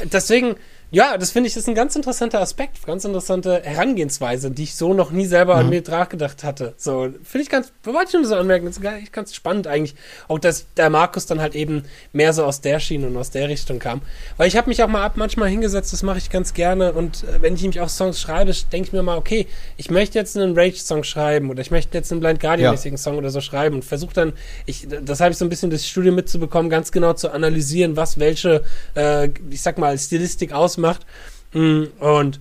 deswegen, 0.04 0.56
ja, 0.92 1.18
das 1.18 1.30
finde 1.30 1.50
ich 1.50 1.56
ist 1.56 1.68
ein 1.68 1.76
ganz 1.76 1.96
interessanter 1.96 2.42
Aspekt, 2.42 2.84
ganz 2.88 3.06
interessante 3.06 3.62
Herangehensweise, 3.64 4.50
die 4.50 4.64
ich 4.64 4.76
so 4.76 4.96
noch 4.96 5.12
nie 5.12 5.28
selber 5.28 5.56
mhm. 5.56 5.60
an 5.60 5.70
mir 5.70 5.84
nachgedacht 5.88 6.44
hatte. 6.44 6.74
So, 6.78 7.10
finde 7.24 7.44
ich 7.44 7.50
ganz, 7.50 7.72
wollte 7.84 8.08
ich 8.08 8.14
nur 8.14 8.26
so 8.26 8.36
anmerken, 8.36 8.66
das 8.66 8.78
ist 8.78 9.14
ganz 9.14 9.36
spannend 9.36 9.68
eigentlich. 9.68 9.94
Auch, 10.28 10.40
dass 10.40 10.66
der 10.78 10.90
Markus 10.90 11.28
dann 11.28 11.42
halt 11.42 11.54
eben 11.54 11.84
mehr 12.12 12.34
so 12.34 12.44
aus 12.44 12.62
der 12.62 12.80
Schiene 12.80 13.06
und 13.06 13.18
aus 13.18 13.30
der 13.30 13.50
Richtung 13.50 13.78
kam. 13.78 14.02
Weil 14.38 14.48
ich 14.48 14.58
habe 14.58 14.68
mich 14.68 14.82
auch 14.82 14.88
mal 14.88 15.04
ab 15.04 15.14
manchmal 15.16 15.50
hingesetzt, 15.50 15.94
das 15.94 16.02
mache 16.02 16.18
ich 16.18 16.32
ganz 16.32 16.56
gerne 16.56 16.94
und 16.94 17.24
äh, 17.24 17.42
wenn 17.42 17.54
ich 17.54 17.62
mich 17.62 17.80
auch 17.82 17.90
Songs 17.90 18.20
schreibe, 18.20 18.52
denke 18.72 18.88
ich 18.88 18.94
mir 18.94 19.04
mal, 19.04 19.18
okay, 19.18 19.46
ich 19.78 19.92
möchte 19.92 20.18
jetzt 20.18 20.36
einen 20.38 20.58
Rage-Song 20.58 21.04
schreiben 21.04 21.52
oder 21.52 21.62
ich 21.62 21.70
möchte 21.70 21.96
jetzt 21.96 22.12
einen 22.12 22.20
Blind 22.20 22.40
Guardian-mäßigen 22.40 22.98
ja. 22.98 23.02
Song 23.02 23.18
oder 23.18 23.30
so 23.30 23.42
schreiben 23.42 23.76
und 23.76 23.86
versuche 23.86 24.14
dann, 24.16 24.34
ich, 24.66 24.88
das 24.90 25.20
habe 25.20 25.32
ich 25.32 25.38
so 25.38 25.46
ein 25.46 25.50
bisschen 25.50 25.70
das 25.70 25.88
Studio 25.88 26.12
mitzubekommen, 26.14 26.72
ganz 26.72 26.92
genau 26.92 27.14
zu 27.14 27.32
analysieren, 27.32 27.96
was 27.96 28.18
welche, 28.18 28.64
äh, 28.96 29.30
ich 29.52 29.62
sag 29.62 29.78
mal, 29.78 29.96
Stilistik 29.96 30.52
ausmacht 30.52 30.79
ausmacht. 30.80 31.06
Mm, 31.54 31.86
und 32.00 32.40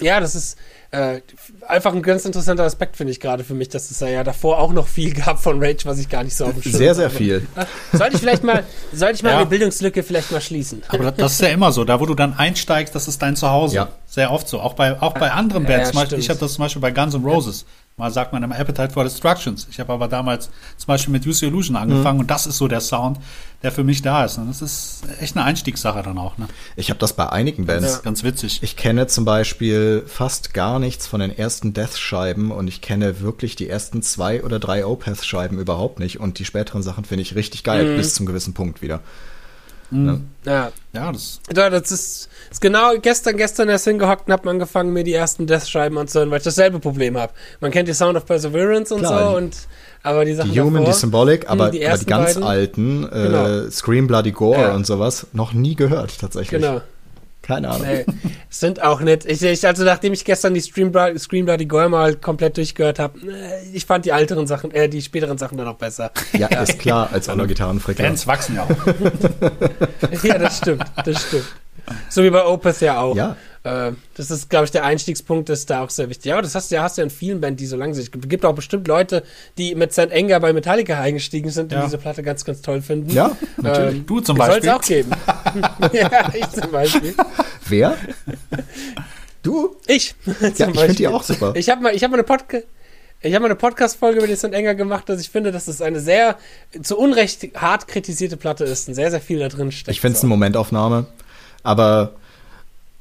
ja, 0.00 0.20
das 0.20 0.34
ist 0.34 0.56
äh, 0.90 1.20
einfach 1.66 1.92
ein 1.92 2.02
ganz 2.02 2.24
interessanter 2.24 2.62
Aspekt, 2.62 2.96
finde 2.96 3.10
ich 3.10 3.20
gerade 3.20 3.44
für 3.44 3.54
mich, 3.54 3.68
dass 3.68 3.90
es 3.90 4.00
ja 4.00 4.24
davor 4.24 4.58
auch 4.58 4.72
noch 4.72 4.86
viel 4.86 5.12
gab 5.24 5.42
von 5.42 5.62
Rage, 5.62 5.84
was 5.84 5.98
ich 5.98 6.08
gar 6.08 6.24
nicht 6.24 6.36
so 6.36 6.46
auf 6.46 6.52
dem 6.52 6.62
Schirm 6.62 6.74
Sehr, 6.74 6.94
sehr 6.94 7.10
viel. 7.10 7.46
Sollte 7.92 8.14
ich 8.14 8.20
vielleicht 8.20 8.44
mal, 8.44 8.64
sollte 8.92 9.16
ich 9.16 9.22
mal 9.22 9.30
ja. 9.30 9.36
eine 9.38 9.46
Bildungslücke 9.46 10.02
vielleicht 10.02 10.30
mal 10.30 10.40
schließen. 10.40 10.82
Aber 10.88 11.10
das 11.10 11.32
ist 11.32 11.40
ja 11.40 11.48
immer 11.48 11.72
so, 11.72 11.84
da 11.84 12.00
wo 12.00 12.06
du 12.06 12.14
dann 12.14 12.34
einsteigst, 12.34 12.94
das 12.94 13.08
ist 13.08 13.20
dein 13.20 13.36
Zuhause. 13.36 13.74
Ja. 13.74 13.88
Sehr 14.06 14.30
oft 14.30 14.48
so. 14.48 14.60
Auch 14.60 14.74
bei, 14.74 15.00
auch 15.00 15.14
bei 15.14 15.30
anderen 15.32 15.64
Bands. 15.64 15.92
Ja, 15.92 16.16
ich 16.16 16.30
habe 16.30 16.40
das 16.40 16.54
zum 16.54 16.62
Beispiel 16.62 16.80
bei 16.80 16.92
Guns 16.92 17.14
N' 17.14 17.24
Roses. 17.24 17.66
Mal 17.98 18.12
sagt 18.12 18.32
man 18.32 18.44
im 18.44 18.52
Appetite 18.52 18.90
for 18.90 19.02
Destructions. 19.02 19.66
Ich 19.70 19.80
habe 19.80 19.92
aber 19.92 20.06
damals 20.06 20.50
zum 20.76 20.86
Beispiel 20.86 21.12
mit 21.12 21.26
Use 21.26 21.44
Illusion 21.44 21.76
angefangen 21.76 22.18
mhm. 22.18 22.20
und 22.20 22.30
das 22.30 22.46
ist 22.46 22.56
so 22.56 22.68
der 22.68 22.80
Sound, 22.80 23.18
der 23.64 23.72
für 23.72 23.82
mich 23.82 24.02
da 24.02 24.24
ist. 24.24 24.38
Und 24.38 24.48
das 24.48 24.62
ist 24.62 25.02
echt 25.20 25.36
eine 25.36 25.44
Einstiegssache 25.44 26.02
dann 26.04 26.16
auch. 26.16 26.38
Ne? 26.38 26.46
Ich 26.76 26.90
habe 26.90 27.00
das 27.00 27.14
bei 27.14 27.28
einigen 27.28 27.66
Bands. 27.66 27.94
Ja. 27.96 28.00
Ganz 28.04 28.22
witzig. 28.22 28.60
Ich 28.62 28.76
kenne 28.76 29.08
zum 29.08 29.24
Beispiel 29.24 30.04
fast 30.06 30.54
gar 30.54 30.78
nichts 30.78 31.08
von 31.08 31.18
den 31.18 31.36
ersten 31.36 31.74
Death-Scheiben 31.74 32.52
und 32.52 32.68
ich 32.68 32.80
kenne 32.80 33.20
wirklich 33.20 33.56
die 33.56 33.68
ersten 33.68 34.00
zwei 34.02 34.44
oder 34.44 34.60
drei 34.60 34.86
Opeth-Scheiben 34.86 35.58
überhaupt 35.58 35.98
nicht. 35.98 36.20
Und 36.20 36.38
die 36.38 36.44
späteren 36.44 36.84
Sachen 36.84 37.04
finde 37.04 37.22
ich 37.22 37.34
richtig 37.34 37.64
geil, 37.64 37.84
mhm. 37.84 37.96
bis 37.96 38.14
zum 38.14 38.26
gewissen 38.26 38.54
Punkt 38.54 38.80
wieder. 38.80 39.00
Mhm. 39.90 40.28
Ja. 40.44 40.72
Ja, 40.92 41.12
das. 41.12 41.40
Ja, 41.54 41.70
das 41.70 41.90
ist, 41.90 42.28
ist 42.50 42.60
genau 42.60 42.96
gestern, 43.00 43.36
gestern 43.36 43.68
erst 43.68 43.84
hingehockt 43.84 44.26
und 44.26 44.32
hab 44.32 44.46
angefangen, 44.46 44.92
mir 44.92 45.04
die 45.04 45.14
ersten 45.14 45.46
Death-Scheiben 45.46 45.96
anzuhören, 45.96 46.30
weil 46.30 46.38
ich 46.38 46.44
dasselbe 46.44 46.78
Problem 46.80 47.16
habe. 47.16 47.32
Man 47.60 47.70
kennt 47.70 47.88
die 47.88 47.94
Sound 47.94 48.16
of 48.16 48.26
Perseverance 48.26 48.92
und 48.94 49.00
Klar, 49.00 49.30
so 49.30 49.36
und 49.36 49.56
aber 50.02 50.24
die 50.24 50.34
Sachen 50.34 50.52
Die 50.52 50.60
Human, 50.60 50.82
davor, 50.82 50.94
die 50.94 50.98
Symbolic, 50.98 51.50
aber 51.50 51.70
die, 51.70 51.86
aber 51.86 51.98
die 51.98 52.06
ganz 52.06 52.34
beiden, 52.34 52.42
alten, 52.42 53.04
äh, 53.04 53.08
genau. 53.08 53.70
Scream 53.70 54.06
Bloody 54.06 54.32
Gore 54.32 54.60
ja. 54.60 54.74
und 54.74 54.86
sowas, 54.86 55.26
noch 55.32 55.52
nie 55.52 55.74
gehört 55.74 56.18
tatsächlich. 56.18 56.60
Genau. 56.60 56.80
Keine 57.48 57.70
Ahnung. 57.70 57.86
Nee, 57.86 58.04
sind 58.50 58.82
auch 58.82 59.00
nicht. 59.00 59.24
Ich, 59.24 59.42
ich, 59.42 59.66
also 59.66 59.82
nachdem 59.82 60.12
ich 60.12 60.22
gestern 60.22 60.52
die 60.52 60.60
Scream, 60.60 60.92
Scream 61.16 61.46
Bloody 61.46 61.64
Gore 61.64 61.88
mal 61.88 62.14
komplett 62.14 62.58
durchgehört 62.58 62.98
habe, 62.98 63.18
äh, 63.20 63.66
ich 63.72 63.86
fand 63.86 64.04
die 64.04 64.10
älteren 64.10 64.46
Sachen, 64.46 64.70
äh, 64.70 64.86
die 64.86 65.00
späteren 65.00 65.38
Sachen 65.38 65.56
dann 65.56 65.66
auch 65.66 65.76
besser. 65.76 66.12
Ja, 66.34 66.48
ist 66.48 66.78
klar, 66.78 67.08
als 67.10 67.30
aller 67.30 67.46
Gitarrenfrequenz. 67.46 68.24
Fans 68.24 68.26
wachsen 68.26 68.56
ja 68.56 68.64
auch. 68.64 70.22
ja, 70.22 70.36
das 70.36 70.58
stimmt, 70.58 70.84
das 71.02 71.22
stimmt. 71.22 71.46
So 72.10 72.22
wie 72.22 72.28
bei 72.28 72.44
Opeth 72.44 72.82
ja 72.82 73.00
auch. 73.00 73.16
Ja. 73.16 73.36
Äh, 73.68 73.92
das 74.14 74.30
ist, 74.30 74.48
glaube 74.48 74.64
ich, 74.64 74.70
der 74.70 74.84
Einstiegspunkt 74.84 75.50
ist 75.50 75.68
da 75.68 75.82
auch 75.82 75.90
sehr 75.90 76.08
wichtig. 76.08 76.26
Ja, 76.26 76.34
aber 76.34 76.42
das 76.42 76.54
hast 76.54 76.70
du 76.70 76.76
ja, 76.76 76.82
hast 76.82 76.96
du 76.96 77.02
ja 77.02 77.04
in 77.04 77.10
vielen 77.10 77.40
Bands, 77.40 77.58
die 77.58 77.66
so 77.66 77.76
lang 77.76 77.92
sind. 77.92 78.04
Es 78.14 78.28
gibt 78.28 78.44
auch 78.44 78.54
bestimmt 78.54 78.88
Leute, 78.88 79.22
die 79.58 79.74
mit 79.74 79.92
St. 79.92 80.10
Anger 80.12 80.40
bei 80.40 80.52
Metallica 80.52 80.98
eingestiegen 80.98 81.50
sind 81.50 81.72
ja. 81.72 81.78
und 81.78 81.86
diese 81.86 81.98
Platte 81.98 82.22
ganz, 82.22 82.44
ganz 82.44 82.62
toll 82.62 82.80
finden. 82.80 83.10
Ja, 83.10 83.36
natürlich. 83.56 83.96
Ähm, 83.96 84.06
du 84.06 84.20
zum 84.20 84.38
Beispiel. 84.38 84.62
Soll 84.62 84.70
es 84.70 84.76
auch 84.76 84.86
geben. 84.86 85.10
ja, 85.92 86.32
ich 86.34 86.48
zum 86.50 86.70
Beispiel. 86.70 87.14
Wer? 87.68 87.96
Du? 89.40 89.76
Ich. 89.86 90.16
ja, 90.26 90.48
ich 90.68 90.80
finde 90.80 90.94
die 90.94 91.06
auch 91.06 91.22
super. 91.22 91.52
Ich 91.54 91.70
habe 91.70 91.80
mal, 91.80 91.94
hab 91.94 92.10
mal 92.10 92.16
eine 92.16 92.24
Podcast. 92.24 92.64
Ich 93.20 93.32
habe 93.32 93.42
mal 93.42 93.46
eine 93.46 93.56
Podcast-Folge 93.56 94.18
über 94.18 94.26
die 94.26 94.34
St. 94.36 94.52
Enger 94.52 94.74
gemacht, 94.74 95.08
dass 95.08 95.20
ich 95.20 95.30
finde, 95.30 95.52
dass 95.52 95.68
es 95.68 95.80
eine 95.80 96.00
sehr 96.00 96.36
zu 96.82 96.98
Unrecht 96.98 97.48
hart 97.56 97.88
kritisierte 97.88 98.36
Platte 98.36 98.64
ist 98.64 98.88
und 98.88 98.94
sehr, 98.94 99.10
sehr 99.10 99.20
viel 99.20 99.38
da 99.38 99.48
drin 99.48 99.72
steckt. 99.72 99.94
Ich 99.94 100.00
finde 100.00 100.16
es 100.16 100.22
eine 100.22 100.28
Momentaufnahme, 100.28 101.06
aber 101.62 102.14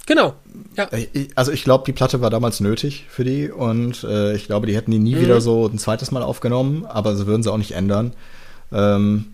Genau. 0.07 0.33
Ja. 0.75 0.87
Äh, 0.91 1.27
also 1.35 1.51
ich 1.51 1.63
glaube, 1.63 1.83
die 1.85 1.91
Platte 1.91 2.21
war 2.21 2.31
damals 2.31 2.59
nötig 2.59 3.05
für 3.09 3.23
die 3.23 3.51
und 3.51 4.03
äh, 4.03 4.35
ich 4.35 4.47
glaube, 4.47 4.65
die 4.65 4.75
hätten 4.75 4.89
die 4.89 4.99
nie 4.99 5.15
mhm. 5.15 5.21
wieder 5.21 5.41
so 5.41 5.67
ein 5.67 5.77
zweites 5.77 6.09
Mal 6.11 6.23
aufgenommen, 6.23 6.85
aber 6.85 7.15
sie 7.15 7.27
würden 7.27 7.43
sie 7.43 7.51
auch 7.51 7.57
nicht 7.57 7.73
ändern. 7.73 8.13
Ähm, 8.71 9.25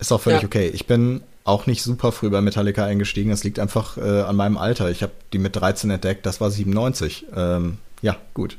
ist 0.00 0.10
auch 0.10 0.20
völlig 0.20 0.42
ja. 0.42 0.46
okay. 0.46 0.68
Ich 0.74 0.86
bin 0.86 1.20
auch 1.44 1.66
nicht 1.66 1.82
super 1.82 2.12
früh 2.12 2.30
bei 2.30 2.40
Metallica 2.40 2.84
eingestiegen. 2.84 3.30
Das 3.30 3.44
liegt 3.44 3.58
einfach 3.58 3.98
äh, 3.98 4.22
an 4.22 4.34
meinem 4.36 4.56
Alter. 4.56 4.90
Ich 4.90 5.02
habe 5.02 5.12
die 5.32 5.38
mit 5.38 5.54
13 5.54 5.90
entdeckt, 5.90 6.24
das 6.24 6.40
war 6.40 6.50
97. 6.50 7.26
Ähm, 7.36 7.78
ja, 8.00 8.16
gut. 8.32 8.56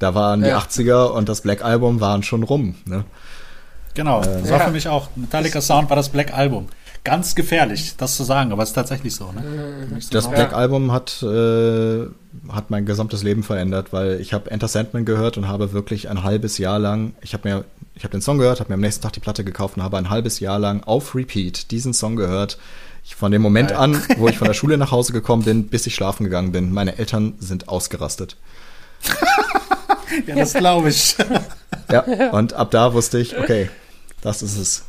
Da 0.00 0.14
waren 0.14 0.44
ja. 0.44 0.58
die 0.58 0.82
80er 0.82 1.06
und 1.06 1.28
das 1.28 1.42
Black 1.42 1.64
Album 1.64 2.00
waren 2.00 2.22
schon 2.22 2.42
rum. 2.42 2.74
Ne? 2.86 3.04
Genau, 3.94 4.20
das 4.20 4.50
war 4.50 4.60
für 4.60 4.72
mich 4.72 4.88
auch. 4.88 5.08
Metallica 5.14 5.60
Sound 5.60 5.88
war 5.88 5.96
das 5.96 6.08
Black 6.08 6.34
Album 6.34 6.66
ganz 7.04 7.34
gefährlich, 7.34 7.94
das 7.98 8.16
zu 8.16 8.24
sagen, 8.24 8.50
aber 8.50 8.62
es 8.62 8.70
ist 8.70 8.74
tatsächlich 8.74 9.14
so. 9.14 9.30
Ne? 9.30 9.42
Mhm. 9.42 9.98
Das 10.10 10.28
Black 10.28 10.52
ja. 10.52 10.56
Album 10.56 10.90
hat, 10.90 11.22
äh, 11.22 12.06
hat 12.48 12.70
mein 12.70 12.86
gesamtes 12.86 13.22
Leben 13.22 13.42
verändert, 13.42 13.92
weil 13.92 14.20
ich 14.20 14.32
habe 14.32 14.50
Enter 14.50 14.68
Sandman 14.68 15.04
gehört 15.04 15.36
und 15.36 15.46
habe 15.46 15.72
wirklich 15.72 16.08
ein 16.08 16.22
halbes 16.22 16.56
Jahr 16.56 16.78
lang, 16.78 17.14
ich 17.20 17.34
habe 17.34 17.48
mir, 17.48 17.64
ich 17.94 18.04
habe 18.04 18.12
den 18.12 18.22
Song 18.22 18.38
gehört, 18.38 18.60
habe 18.60 18.70
mir 18.70 18.74
am 18.74 18.80
nächsten 18.80 19.02
Tag 19.02 19.12
die 19.12 19.20
Platte 19.20 19.44
gekauft 19.44 19.76
und 19.76 19.82
habe 19.82 19.98
ein 19.98 20.08
halbes 20.08 20.40
Jahr 20.40 20.58
lang 20.58 20.82
auf 20.82 21.14
Repeat 21.14 21.70
diesen 21.70 21.92
Song 21.92 22.16
gehört. 22.16 22.58
Ich, 23.04 23.14
von 23.16 23.30
dem 23.30 23.42
Moment 23.42 23.68
Geil. 23.68 23.78
an, 23.78 24.02
wo 24.16 24.28
ich 24.28 24.38
von 24.38 24.46
der 24.48 24.54
Schule 24.54 24.78
nach 24.78 24.90
Hause 24.90 25.12
gekommen 25.12 25.44
bin, 25.44 25.68
bis 25.68 25.86
ich 25.86 25.94
schlafen 25.94 26.24
gegangen 26.24 26.52
bin, 26.52 26.72
meine 26.72 26.96
Eltern 26.96 27.34
sind 27.38 27.68
ausgerastet. 27.68 28.38
ja, 30.26 30.34
das 30.34 30.54
glaube 30.54 30.88
ich. 30.88 31.16
ja, 31.92 32.30
und 32.30 32.54
ab 32.54 32.70
da 32.70 32.94
wusste 32.94 33.18
ich, 33.18 33.36
okay, 33.36 33.68
das 34.22 34.40
ist 34.40 34.56
es 34.56 34.84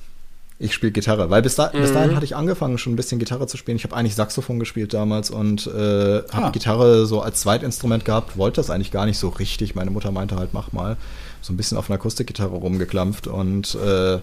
ich 0.58 0.74
spiele 0.74 0.92
Gitarre. 0.92 1.30
Weil 1.30 1.42
bis, 1.42 1.56
da, 1.56 1.72
mhm. 1.74 1.82
bis 1.82 1.94
dahin 1.94 2.16
hatte 2.16 2.26
ich 2.26 2.36
angefangen, 2.36 2.78
schon 2.78 2.94
ein 2.94 2.96
bisschen 2.96 3.20
Gitarre 3.20 3.48
zu 3.48 3.58
spielen. 3.58 3.78
Ich 3.78 3.84
habe 3.84 3.96
eigentlich 3.96 4.16
Saxophon 4.16 4.60
gespielt 4.60 4.94
damals 4.94 5.30
und 5.30 5.68
äh, 5.68 6.24
habe 6.32 6.46
ah. 6.46 6.50
Gitarre 6.52 7.06
so 7.06 7.22
als 7.22 7.42
Zweitinstrument 7.42 8.06
gehabt, 8.06 8.38
wollte 8.38 8.58
das 8.58 8.70
eigentlich 8.70 8.92
gar 8.92 9.06
nicht 9.06 9.18
so 9.18 9.30
richtig. 9.30 9.76
Meine 9.76 9.92
Mutter 9.92 10.12
meinte 10.12 10.38
halt, 10.38 10.54
mach 10.54 10.72
mal. 10.72 10.98
So 11.42 11.54
ein 11.54 11.58
bisschen 11.58 11.78
auf 11.78 11.90
einer 11.90 11.96
Akustikgitarre 11.96 12.56
rumgeklampft. 12.56 13.28
Und 13.28 13.76
äh, 13.76 13.78
cool. 13.78 14.22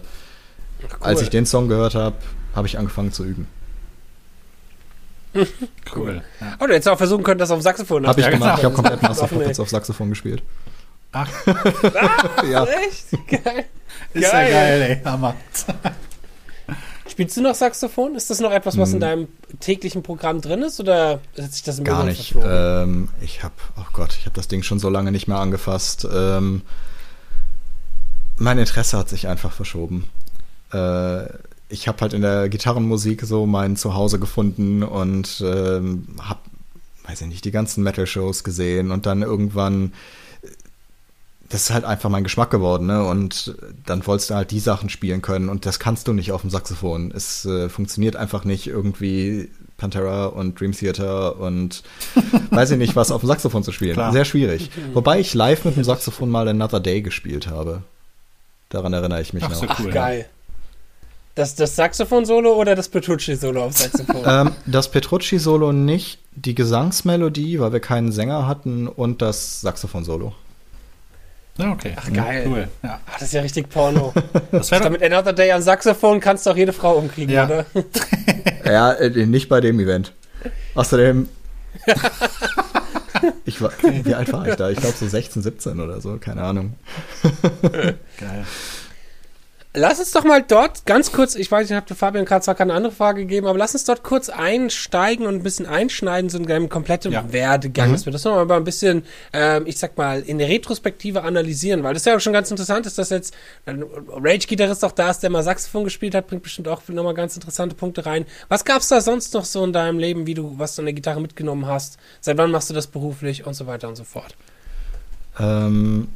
als 0.99 1.21
ich 1.21 1.29
den 1.29 1.45
Song 1.45 1.69
gehört 1.69 1.95
habe, 1.95 2.15
habe 2.55 2.67
ich 2.67 2.77
angefangen 2.77 3.11
zu 3.11 3.23
üben. 3.23 3.47
cool. 5.95 6.21
Ja. 6.39 6.57
Oh, 6.59 6.67
du 6.67 6.73
hättest 6.73 6.89
auch 6.89 6.97
versuchen 6.97 7.23
können, 7.23 7.39
das 7.39 7.51
auf 7.51 7.61
Saxophon 7.61 8.07
Habe 8.07 8.19
ich 8.19 8.29
gemacht. 8.29 8.41
Genau. 8.41 8.57
Ich 8.57 8.63
habe 8.65 8.75
komplett 8.75 9.01
Master 9.03 9.27
Puppets 9.27 9.59
auf 9.59 9.69
Saxophon 9.69 10.09
gespielt. 10.09 10.43
Ach. 11.11 11.29
ah, 11.45 12.45
ja. 12.49 12.65
echt? 12.65 13.11
Geil. 13.27 13.65
Ist 14.13 14.31
geil. 14.31 14.51
ja 14.51 14.59
geil, 14.59 14.81
ey. 14.81 15.01
Hammer. 15.05 15.35
Spielst 17.13 17.37
du 17.37 17.41
noch 17.41 17.53
Saxophon? 17.53 18.15
Ist 18.15 18.31
das 18.31 18.39
noch 18.39 18.51
etwas, 18.51 18.75
was 18.75 18.89
in 18.89 18.95
hm. 18.95 19.01
deinem 19.01 19.27
täglichen 19.59 20.01
Programm 20.01 20.41
drin 20.41 20.63
ist 20.63 20.79
oder 20.79 21.21
hat 21.39 21.53
sich 21.53 21.61
das 21.61 21.77
im 21.77 21.83
Gar 21.83 22.05
nicht. 22.05 22.33
Ähm, 22.43 23.07
ich 23.21 23.43
habe, 23.43 23.53
oh 23.77 23.85
Gott, 23.93 24.15
ich 24.17 24.25
habe 24.25 24.35
das 24.35 24.47
Ding 24.47 24.63
schon 24.63 24.79
so 24.79 24.89
lange 24.89 25.11
nicht 25.11 25.27
mehr 25.27 25.37
angefasst. 25.37 26.07
Ähm, 26.11 26.63
mein 28.39 28.57
Interesse 28.57 28.97
hat 28.97 29.09
sich 29.09 29.27
einfach 29.27 29.51
verschoben. 29.51 30.09
Äh, 30.73 31.25
ich 31.69 31.87
habe 31.87 32.01
halt 32.01 32.13
in 32.13 32.23
der 32.23 32.49
Gitarrenmusik 32.49 33.21
so 33.21 33.45
mein 33.45 33.75
Zuhause 33.75 34.17
gefunden 34.17 34.81
und 34.81 35.39
ähm, 35.45 36.07
habe, 36.19 36.39
weiß 37.07 37.21
ich 37.21 37.27
nicht, 37.27 37.45
die 37.45 37.51
ganzen 37.51 37.83
Metal-Shows 37.83 38.43
gesehen 38.43 38.89
und 38.89 39.05
dann 39.05 39.21
irgendwann 39.21 39.93
das 41.53 41.65
ist 41.65 41.69
halt 41.69 41.85
einfach 41.85 42.09
mein 42.09 42.23
Geschmack 42.23 42.49
geworden, 42.49 42.87
ne? 42.87 43.05
Und 43.05 43.53
dann 43.85 44.05
wolltest 44.07 44.31
du 44.31 44.33
halt 44.33 44.49
die 44.49 44.59
Sachen 44.59 44.89
spielen 44.89 45.21
können 45.21 45.49
und 45.49 45.67
das 45.67 45.77
kannst 45.77 46.07
du 46.07 46.13
nicht 46.13 46.31
auf 46.31 46.41
dem 46.41 46.49
Saxophon. 46.49 47.13
Es 47.15 47.45
äh, 47.45 47.69
funktioniert 47.69 48.15
einfach 48.15 48.43
nicht 48.43 48.65
irgendwie 48.65 49.51
Pantera 49.77 50.25
und 50.25 50.59
Dream 50.59 50.71
Theater 50.71 51.39
und 51.39 51.83
weiß 52.49 52.71
ich 52.71 52.79
nicht 52.79 52.95
was 52.95 53.11
auf 53.11 53.21
dem 53.21 53.27
Saxophon 53.27 53.63
zu 53.63 53.71
spielen. 53.71 53.93
Klar. 53.93 54.11
Sehr 54.11 54.25
schwierig. 54.25 54.71
Wobei 54.95 55.19
ich 55.19 55.35
live 55.35 55.63
mit 55.63 55.75
dem 55.75 55.83
Saxophon 55.83 56.31
mal 56.31 56.47
Another 56.47 56.79
Day 56.79 57.03
gespielt 57.03 57.45
habe. 57.45 57.83
Daran 58.69 58.93
erinnere 58.93 59.21
ich 59.21 59.33
mich 59.33 59.43
Ach, 59.43 59.49
noch. 59.49 59.57
So 59.57 59.65
cool, 59.65 59.89
Ach, 59.89 59.93
geil. 59.93 60.25
Das, 61.35 61.53
das 61.53 61.75
Saxophon-Solo 61.75 62.51
oder 62.51 62.73
das 62.75 62.89
Petrucci-Solo 62.89 63.65
auf 63.65 63.77
Saxophon? 63.77 64.23
ähm, 64.25 64.51
das 64.65 64.89
Petrucci-Solo 64.89 65.71
nicht, 65.71 66.17
die 66.35 66.55
Gesangsmelodie, 66.55 67.59
weil 67.59 67.73
wir 67.73 67.79
keinen 67.79 68.11
Sänger 68.11 68.47
hatten 68.47 68.87
und 68.87 69.21
das 69.21 69.61
Saxophon-Solo. 69.61 70.33
Ja, 71.57 71.71
okay. 71.71 71.93
Ach, 71.95 72.11
geil. 72.11 72.45
Cool. 72.47 72.67
Ja. 72.81 72.99
Ach, 73.05 73.13
das 73.13 73.23
ist 73.23 73.33
ja 73.33 73.41
richtig 73.41 73.69
Porno. 73.69 74.13
Das 74.51 74.71
wäre 74.71 74.89
mit 74.89 75.03
Another 75.03 75.33
Day 75.33 75.51
am 75.51 75.61
Saxophon 75.61 76.19
kannst 76.19 76.45
du 76.45 76.51
auch 76.51 76.55
jede 76.55 76.73
Frau 76.73 76.95
umkriegen, 76.95 77.33
ja. 77.33 77.45
oder? 77.45 77.65
ja, 78.65 78.93
äh, 78.93 79.25
nicht 79.25 79.49
bei 79.49 79.61
dem 79.61 79.79
Event. 79.79 80.13
Außerdem. 80.75 81.27
ich 83.45 83.61
war, 83.61 83.71
wie 83.81 84.13
alt 84.13 84.31
war 84.31 84.47
ich 84.47 84.55
da? 84.55 84.69
Ich 84.69 84.79
glaube 84.79 84.95
so 84.95 85.07
16, 85.07 85.41
17 85.41 85.79
oder 85.79 86.01
so, 86.01 86.17
keine 86.17 86.43
Ahnung. 86.43 86.75
Geil. 88.19 88.45
Lass 89.75 89.97
uns 89.97 90.11
doch 90.11 90.23
mal 90.23 90.43
dort 90.43 90.85
ganz 90.85 91.11
kurz, 91.11 91.33
ich 91.33 91.51
weiß, 91.51 91.67
ich 91.67 91.75
habe 91.75 91.95
Fabian 91.95 92.25
gerade 92.25 92.45
zwar 92.45 92.53
keine 92.53 92.75
andere 92.75 92.93
Frage 92.93 93.21
gegeben, 93.21 93.47
aber 93.47 93.57
lass 93.57 93.73
uns 93.73 93.85
dort 93.85 94.03
kurz 94.03 94.29
einsteigen 94.29 95.25
und 95.25 95.33
ein 95.33 95.41
bisschen 95.41 95.65
einschneiden, 95.65 96.29
so 96.29 96.37
in 96.37 96.49
einem 96.49 96.69
kompletten 96.69 97.11
ja. 97.11 97.33
Werdegang, 97.33 97.87
mhm. 97.87 97.93
dass 97.93 98.05
wir 98.05 98.13
das 98.13 98.23
nochmal 98.23 98.51
ein 98.51 98.63
bisschen, 98.63 99.03
ähm, 99.33 99.65
ich 99.65 99.79
sag 99.79 99.97
mal, 99.97 100.21
in 100.21 100.37
der 100.37 100.47
Retrospektive 100.47 101.23
analysieren, 101.23 101.81
weil 101.81 101.95
das 101.95 102.05
ja 102.05 102.15
auch 102.15 102.19
schon 102.19 102.33
ganz 102.33 102.51
interessant 102.51 102.85
ist, 102.85 102.99
dass 102.99 103.09
jetzt 103.09 103.33
ein 103.65 103.83
Rage-Gitarrist 104.09 104.85
auch 104.85 104.91
da 104.91 105.09
ist, 105.09 105.21
der 105.21 105.31
mal 105.31 105.41
Saxophon 105.41 105.85
gespielt 105.85 106.13
hat, 106.13 106.27
bringt 106.27 106.43
bestimmt 106.43 106.67
auch 106.67 106.83
nochmal 106.89 107.15
ganz 107.15 107.33
interessante 107.33 107.75
Punkte 107.75 108.05
rein. 108.05 108.27
Was 108.49 108.65
gab's 108.65 108.89
da 108.89 109.01
sonst 109.01 109.33
noch 109.33 109.45
so 109.45 109.63
in 109.63 109.73
deinem 109.73 109.97
Leben, 109.97 110.27
wie 110.27 110.35
du, 110.35 110.53
was 110.59 110.75
du 110.75 110.83
an 110.83 110.85
der 110.85 110.93
Gitarre 110.93 111.19
mitgenommen 111.19 111.65
hast? 111.65 111.97
Seit 112.21 112.37
wann 112.37 112.51
machst 112.51 112.69
du 112.69 112.75
das 112.75 112.85
beruflich 112.85 113.47
und 113.47 113.55
so 113.55 113.65
weiter 113.65 113.87
und 113.87 113.95
so 113.95 114.03
fort? 114.03 114.35
Ähm, 115.39 116.09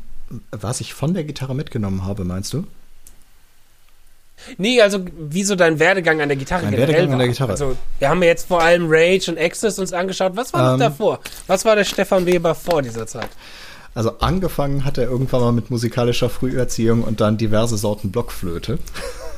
was 0.52 0.80
ich 0.80 0.94
von 0.94 1.16
der 1.16 1.24
Gitarre 1.24 1.56
mitgenommen 1.56 2.06
habe, 2.06 2.24
meinst 2.24 2.54
du? 2.54 2.68
Nee, 4.58 4.82
also 4.82 5.00
wie 5.18 5.44
so 5.44 5.56
dein 5.56 5.80
Werdegang 5.80 6.22
an 6.22 6.30
der 6.30 6.38
Gitarre 6.38 6.64
mein 6.64 6.72
generell 6.72 6.94
Werdegang 6.94 7.10
war. 7.10 7.14
an 7.14 7.20
der 7.20 7.28
Gitarre. 7.30 7.52
Also 7.52 7.76
wir 8.00 8.10
haben 8.10 8.22
ja 8.22 8.30
jetzt 8.30 8.48
vor 8.48 8.62
allem 8.62 8.86
Rage 8.88 9.32
und 9.32 9.40
Access 9.40 9.80
uns 9.80 9.94
angeschaut. 9.94 10.34
Was 10.36 10.54
war 10.54 10.74
ähm, 10.74 10.80
noch 10.80 10.86
davor? 10.88 11.20
Was 11.48 11.66
war 11.66 11.76
der 11.76 11.84
Stefan 11.84 12.26
Weber 12.26 12.56
vor 12.56 12.82
dieser 12.82 13.08
Zeit? 13.08 13.30
Also 13.94 14.12
angefangen 14.20 14.86
hat 14.86 15.00
er 15.00 15.06
irgendwann 15.06 15.42
mal 15.42 15.52
mit 15.52 15.72
musikalischer 15.72 16.30
Früherziehung 16.30 17.04
und 17.04 17.20
dann 17.20 17.38
diverse 17.38 17.78
Sorten 17.78 18.12
Blockflöte. 18.12 18.78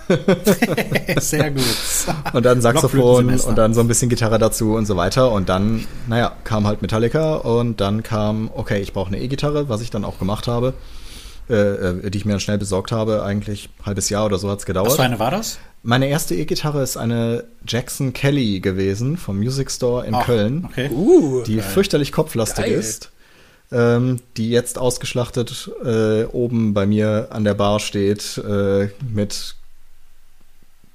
Sehr 1.20 1.52
gut. 1.52 1.64
Und 2.34 2.44
dann 2.44 2.62
Saxophon 2.62 3.40
und 3.40 3.58
dann 3.60 3.76
so 3.76 3.82
ein 3.82 3.88
bisschen 3.88 4.10
Gitarre 4.10 4.40
dazu 4.40 4.74
und 4.74 4.88
so 4.88 4.98
weiter. 4.98 5.32
Und 5.32 5.50
dann, 5.50 5.86
naja, 6.08 6.32
kam 6.44 6.66
halt 6.66 6.82
Metallica 6.82 7.36
und 7.36 7.80
dann 7.80 8.02
kam, 8.02 8.50
okay, 8.56 8.80
ich 8.80 8.92
brauche 8.92 9.10
eine 9.10 9.20
E-Gitarre, 9.20 9.70
was 9.70 9.82
ich 9.82 9.92
dann 9.92 10.04
auch 10.04 10.18
gemacht 10.18 10.48
habe. 10.48 10.74
Äh, 11.50 11.54
äh, 11.56 12.12
die 12.12 12.18
ich 12.20 12.26
mir 12.26 12.34
dann 12.34 12.40
schnell 12.40 12.60
besorgt 12.60 12.92
habe, 12.92 13.24
eigentlich 13.24 13.70
ein 13.80 13.86
halbes 13.88 14.10
Jahr 14.10 14.26
oder 14.26 14.38
so 14.38 14.52
hat 14.52 14.60
es 14.60 14.68
gedauert. 14.68 14.90
Was 14.90 14.98
für 14.98 15.04
eine 15.04 15.18
war 15.18 15.32
das? 15.32 15.58
Meine 15.82 16.08
erste 16.08 16.36
E-Gitarre 16.36 16.84
ist 16.84 16.96
eine 16.96 17.46
Jackson 17.68 18.14
Kelly 18.14 18.60
gewesen 18.60 19.18
vom 19.18 19.40
Music 19.40 19.72
Store 19.72 20.06
in 20.06 20.14
Ach, 20.14 20.26
Köln, 20.26 20.66
okay. 20.66 20.90
uh, 20.92 21.42
die 21.44 21.56
geil. 21.56 21.64
fürchterlich 21.64 22.12
kopflastig 22.12 22.66
geil. 22.66 22.74
ist 22.76 23.12
ähm, 23.72 24.20
die 24.38 24.50
jetzt 24.50 24.78
ausgeschlachtet 24.78 25.72
äh, 25.84 26.24
oben 26.26 26.74
bei 26.74 26.86
mir 26.86 27.28
an 27.32 27.44
der 27.44 27.54
Bar 27.54 27.80
steht, 27.80 28.38
äh, 28.38 28.90
mit 29.12 29.56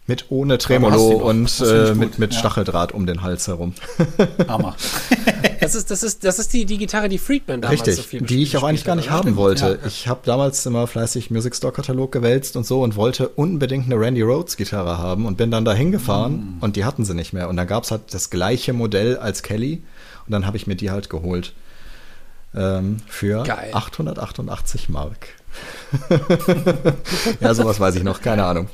mit 0.07 0.27
ohne 0.29 0.59
Tremolo 0.59 1.13
und 1.13 1.61
äh, 1.61 1.95
mit, 1.95 2.19
mit 2.19 2.35
ja. 2.35 2.39
Stacheldraht 2.39 2.93
um 2.93 3.07
den 3.07 3.23
Hals 3.23 3.49
herum. 3.49 3.73
Hammer. 4.49 4.77
das 5.65 5.75
ist, 5.75 5.91
das 5.91 6.03
ist, 6.03 6.25
das 6.25 6.39
ist 6.39 6.53
die, 6.53 6.65
die 6.65 6.79
Gitarre, 6.79 7.09
die 7.09 7.19
Friedman 7.19 7.61
damals 7.61 7.81
Richtig, 7.81 7.97
so 7.97 8.03
viel 8.03 8.23
die 8.23 8.43
ich 8.43 8.57
auch 8.57 8.63
eigentlich 8.63 8.85
gar 8.85 8.97
nicht 8.97 9.11
haben 9.11 9.37
wollte. 9.37 9.79
Ja. 9.81 9.87
Ich 9.87 10.09
habe 10.09 10.21
damals 10.25 10.65
immer 10.67 10.87
fleißig 10.87 11.31
Music 11.31 11.55
Store 11.57 11.73
Katalog 11.73 12.13
gewälzt 12.13 12.57
und 12.57 12.67
so 12.67 12.83
und 12.83 12.97
wollte 12.97 13.29
unbedingt 13.29 13.87
eine 13.87 13.99
Randy 13.99 14.23
Rhodes 14.23 14.57
Gitarre 14.57 14.99
haben 14.99 15.27
und 15.27 15.37
bin 15.37 15.51
dann 15.51 15.65
da 15.65 15.75
hingefahren 15.75 16.59
mm. 16.59 16.63
und 16.63 16.77
die 16.77 16.85
hatten 16.85 17.05
sie 17.05 17.15
nicht 17.15 17.33
mehr. 17.33 17.49
Und 17.49 17.57
dann 17.57 17.67
gab's 17.67 17.91
halt 17.91 18.13
das 18.13 18.31
gleiche 18.31 18.73
Modell 18.73 19.17
als 19.17 19.43
Kelly 19.43 19.83
und 20.27 20.33
dann 20.33 20.47
habe 20.47 20.57
ich 20.57 20.67
mir 20.67 20.77
die 20.77 20.91
halt 20.91 21.11
geholt 21.11 21.53
ähm, 22.55 22.99
für 23.07 23.43
Geil. 23.43 23.71
888 23.73 24.89
Mark. 24.89 25.29
ja, 27.41 27.55
sowas 27.55 27.79
weiß 27.79 27.95
ich 27.97 28.03
noch, 28.03 28.21
keine 28.21 28.45
Ahnung. 28.45 28.69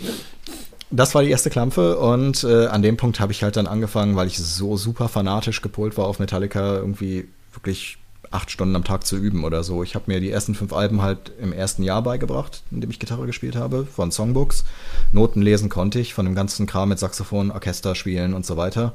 Das 0.90 1.14
war 1.14 1.22
die 1.22 1.30
erste 1.30 1.50
Klampfe 1.50 1.98
und 1.98 2.42
äh, 2.42 2.66
an 2.66 2.82
dem 2.82 2.96
Punkt 2.96 3.20
habe 3.20 3.32
ich 3.32 3.42
halt 3.42 3.56
dann 3.56 3.68
angefangen, 3.68 4.16
weil 4.16 4.26
ich 4.26 4.38
so 4.38 4.76
super 4.76 5.08
fanatisch 5.08 5.62
gepolt 5.62 5.96
war 5.96 6.06
auf 6.06 6.18
Metallica, 6.18 6.76
irgendwie 6.76 7.28
wirklich 7.52 7.98
acht 8.30 8.50
Stunden 8.50 8.76
am 8.76 8.84
Tag 8.84 9.06
zu 9.06 9.16
üben 9.16 9.44
oder 9.44 9.62
so. 9.62 9.82
Ich 9.82 9.94
habe 9.94 10.04
mir 10.08 10.20
die 10.20 10.30
ersten 10.30 10.54
fünf 10.54 10.72
Alben 10.72 11.02
halt 11.02 11.32
im 11.40 11.52
ersten 11.52 11.82
Jahr 11.82 12.02
beigebracht, 12.02 12.62
in 12.70 12.80
dem 12.80 12.90
ich 12.90 12.98
Gitarre 12.98 13.26
gespielt 13.26 13.56
habe, 13.56 13.86
von 13.86 14.10
Songbooks. 14.10 14.64
Noten 15.12 15.42
lesen 15.42 15.68
konnte 15.68 16.00
ich, 16.00 16.14
von 16.14 16.24
dem 16.26 16.34
ganzen 16.34 16.66
Kram 16.66 16.90
mit 16.90 16.98
Saxophon, 16.98 17.50
Orchester 17.50 17.94
spielen 17.94 18.34
und 18.34 18.46
so 18.46 18.56
weiter. 18.56 18.92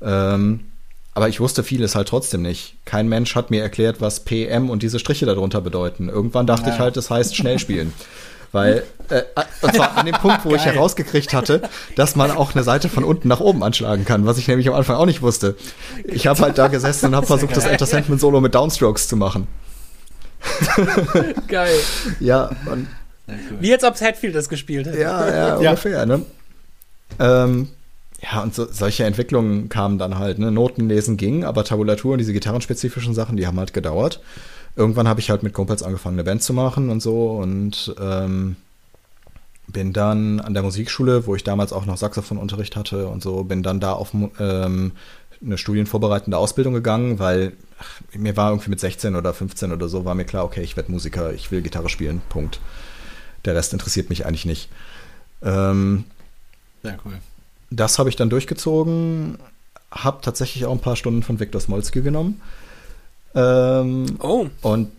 Ähm, 0.00 0.60
aber 1.14 1.28
ich 1.28 1.40
wusste 1.40 1.64
vieles 1.64 1.94
halt 1.94 2.08
trotzdem 2.08 2.42
nicht. 2.42 2.76
Kein 2.84 3.08
Mensch 3.08 3.34
hat 3.34 3.50
mir 3.50 3.62
erklärt, 3.62 4.00
was 4.00 4.20
PM 4.20 4.70
und 4.70 4.82
diese 4.82 4.98
Striche 4.98 5.26
darunter 5.26 5.60
bedeuten. 5.60 6.08
Irgendwann 6.08 6.46
dachte 6.46 6.68
ja. 6.68 6.74
ich 6.74 6.78
halt, 6.78 6.96
das 6.96 7.10
heißt 7.10 7.34
schnell 7.34 7.58
spielen. 7.58 7.92
Weil, 8.52 8.84
äh, 9.08 9.22
und 9.62 9.74
zwar 9.74 9.96
an 9.96 10.06
dem 10.06 10.14
Punkt, 10.14 10.44
wo 10.44 10.54
ich 10.54 10.64
herausgekriegt 10.64 11.34
hatte, 11.34 11.62
dass 11.94 12.16
man 12.16 12.30
auch 12.30 12.54
eine 12.54 12.64
Seite 12.64 12.88
von 12.88 13.04
unten 13.04 13.28
nach 13.28 13.40
oben 13.40 13.62
anschlagen 13.62 14.04
kann, 14.04 14.26
was 14.26 14.38
ich 14.38 14.48
nämlich 14.48 14.68
am 14.68 14.74
Anfang 14.74 14.96
auch 14.96 15.06
nicht 15.06 15.22
wusste. 15.22 15.56
Ich 16.04 16.26
habe 16.26 16.40
halt 16.40 16.58
da 16.58 16.68
gesessen 16.68 17.06
und 17.06 17.16
habe 17.16 17.26
versucht, 17.26 17.56
das 17.56 17.66
Enter 17.66 17.86
Sandman 17.86 18.18
Solo 18.18 18.40
mit 18.40 18.54
Downstrokes 18.54 19.08
zu 19.08 19.16
machen. 19.16 19.46
Geil. 21.48 21.78
Ja, 22.20 22.50
und 22.70 22.88
Wie 23.60 23.68
jetzt 23.68 23.84
ob 23.84 24.00
Hatfield 24.00 24.34
das 24.34 24.48
gespielt 24.48 24.86
hätte. 24.86 25.00
Ja, 25.00 25.28
ja, 25.34 25.56
ungefähr, 25.56 26.06
ne? 26.06 26.22
Ähm, 27.18 27.68
ja, 28.22 28.42
und 28.42 28.54
so, 28.54 28.66
solche 28.70 29.04
Entwicklungen 29.04 29.68
kamen 29.68 29.98
dann 29.98 30.18
halt. 30.18 30.38
Ne? 30.38 30.50
Notenlesen 30.50 31.16
ging, 31.16 31.44
aber 31.44 31.64
Tabulatur 31.64 32.12
und 32.12 32.18
diese 32.18 32.32
gitarrenspezifischen 32.32 33.14
Sachen, 33.14 33.36
die 33.36 33.46
haben 33.46 33.58
halt 33.58 33.72
gedauert. 33.72 34.20
Irgendwann 34.76 35.08
habe 35.08 35.20
ich 35.20 35.30
halt 35.30 35.42
mit 35.42 35.54
Kumpels 35.54 35.82
angefangen, 35.82 36.16
eine 36.16 36.24
Band 36.24 36.42
zu 36.42 36.52
machen 36.52 36.90
und 36.90 37.00
so 37.00 37.30
und 37.32 37.94
ähm, 38.00 38.56
bin 39.68 39.92
dann 39.92 40.40
an 40.40 40.54
der 40.54 40.62
Musikschule, 40.62 41.26
wo 41.26 41.34
ich 41.34 41.44
damals 41.44 41.72
auch 41.72 41.86
noch 41.86 41.96
Saxophonunterricht 41.96 42.76
hatte 42.76 43.08
und 43.08 43.22
so, 43.22 43.42
bin 43.44 43.62
dann 43.62 43.80
da 43.80 43.92
auf 43.92 44.12
ähm, 44.38 44.92
eine 45.44 45.58
studienvorbereitende 45.58 46.38
Ausbildung 46.38 46.74
gegangen, 46.74 47.18
weil 47.18 47.52
ach, 47.78 48.00
mir 48.12 48.36
war 48.36 48.50
irgendwie 48.50 48.70
mit 48.70 48.80
16 48.80 49.16
oder 49.16 49.34
15 49.34 49.72
oder 49.72 49.88
so, 49.88 50.04
war 50.04 50.14
mir 50.14 50.24
klar, 50.24 50.44
okay, 50.44 50.62
ich 50.62 50.76
werde 50.76 50.92
Musiker, 50.92 51.32
ich 51.32 51.50
will 51.50 51.62
Gitarre 51.62 51.88
spielen, 51.88 52.22
Punkt. 52.28 52.60
Der 53.44 53.54
Rest 53.54 53.72
interessiert 53.72 54.10
mich 54.10 54.26
eigentlich 54.26 54.46
nicht. 54.46 54.68
Ähm, 55.42 56.04
Sehr 56.82 56.98
cool 57.04 57.14
das 57.70 57.98
habe 57.98 58.08
ich 58.08 58.16
dann 58.16 58.30
durchgezogen, 58.30 59.38
habe 59.90 60.20
tatsächlich 60.22 60.66
auch 60.66 60.72
ein 60.72 60.80
paar 60.80 60.96
Stunden 60.96 61.22
von 61.22 61.40
Viktor 61.40 61.60
Smolski 61.60 62.02
genommen. 62.02 62.40
Ähm, 63.36 64.16
oh. 64.20 64.46
Und 64.62 64.90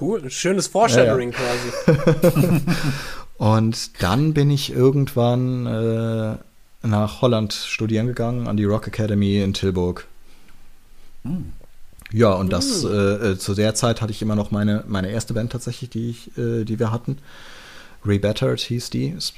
cool, 0.00 0.28
schönes 0.28 0.66
Foreshadowing 0.66 1.32
ja, 1.32 1.38
ja. 1.38 1.94
quasi. 1.94 2.60
und 3.38 4.02
dann 4.02 4.34
bin 4.34 4.50
ich 4.50 4.72
irgendwann 4.72 5.66
äh, 5.66 6.36
nach 6.86 7.22
Holland 7.22 7.52
studieren 7.52 8.08
gegangen, 8.08 8.48
an 8.48 8.56
die 8.56 8.64
Rock 8.64 8.88
Academy 8.88 9.40
in 9.40 9.54
Tilburg. 9.54 10.06
Hm. 11.22 11.52
Ja, 12.12 12.32
und 12.32 12.52
das 12.52 12.82
hm. 12.82 12.92
äh, 12.92 13.30
äh, 13.30 13.38
zu 13.38 13.54
der 13.54 13.74
Zeit 13.74 14.02
hatte 14.02 14.12
ich 14.12 14.20
immer 14.20 14.36
noch 14.36 14.50
meine, 14.50 14.84
meine 14.86 15.10
erste 15.10 15.34
Band 15.34 15.52
tatsächlich, 15.52 15.90
die, 15.90 16.10
ich, 16.10 16.36
äh, 16.36 16.64
die 16.64 16.78
wir 16.78 16.90
hatten. 16.90 17.18
Rebettered 18.04 18.60
hieß 18.60 18.90
die, 18.90 19.08
ist 19.08 19.34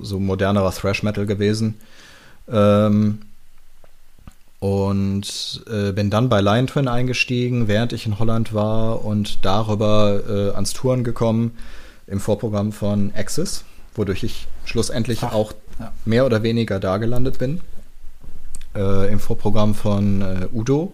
so 0.00 0.20
modernerer 0.20 0.72
Thrash 0.72 1.02
Metal 1.02 1.26
gewesen. 1.26 1.74
Ähm, 2.48 3.20
und 4.62 5.64
äh, 5.68 5.90
bin 5.90 6.08
dann 6.08 6.28
bei 6.28 6.40
Lion 6.40 6.68
Twin 6.68 6.86
eingestiegen, 6.86 7.66
während 7.66 7.92
ich 7.92 8.06
in 8.06 8.20
Holland 8.20 8.54
war 8.54 9.04
und 9.04 9.44
darüber 9.44 10.20
äh, 10.28 10.54
ans 10.54 10.72
Touren 10.72 11.02
gekommen 11.02 11.58
im 12.06 12.20
Vorprogramm 12.20 12.70
von 12.70 13.12
Axis, 13.16 13.64
wodurch 13.96 14.22
ich 14.22 14.46
schlussendlich 14.64 15.24
Ach, 15.24 15.32
auch 15.32 15.52
ja. 15.80 15.92
mehr 16.04 16.24
oder 16.24 16.44
weniger 16.44 16.78
da 16.78 16.98
gelandet 16.98 17.40
bin. 17.40 17.60
Äh, 18.76 19.10
Im 19.10 19.18
Vorprogramm 19.18 19.74
von 19.74 20.22
äh, 20.22 20.46
Udo 20.52 20.92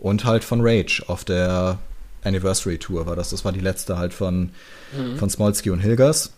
und 0.00 0.24
halt 0.24 0.42
von 0.42 0.60
Rage 0.60 1.04
auf 1.06 1.24
der 1.24 1.78
Anniversary 2.24 2.78
Tour 2.78 3.06
war 3.06 3.14
das. 3.14 3.30
Das 3.30 3.44
war 3.44 3.52
die 3.52 3.60
letzte 3.60 3.98
halt 3.98 4.12
von, 4.12 4.50
mhm. 4.98 5.16
von 5.16 5.30
Smolsky 5.30 5.70
und 5.70 5.78
Hilgers. 5.78 6.32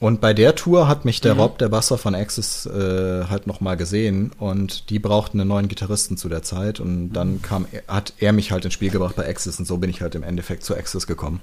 Und 0.00 0.22
bei 0.22 0.32
der 0.32 0.54
Tour 0.54 0.88
hat 0.88 1.04
mich 1.04 1.20
der 1.20 1.34
mhm. 1.34 1.40
Rob, 1.40 1.58
der 1.58 1.68
Basser 1.68 1.98
von 1.98 2.14
Axis, 2.14 2.64
äh, 2.64 3.24
halt 3.28 3.46
nochmal 3.46 3.76
gesehen 3.76 4.32
und 4.38 4.88
die 4.88 4.98
brauchten 4.98 5.38
einen 5.38 5.48
neuen 5.48 5.68
Gitarristen 5.68 6.16
zu 6.16 6.30
der 6.30 6.42
Zeit 6.42 6.80
und 6.80 7.12
dann 7.12 7.32
mhm. 7.34 7.42
kam, 7.42 7.66
hat 7.86 8.14
er 8.18 8.32
mich 8.32 8.50
halt 8.50 8.64
ins 8.64 8.72
Spiel 8.72 8.90
gebracht 8.90 9.14
bei 9.14 9.28
Axis 9.28 9.58
und 9.58 9.66
so 9.66 9.76
bin 9.76 9.90
ich 9.90 10.00
halt 10.00 10.14
im 10.14 10.22
Endeffekt 10.22 10.64
zu 10.64 10.74
Axis 10.74 11.06
gekommen. 11.06 11.42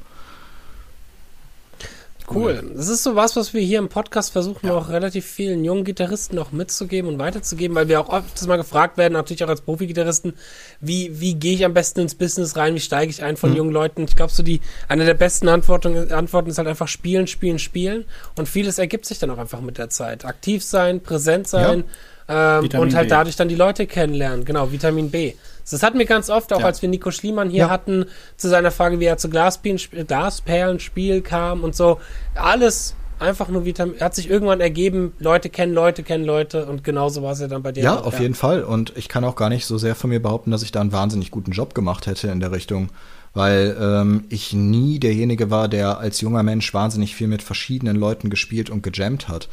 Cool. 2.29 2.71
Das 2.75 2.89
ist 2.89 3.03
so 3.03 3.15
was, 3.15 3.37
was 3.37 3.53
wir 3.53 3.61
hier 3.61 3.79
im 3.79 3.87
Podcast 3.87 4.33
versuchen, 4.33 4.67
ja. 4.67 4.73
auch 4.73 4.89
relativ 4.89 5.25
vielen 5.25 5.63
jungen 5.63 5.85
Gitarristen 5.85 6.35
noch 6.35 6.51
mitzugeben 6.51 7.09
und 7.09 7.19
weiterzugeben, 7.19 7.73
weil 7.75 7.87
wir 7.87 8.01
auch 8.01 8.09
oft 8.09 8.45
mal 8.47 8.57
gefragt 8.57 8.97
werden, 8.97 9.13
natürlich 9.13 9.45
auch 9.45 9.49
als 9.49 9.61
Profi-Gitarristen, 9.61 10.33
wie, 10.81 11.21
wie 11.21 11.35
gehe 11.35 11.53
ich 11.53 11.63
am 11.63 11.73
besten 11.73 12.01
ins 12.01 12.15
Business 12.15 12.57
rein, 12.57 12.75
wie 12.75 12.81
steige 12.81 13.09
ich 13.09 13.23
ein 13.23 13.37
von 13.37 13.51
mhm. 13.51 13.55
jungen 13.55 13.71
Leuten? 13.71 14.03
Ich 14.03 14.17
glaube, 14.17 14.33
so 14.33 14.43
die, 14.43 14.59
eine 14.89 15.05
der 15.05 15.13
besten 15.13 15.47
Antworten, 15.47 16.11
Antworten 16.11 16.49
ist 16.49 16.57
halt 16.57 16.67
einfach 16.67 16.89
spielen, 16.89 17.27
spielen, 17.27 17.59
spielen 17.59 18.03
und 18.35 18.49
vieles 18.49 18.77
ergibt 18.77 19.05
sich 19.05 19.19
dann 19.19 19.29
auch 19.31 19.37
einfach 19.37 19.61
mit 19.61 19.77
der 19.77 19.89
Zeit. 19.89 20.25
Aktiv 20.25 20.63
sein, 20.65 20.99
präsent 20.99 21.47
sein 21.47 21.85
ja. 22.27 22.59
ähm, 22.59 22.69
und 22.77 22.93
halt 22.93 23.09
dadurch 23.09 23.37
dann 23.37 23.47
die 23.47 23.55
Leute 23.55 23.87
kennenlernen. 23.87 24.43
Genau, 24.43 24.71
Vitamin 24.73 25.11
B. 25.11 25.33
Das 25.69 25.83
hatten 25.83 25.99
wir 25.99 26.05
ganz 26.05 26.29
oft, 26.29 26.53
auch 26.53 26.61
ja. 26.61 26.65
als 26.65 26.81
wir 26.81 26.89
Nico 26.89 27.11
Schliemann 27.11 27.49
hier 27.49 27.65
ja. 27.65 27.69
hatten, 27.69 28.05
zu 28.37 28.47
seiner 28.47 28.71
Frage, 28.71 28.99
wie 28.99 29.05
er 29.05 29.17
zu 29.17 29.29
Glasperlenspiel 29.29 31.21
kam 31.21 31.63
und 31.63 31.75
so. 31.75 31.99
Alles 32.35 32.95
einfach 33.19 33.49
nur 33.49 33.65
Vitamin, 33.65 33.99
hat 33.99 34.15
sich 34.15 34.29
irgendwann 34.29 34.61
ergeben, 34.61 35.13
Leute 35.19 35.49
kennen 35.49 35.73
Leute, 35.73 36.03
kennen 36.03 36.23
Leute 36.23 36.65
und 36.65 36.83
genauso 36.83 37.23
war 37.23 37.31
es 37.31 37.39
ja 37.39 37.47
dann 37.47 37.63
bei 37.63 37.71
dir. 37.71 37.83
Ja, 37.83 37.99
auch, 37.99 38.05
auf 38.05 38.13
ja. 38.15 38.21
jeden 38.21 38.35
Fall. 38.35 38.63
Und 38.63 38.93
ich 38.95 39.09
kann 39.09 39.23
auch 39.23 39.35
gar 39.35 39.49
nicht 39.49 39.65
so 39.65 39.77
sehr 39.77 39.95
von 39.95 40.09
mir 40.09 40.21
behaupten, 40.21 40.51
dass 40.51 40.63
ich 40.63 40.71
da 40.71 40.81
einen 40.81 40.91
wahnsinnig 40.91 41.31
guten 41.31 41.51
Job 41.51 41.73
gemacht 41.73 42.07
hätte 42.07 42.27
in 42.27 42.39
der 42.39 42.51
Richtung. 42.51 42.89
Weil 43.33 43.77
ähm, 43.79 44.23
ich 44.29 44.53
nie 44.53 44.99
derjenige 44.99 45.51
war, 45.51 45.67
der 45.67 45.99
als 45.99 46.21
junger 46.21 46.43
Mensch 46.43 46.73
wahnsinnig 46.73 47.15
viel 47.15 47.27
mit 47.27 47.43
verschiedenen 47.43 47.95
Leuten 47.95 48.29
gespielt 48.29 48.69
und 48.69 48.81
gejammt 48.83 49.27
hat 49.27 49.47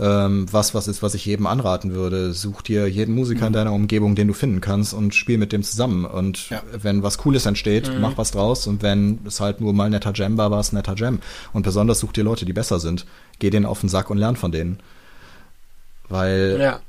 ähm, 0.00 0.46
was 0.50 0.74
was 0.74 0.86
ist, 0.86 1.02
was 1.02 1.14
ich 1.14 1.24
jedem 1.26 1.46
anraten 1.46 1.92
würde. 1.92 2.32
Such 2.32 2.62
dir 2.62 2.86
jeden 2.86 3.14
Musiker 3.14 3.42
mhm. 3.42 3.46
in 3.48 3.52
deiner 3.52 3.72
Umgebung, 3.72 4.14
den 4.14 4.28
du 4.28 4.34
finden 4.34 4.60
kannst 4.60 4.94
und 4.94 5.14
spiel 5.14 5.38
mit 5.38 5.52
dem 5.52 5.62
zusammen. 5.62 6.04
Und 6.04 6.50
ja. 6.50 6.62
wenn 6.72 7.02
was 7.02 7.18
Cooles 7.18 7.46
entsteht, 7.46 7.92
mhm. 7.92 8.00
mach 8.00 8.16
was 8.16 8.30
draus. 8.30 8.66
Und 8.66 8.82
wenn 8.82 9.20
es 9.26 9.40
halt 9.40 9.60
nur 9.60 9.72
mal 9.72 9.90
netter 9.90 10.12
Jam 10.14 10.36
war, 10.36 10.50
war 10.50 10.60
es 10.60 10.72
netter 10.72 10.94
Jam. 10.96 11.20
Und 11.52 11.62
besonders 11.62 11.98
such 11.98 12.12
dir 12.12 12.24
Leute, 12.24 12.44
die 12.44 12.52
besser 12.52 12.78
sind. 12.78 13.06
Geh 13.38 13.50
denen 13.50 13.66
auf 13.66 13.80
den 13.80 13.88
Sack 13.88 14.10
und 14.10 14.18
lern 14.18 14.36
von 14.36 14.52
denen. 14.52 14.78
Weil 16.08 16.58
ja. 16.60 16.80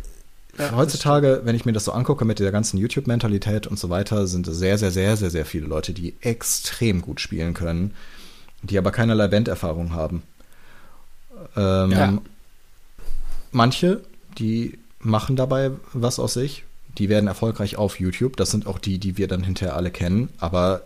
Ja, 0.57 0.76
heutzutage, 0.76 1.41
wenn 1.45 1.55
ich 1.55 1.66
mir 1.66 1.72
das 1.72 1.86
so 1.86 1.93
angucke 1.93 2.26
mit 2.26 2.39
der 2.39 2.51
ganzen 2.51 2.78
YouTube-Mentalität 2.78 3.66
und 3.66 3.80
so 3.80 3.89
weiter, 3.89 4.28
sind 4.28 4.45
es 4.45 4.57
sehr, 4.57 4.78
sehr, 4.78 4.91
sehr, 4.91 5.16
sehr, 5.16 5.30
sehr 5.30 5.45
viele 5.45 5.68
Leute, 5.68 5.93
die 5.93 6.16
extrem 6.20 7.01
gut 7.01 7.22
spielen 7.22 7.53
können, 7.53 7.93
die 8.62 8.78
aber 8.78 8.91
keinerlei 8.91 9.30
Banderfahrung 9.30 9.93
haben. 9.93 10.24
Ähm, 11.55 11.91
ja. 11.91 12.18
Manche, 13.52 14.02
die 14.38 14.78
machen 15.00 15.36
dabei 15.36 15.72
was 15.93 16.20
aus 16.20 16.34
sich. 16.34 16.64
Die 16.97 17.10
werden 17.10 17.28
erfolgreich 17.28 17.78
auf 17.78 18.00
YouTube. 18.00 18.36
Das 18.38 18.52
sind 18.52 18.68
auch 18.68 18.80
die, 18.80 18.97
die 18.97 19.18
wir 19.18 19.28
dann 19.28 19.43
hinterher 19.43 19.76
alle 19.76 19.91
kennen. 19.91 20.30
Aber 20.39 20.84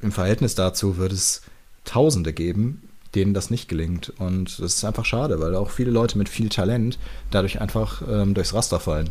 im 0.00 0.12
Verhältnis 0.12 0.54
dazu 0.54 0.96
wird 0.96 1.12
es 1.12 1.42
Tausende 1.84 2.34
geben, 2.34 2.82
denen 3.14 3.32
das 3.32 3.48
nicht 3.48 3.68
gelingt. 3.68 4.12
Und 4.18 4.58
das 4.58 4.74
ist 4.74 4.84
einfach 4.84 5.06
schade, 5.06 5.40
weil 5.40 5.54
auch 5.54 5.70
viele 5.70 5.90
Leute 5.90 6.18
mit 6.18 6.28
viel 6.28 6.50
Talent 6.50 6.98
dadurch 7.30 7.60
einfach 7.60 8.02
ähm, 8.06 8.34
durchs 8.34 8.52
Raster 8.52 8.78
fallen. 8.78 9.08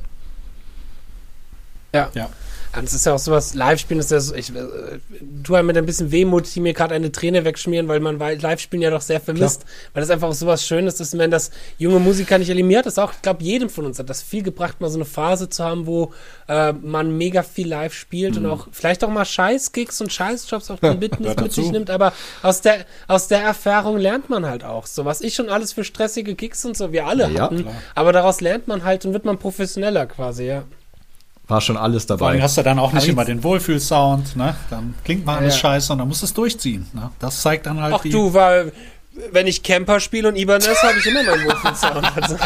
Ja. 1.93 2.11
ja. 2.13 2.29
Und 2.77 2.85
es 2.85 2.93
ist 2.93 3.05
ja 3.05 3.13
auch 3.13 3.19
sowas, 3.19 3.53
Live-Spielen 3.53 3.99
ist 3.99 4.11
ja 4.11 4.19
so, 4.19 4.35
ich 4.35 4.49
äh, 4.55 4.99
tu 5.43 5.55
halt 5.55 5.65
mit 5.65 5.77
ein 5.77 5.85
bisschen 5.85 6.11
Wehmut 6.11 6.53
die 6.53 6.59
mir 6.59 6.73
gerade 6.73 6.95
eine 6.95 7.11
Träne 7.11 7.45
wegschmieren, 7.45 7.87
weil 7.87 7.99
man 7.99 8.19
Live-Spielen 8.19 8.81
ja 8.81 8.89
doch 8.89 9.01
sehr 9.01 9.19
vermisst, 9.19 9.61
Klar. 9.61 9.71
weil 9.93 10.01
das 10.01 10.09
einfach 10.09 10.29
auch 10.29 10.33
sowas 10.33 10.65
Schönes 10.65 10.99
ist, 10.99 11.17
wenn 11.17 11.31
das 11.31 11.51
junge 11.77 11.99
Musiker 11.99 12.37
nicht 12.37 12.49
eliminiert, 12.49 12.85
das 12.85 12.99
auch, 12.99 13.13
ich 13.13 13.21
glaube, 13.21 13.43
jedem 13.43 13.69
von 13.69 13.85
uns 13.85 13.99
hat 13.99 14.09
das 14.09 14.21
viel 14.21 14.43
gebracht, 14.43 14.81
mal 14.81 14.89
so 14.89 14.97
eine 14.97 15.05
Phase 15.05 15.49
zu 15.49 15.63
haben, 15.63 15.87
wo 15.87 16.13
äh, 16.47 16.73
man 16.73 17.17
mega 17.17 17.43
viel 17.43 17.67
live 17.67 17.93
spielt 17.93 18.37
mhm. 18.37 18.45
und 18.45 18.51
auch 18.51 18.67
vielleicht 18.71 19.03
auch 19.03 19.09
mal 19.09 19.25
Scheiß-Gigs 19.25 19.99
und 20.01 20.11
Scheiß-Jobs 20.11 20.71
auch 20.71 20.79
die 20.79 21.07
Business 21.07 21.35
mit 21.35 21.53
sich 21.53 21.71
nimmt, 21.71 21.89
aber 21.89 22.13
aus 22.43 22.61
der, 22.61 22.85
aus 23.07 23.27
der 23.27 23.41
Erfahrung 23.41 23.97
lernt 23.97 24.29
man 24.29 24.45
halt 24.45 24.63
auch 24.63 24.85
so, 24.85 25.05
was 25.05 25.21
ich 25.21 25.33
schon 25.33 25.49
alles 25.49 25.73
für 25.73 25.83
stressige 25.83 26.35
Gigs 26.35 26.63
und 26.65 26.77
so, 26.77 26.91
wir 26.91 27.07
alle 27.07 27.29
ja, 27.31 27.41
hatten, 27.41 27.63
klar. 27.63 27.75
aber 27.95 28.13
daraus 28.13 28.41
lernt 28.41 28.67
man 28.67 28.83
halt 28.83 29.05
und 29.05 29.13
wird 29.13 29.25
man 29.25 29.37
professioneller 29.37 30.05
quasi, 30.05 30.45
ja 30.45 30.63
war 31.47 31.61
schon 31.61 31.77
alles 31.77 32.05
dabei. 32.05 32.19
Vor 32.19 32.27
allem 32.29 32.41
hast 32.41 32.57
du 32.57 32.63
dann 32.63 32.79
auch 32.79 32.91
nicht 32.93 33.07
immer 33.07 33.25
den 33.25 33.43
Wohlfühlsound, 33.43 34.35
ne? 34.35 34.55
Dann 34.69 34.95
klingt 35.03 35.25
mal 35.25 35.37
alles 35.37 35.55
ja. 35.55 35.61
scheiße 35.61 35.93
und 35.93 35.99
dann 35.99 36.07
musst 36.07 36.21
du 36.21 36.25
es 36.25 36.33
durchziehen. 36.33 36.87
Ne? 36.93 37.09
Das 37.19 37.41
zeigt 37.41 37.65
dann 37.65 37.81
halt. 37.81 37.95
Ach 37.97 38.03
du, 38.03 38.33
weil 38.33 38.73
wenn 39.31 39.47
ich 39.47 39.63
Camper 39.63 39.99
spiele 39.99 40.27
und 40.27 40.35
Ibanez, 40.35 40.83
habe 40.83 40.99
ich 40.99 41.05
immer 41.05 41.23
meinen 41.23 41.45
Wohlfühlsound. 41.45 42.11
Also. 42.15 42.37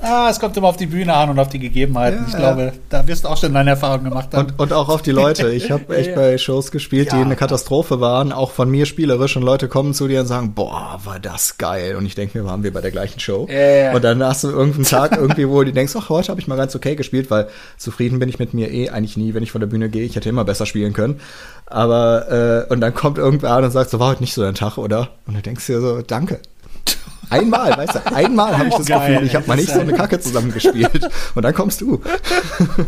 Ah, 0.00 0.28
es 0.30 0.38
kommt 0.38 0.56
immer 0.56 0.68
auf 0.68 0.76
die 0.76 0.86
Bühne 0.86 1.12
an 1.12 1.30
und 1.30 1.38
auf 1.38 1.48
die 1.48 1.58
Gegebenheiten. 1.58 2.20
Ja, 2.20 2.28
ich 2.28 2.36
glaube, 2.36 2.72
da 2.88 3.06
wirst 3.06 3.24
du 3.24 3.28
auch 3.28 3.36
schon 3.36 3.52
deine 3.52 3.70
Erfahrungen 3.70 4.04
gemacht 4.04 4.32
haben. 4.32 4.50
Und, 4.50 4.58
und 4.58 4.72
auch 4.72 4.88
auf 4.88 5.02
die 5.02 5.10
Leute. 5.10 5.50
Ich 5.50 5.70
habe 5.72 5.96
echt 5.96 6.10
ja. 6.10 6.14
bei 6.16 6.38
Shows 6.38 6.70
gespielt, 6.70 7.12
die 7.12 7.16
eine 7.16 7.36
Katastrophe 7.36 8.00
waren, 8.00 8.32
auch 8.32 8.52
von 8.52 8.70
mir 8.70 8.86
spielerisch 8.86 9.36
und 9.36 9.42
Leute 9.42 9.68
kommen 9.68 9.94
zu 9.94 10.06
dir 10.06 10.20
und 10.20 10.26
sagen, 10.26 10.54
boah, 10.54 11.00
war 11.04 11.18
das 11.18 11.58
geil. 11.58 11.96
Und 11.96 12.06
ich 12.06 12.14
denke 12.14 12.38
mir, 12.38 12.44
waren 12.44 12.62
wir 12.62 12.72
bei 12.72 12.80
der 12.80 12.90
gleichen 12.90 13.18
Show. 13.18 13.42
Und 13.42 14.04
dann 14.04 14.22
hast 14.22 14.44
du 14.44 14.50
irgendeinen 14.50 14.84
Tag 14.84 15.16
irgendwie, 15.16 15.48
wo 15.48 15.62
du 15.64 15.72
denkst, 15.72 15.94
ach, 15.98 16.08
heute 16.08 16.28
habe 16.28 16.40
ich 16.40 16.46
mal 16.46 16.56
ganz 16.56 16.76
okay 16.76 16.94
gespielt, 16.94 17.30
weil 17.30 17.48
zufrieden 17.76 18.18
bin 18.18 18.28
ich 18.28 18.38
mit 18.38 18.54
mir 18.54 18.70
eh 18.70 18.90
eigentlich 18.90 19.16
nie, 19.16 19.34
wenn 19.34 19.42
ich 19.42 19.50
von 19.50 19.60
der 19.60 19.68
Bühne 19.68 19.88
gehe. 19.88 20.04
Ich 20.04 20.14
hätte 20.14 20.28
immer 20.28 20.44
besser 20.44 20.66
spielen 20.66 20.92
können. 20.92 21.20
Aber, 21.66 22.66
äh, 22.68 22.72
und 22.72 22.80
dann 22.80 22.94
kommt 22.94 23.18
irgendwer 23.18 23.50
an 23.52 23.64
und 23.64 23.70
sagt, 23.70 23.90
so 23.90 23.98
war 23.98 24.10
heute 24.10 24.22
nicht 24.22 24.34
so 24.34 24.42
dein 24.42 24.54
Tag, 24.54 24.78
oder? 24.78 25.10
Und 25.26 25.36
du 25.36 25.42
denkst 25.42 25.66
dir 25.66 25.80
so, 25.80 26.02
danke. 26.02 26.40
Einmal, 27.30 27.76
weißt 27.76 27.96
du, 27.96 28.14
einmal 28.14 28.56
habe 28.56 28.68
ich 28.68 28.74
das 28.74 28.86
Geil, 28.86 29.12
Gefühl, 29.12 29.26
ich 29.26 29.34
habe 29.34 29.46
mal 29.46 29.56
nicht 29.56 29.70
so 29.70 29.80
eine 29.80 29.92
Kacke 29.92 30.18
zusammengespielt. 30.20 31.08
Und 31.34 31.42
dann 31.42 31.54
kommst 31.54 31.80
du. 31.80 32.00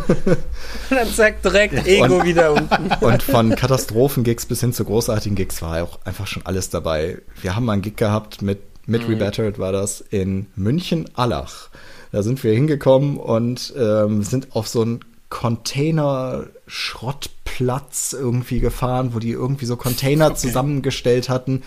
dann 0.91 1.09
sagt 1.09 1.45
direkt 1.45 1.87
Ego 1.87 2.17
und, 2.17 2.25
wieder 2.25 2.53
unten. 2.53 2.91
Und 3.05 3.23
von 3.23 3.55
Katastrophen-Gigs 3.55 4.47
bis 4.47 4.61
hin 4.61 4.73
zu 4.73 4.85
großartigen 4.85 5.37
Gigs 5.37 5.61
war 5.63 5.83
auch 5.83 5.99
einfach 6.05 6.27
schon 6.27 6.45
alles 6.47 6.71
dabei. 6.71 7.19
Wir 7.41 7.55
haben 7.57 7.65
mal 7.65 7.75
einen 7.75 7.83
Gig 7.83 7.97
gehabt 7.97 8.43
mit, 8.43 8.61
mit 8.87 9.03
mhm. 9.03 9.11
Rebattered 9.15 9.59
war 9.59 9.73
das 9.73 10.01
in 10.01 10.47
München-Allach. 10.57 11.69
Da 12.13 12.23
sind 12.23 12.43
wir 12.43 12.53
hingekommen 12.53 13.19
und 13.19 13.75
ähm, 13.79 14.23
sind 14.23 14.57
auf 14.57 14.69
so 14.69 14.81
einen 14.83 15.01
Container-Schrottplatz 15.29 18.17
irgendwie 18.19 18.61
gefahren, 18.61 19.15
wo 19.15 19.21
die 19.21 19.31
irgendwie 19.31 19.67
so 19.67 19.77
Container 19.77 20.27
okay. 20.27 20.37
zusammengestellt 20.37 21.29
hatten 21.29 21.63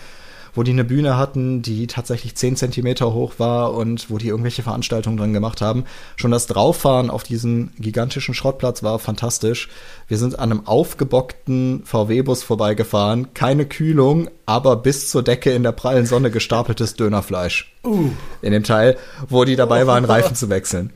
wo 0.54 0.62
die 0.62 0.72
eine 0.72 0.84
Bühne 0.84 1.16
hatten, 1.16 1.62
die 1.62 1.86
tatsächlich 1.86 2.34
10 2.34 2.56
Zentimeter 2.56 3.12
hoch 3.12 3.34
war 3.38 3.74
und 3.74 4.10
wo 4.10 4.18
die 4.18 4.28
irgendwelche 4.28 4.62
Veranstaltungen 4.62 5.16
drin 5.16 5.32
gemacht 5.32 5.60
haben. 5.60 5.84
Schon 6.16 6.30
das 6.30 6.46
Drauffahren 6.46 7.10
auf 7.10 7.22
diesen 7.22 7.72
gigantischen 7.78 8.34
Schrottplatz 8.34 8.82
war 8.82 8.98
fantastisch. 8.98 9.68
Wir 10.08 10.18
sind 10.18 10.38
an 10.38 10.52
einem 10.52 10.66
aufgebockten 10.66 11.82
VW-Bus 11.84 12.42
vorbeigefahren, 12.42 13.34
keine 13.34 13.66
Kühlung, 13.66 14.28
aber 14.46 14.76
bis 14.76 15.10
zur 15.10 15.22
Decke 15.22 15.50
in 15.50 15.62
der 15.62 15.72
prallen 15.72 16.06
Sonne 16.06 16.30
gestapeltes 16.30 16.94
Dönerfleisch. 16.94 17.72
Uh. 17.84 18.10
In 18.42 18.52
dem 18.52 18.64
Teil, 18.64 18.96
wo 19.28 19.44
die 19.44 19.56
dabei 19.56 19.86
waren, 19.86 20.04
Reifen 20.04 20.34
zu 20.34 20.48
wechseln. 20.50 20.92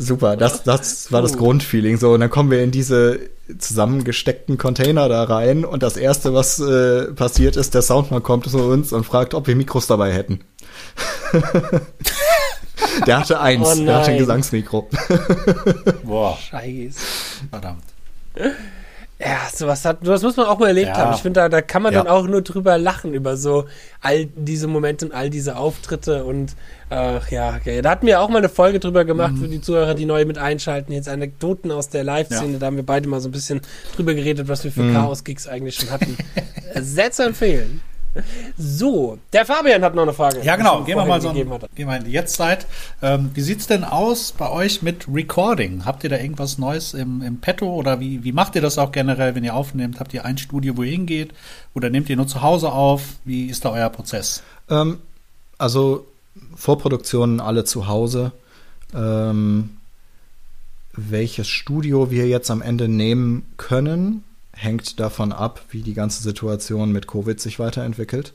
Super, 0.00 0.36
das, 0.36 0.62
das 0.62 1.10
war 1.10 1.22
das 1.22 1.36
Grundfeeling. 1.36 1.96
So, 1.98 2.12
und 2.12 2.20
dann 2.20 2.30
kommen 2.30 2.52
wir 2.52 2.62
in 2.62 2.70
diese 2.70 3.18
zusammengesteckten 3.58 4.56
Container 4.56 5.08
da 5.08 5.24
rein 5.24 5.64
und 5.64 5.82
das 5.82 5.96
erste, 5.96 6.32
was 6.34 6.60
äh, 6.60 7.12
passiert 7.12 7.56
ist, 7.56 7.74
der 7.74 7.82
Soundmann 7.82 8.22
kommt 8.22 8.48
zu 8.48 8.58
uns 8.58 8.92
und 8.92 9.04
fragt, 9.04 9.34
ob 9.34 9.48
wir 9.48 9.56
Mikros 9.56 9.88
dabei 9.88 10.12
hätten. 10.12 10.40
der 13.08 13.18
hatte 13.18 13.40
eins, 13.40 13.66
oh 13.66 13.84
der 13.84 13.96
hatte 13.96 14.12
ein 14.12 14.18
Gesangsmikro. 14.18 14.88
Boah. 16.04 16.38
Scheiße. 16.38 17.00
Verdammt. 17.50 17.82
Ja, 19.20 19.48
sowas 19.52 19.84
hat, 19.84 20.06
das 20.06 20.22
muss 20.22 20.36
man 20.36 20.46
auch 20.46 20.60
mal 20.60 20.68
erlebt 20.68 20.88
ja. 20.88 20.96
haben. 20.96 21.14
Ich 21.14 21.22
finde, 21.22 21.40
da, 21.40 21.48
da 21.48 21.60
kann 21.60 21.82
man 21.82 21.92
ja. 21.92 22.02
dann 22.02 22.12
auch 22.12 22.28
nur 22.28 22.42
drüber 22.42 22.78
lachen, 22.78 23.14
über 23.14 23.36
so 23.36 23.64
all 24.00 24.26
diese 24.26 24.68
Momente 24.68 25.06
und 25.06 25.12
all 25.12 25.28
diese 25.28 25.56
Auftritte 25.56 26.24
und 26.24 26.54
ach 26.88 27.28
ja, 27.28 27.56
okay. 27.56 27.82
da 27.82 27.90
hatten 27.90 28.06
wir 28.06 28.20
auch 28.20 28.28
mal 28.28 28.38
eine 28.38 28.48
Folge 28.48 28.78
drüber 28.78 29.04
gemacht 29.04 29.32
mhm. 29.32 29.40
für 29.40 29.48
die 29.48 29.60
Zuhörer, 29.60 29.94
die 29.94 30.04
neu 30.04 30.24
mit 30.24 30.38
einschalten. 30.38 30.92
Jetzt 30.92 31.08
Anekdoten 31.08 31.72
aus 31.72 31.88
der 31.88 32.04
Live-Szene, 32.04 32.52
ja. 32.54 32.58
da 32.60 32.66
haben 32.66 32.76
wir 32.76 32.86
beide 32.86 33.08
mal 33.08 33.20
so 33.20 33.28
ein 33.28 33.32
bisschen 33.32 33.60
drüber 33.96 34.14
geredet, 34.14 34.46
was 34.46 34.62
wir 34.62 34.70
für 34.70 34.82
mhm. 34.82 34.94
Chaos-Gigs 34.94 35.48
eigentlich 35.48 35.74
schon 35.74 35.90
hatten. 35.90 36.16
Sehr 36.80 37.10
zu 37.10 37.24
empfehlen. 37.24 37.80
So, 38.56 39.18
der 39.32 39.46
Fabian 39.46 39.82
hat 39.82 39.94
noch 39.94 40.02
eine 40.02 40.12
Frage. 40.12 40.42
Ja, 40.42 40.56
genau. 40.56 40.82
Gehen 40.82 40.96
wir 40.96 41.04
mal 41.04 41.20
so 41.20 41.32
gehen 41.32 41.48
wir 41.48 41.96
in 41.96 42.04
die 42.04 42.10
Jetztzeit. 42.10 42.66
Ähm, 43.02 43.30
wie 43.34 43.40
sieht's 43.40 43.66
denn 43.66 43.84
aus 43.84 44.32
bei 44.32 44.50
euch 44.50 44.82
mit 44.82 45.06
Recording? 45.12 45.84
Habt 45.84 46.04
ihr 46.04 46.10
da 46.10 46.16
irgendwas 46.16 46.58
Neues 46.58 46.94
im, 46.94 47.22
im 47.22 47.40
Petto 47.40 47.72
oder 47.72 48.00
wie, 48.00 48.24
wie 48.24 48.32
macht 48.32 48.54
ihr 48.56 48.62
das 48.62 48.78
auch 48.78 48.92
generell, 48.92 49.34
wenn 49.34 49.44
ihr 49.44 49.54
aufnehmt? 49.54 50.00
Habt 50.00 50.14
ihr 50.14 50.24
ein 50.24 50.38
Studio, 50.38 50.76
wo 50.76 50.82
ihr 50.82 50.90
hingeht 50.90 51.32
oder 51.74 51.90
nehmt 51.90 52.08
ihr 52.10 52.16
nur 52.16 52.26
zu 52.26 52.42
Hause 52.42 52.72
auf? 52.72 53.02
Wie 53.24 53.46
ist 53.46 53.64
da 53.64 53.70
euer 53.70 53.90
Prozess? 53.90 54.42
Ähm, 54.68 54.98
also 55.58 56.06
Vorproduktionen 56.56 57.40
alle 57.40 57.64
zu 57.64 57.88
Hause. 57.88 58.32
Ähm, 58.94 59.70
welches 60.98 61.46
Studio 61.46 62.10
wir 62.10 62.26
jetzt 62.26 62.50
am 62.50 62.60
Ende 62.60 62.88
nehmen 62.88 63.46
können, 63.56 64.24
hängt 64.58 64.98
davon 64.98 65.32
ab, 65.32 65.62
wie 65.70 65.82
die 65.82 65.94
ganze 65.94 66.22
Situation 66.22 66.92
mit 66.92 67.06
Covid 67.06 67.40
sich 67.40 67.58
weiterentwickelt. 67.58 68.32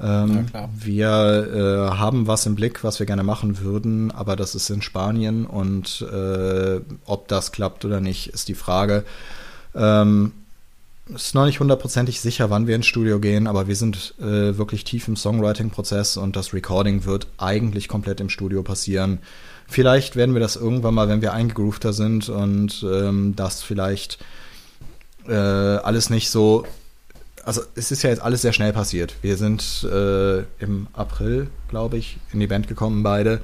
Ähm, 0.00 0.46
ja, 0.54 0.68
wir 0.76 1.90
äh, 1.92 1.96
haben 1.96 2.28
was 2.28 2.46
im 2.46 2.54
Blick, 2.54 2.84
was 2.84 3.00
wir 3.00 3.06
gerne 3.06 3.24
machen 3.24 3.58
würden, 3.60 4.12
aber 4.12 4.36
das 4.36 4.54
ist 4.54 4.70
in 4.70 4.80
Spanien 4.80 5.44
und 5.44 6.06
äh, 6.12 6.80
ob 7.04 7.26
das 7.26 7.50
klappt 7.50 7.84
oder 7.84 8.00
nicht, 8.00 8.28
ist 8.28 8.48
die 8.48 8.54
Frage. 8.54 9.04
Ähm, 9.74 10.32
ist 11.12 11.34
noch 11.34 11.46
nicht 11.46 11.58
hundertprozentig 11.58 12.20
sicher, 12.20 12.50
wann 12.50 12.66
wir 12.66 12.76
ins 12.76 12.86
Studio 12.86 13.18
gehen, 13.18 13.46
aber 13.46 13.66
wir 13.66 13.74
sind 13.74 14.14
äh, 14.20 14.56
wirklich 14.56 14.84
tief 14.84 15.08
im 15.08 15.16
Songwriting-Prozess 15.16 16.16
und 16.16 16.36
das 16.36 16.52
Recording 16.52 17.04
wird 17.04 17.26
eigentlich 17.38 17.88
komplett 17.88 18.20
im 18.20 18.28
Studio 18.28 18.62
passieren. 18.62 19.18
Vielleicht 19.66 20.16
werden 20.16 20.34
wir 20.34 20.40
das 20.40 20.56
irgendwann 20.56 20.94
mal, 20.94 21.08
wenn 21.08 21.22
wir 21.22 21.32
eingegroovter 21.32 21.92
sind 21.92 22.28
und 22.28 22.86
ähm, 22.88 23.34
das 23.34 23.62
vielleicht 23.62 24.18
äh, 25.28 25.34
alles 25.34 26.10
nicht 26.10 26.30
so. 26.30 26.64
Also 27.44 27.62
es 27.74 27.90
ist 27.90 28.02
ja 28.02 28.10
jetzt 28.10 28.22
alles 28.22 28.42
sehr 28.42 28.52
schnell 28.52 28.72
passiert. 28.72 29.14
Wir 29.22 29.36
sind 29.36 29.84
äh, 29.90 30.40
im 30.58 30.86
April, 30.92 31.48
glaube 31.68 31.96
ich, 31.96 32.18
in 32.32 32.40
die 32.40 32.46
Band 32.46 32.68
gekommen 32.68 33.02
beide. 33.02 33.40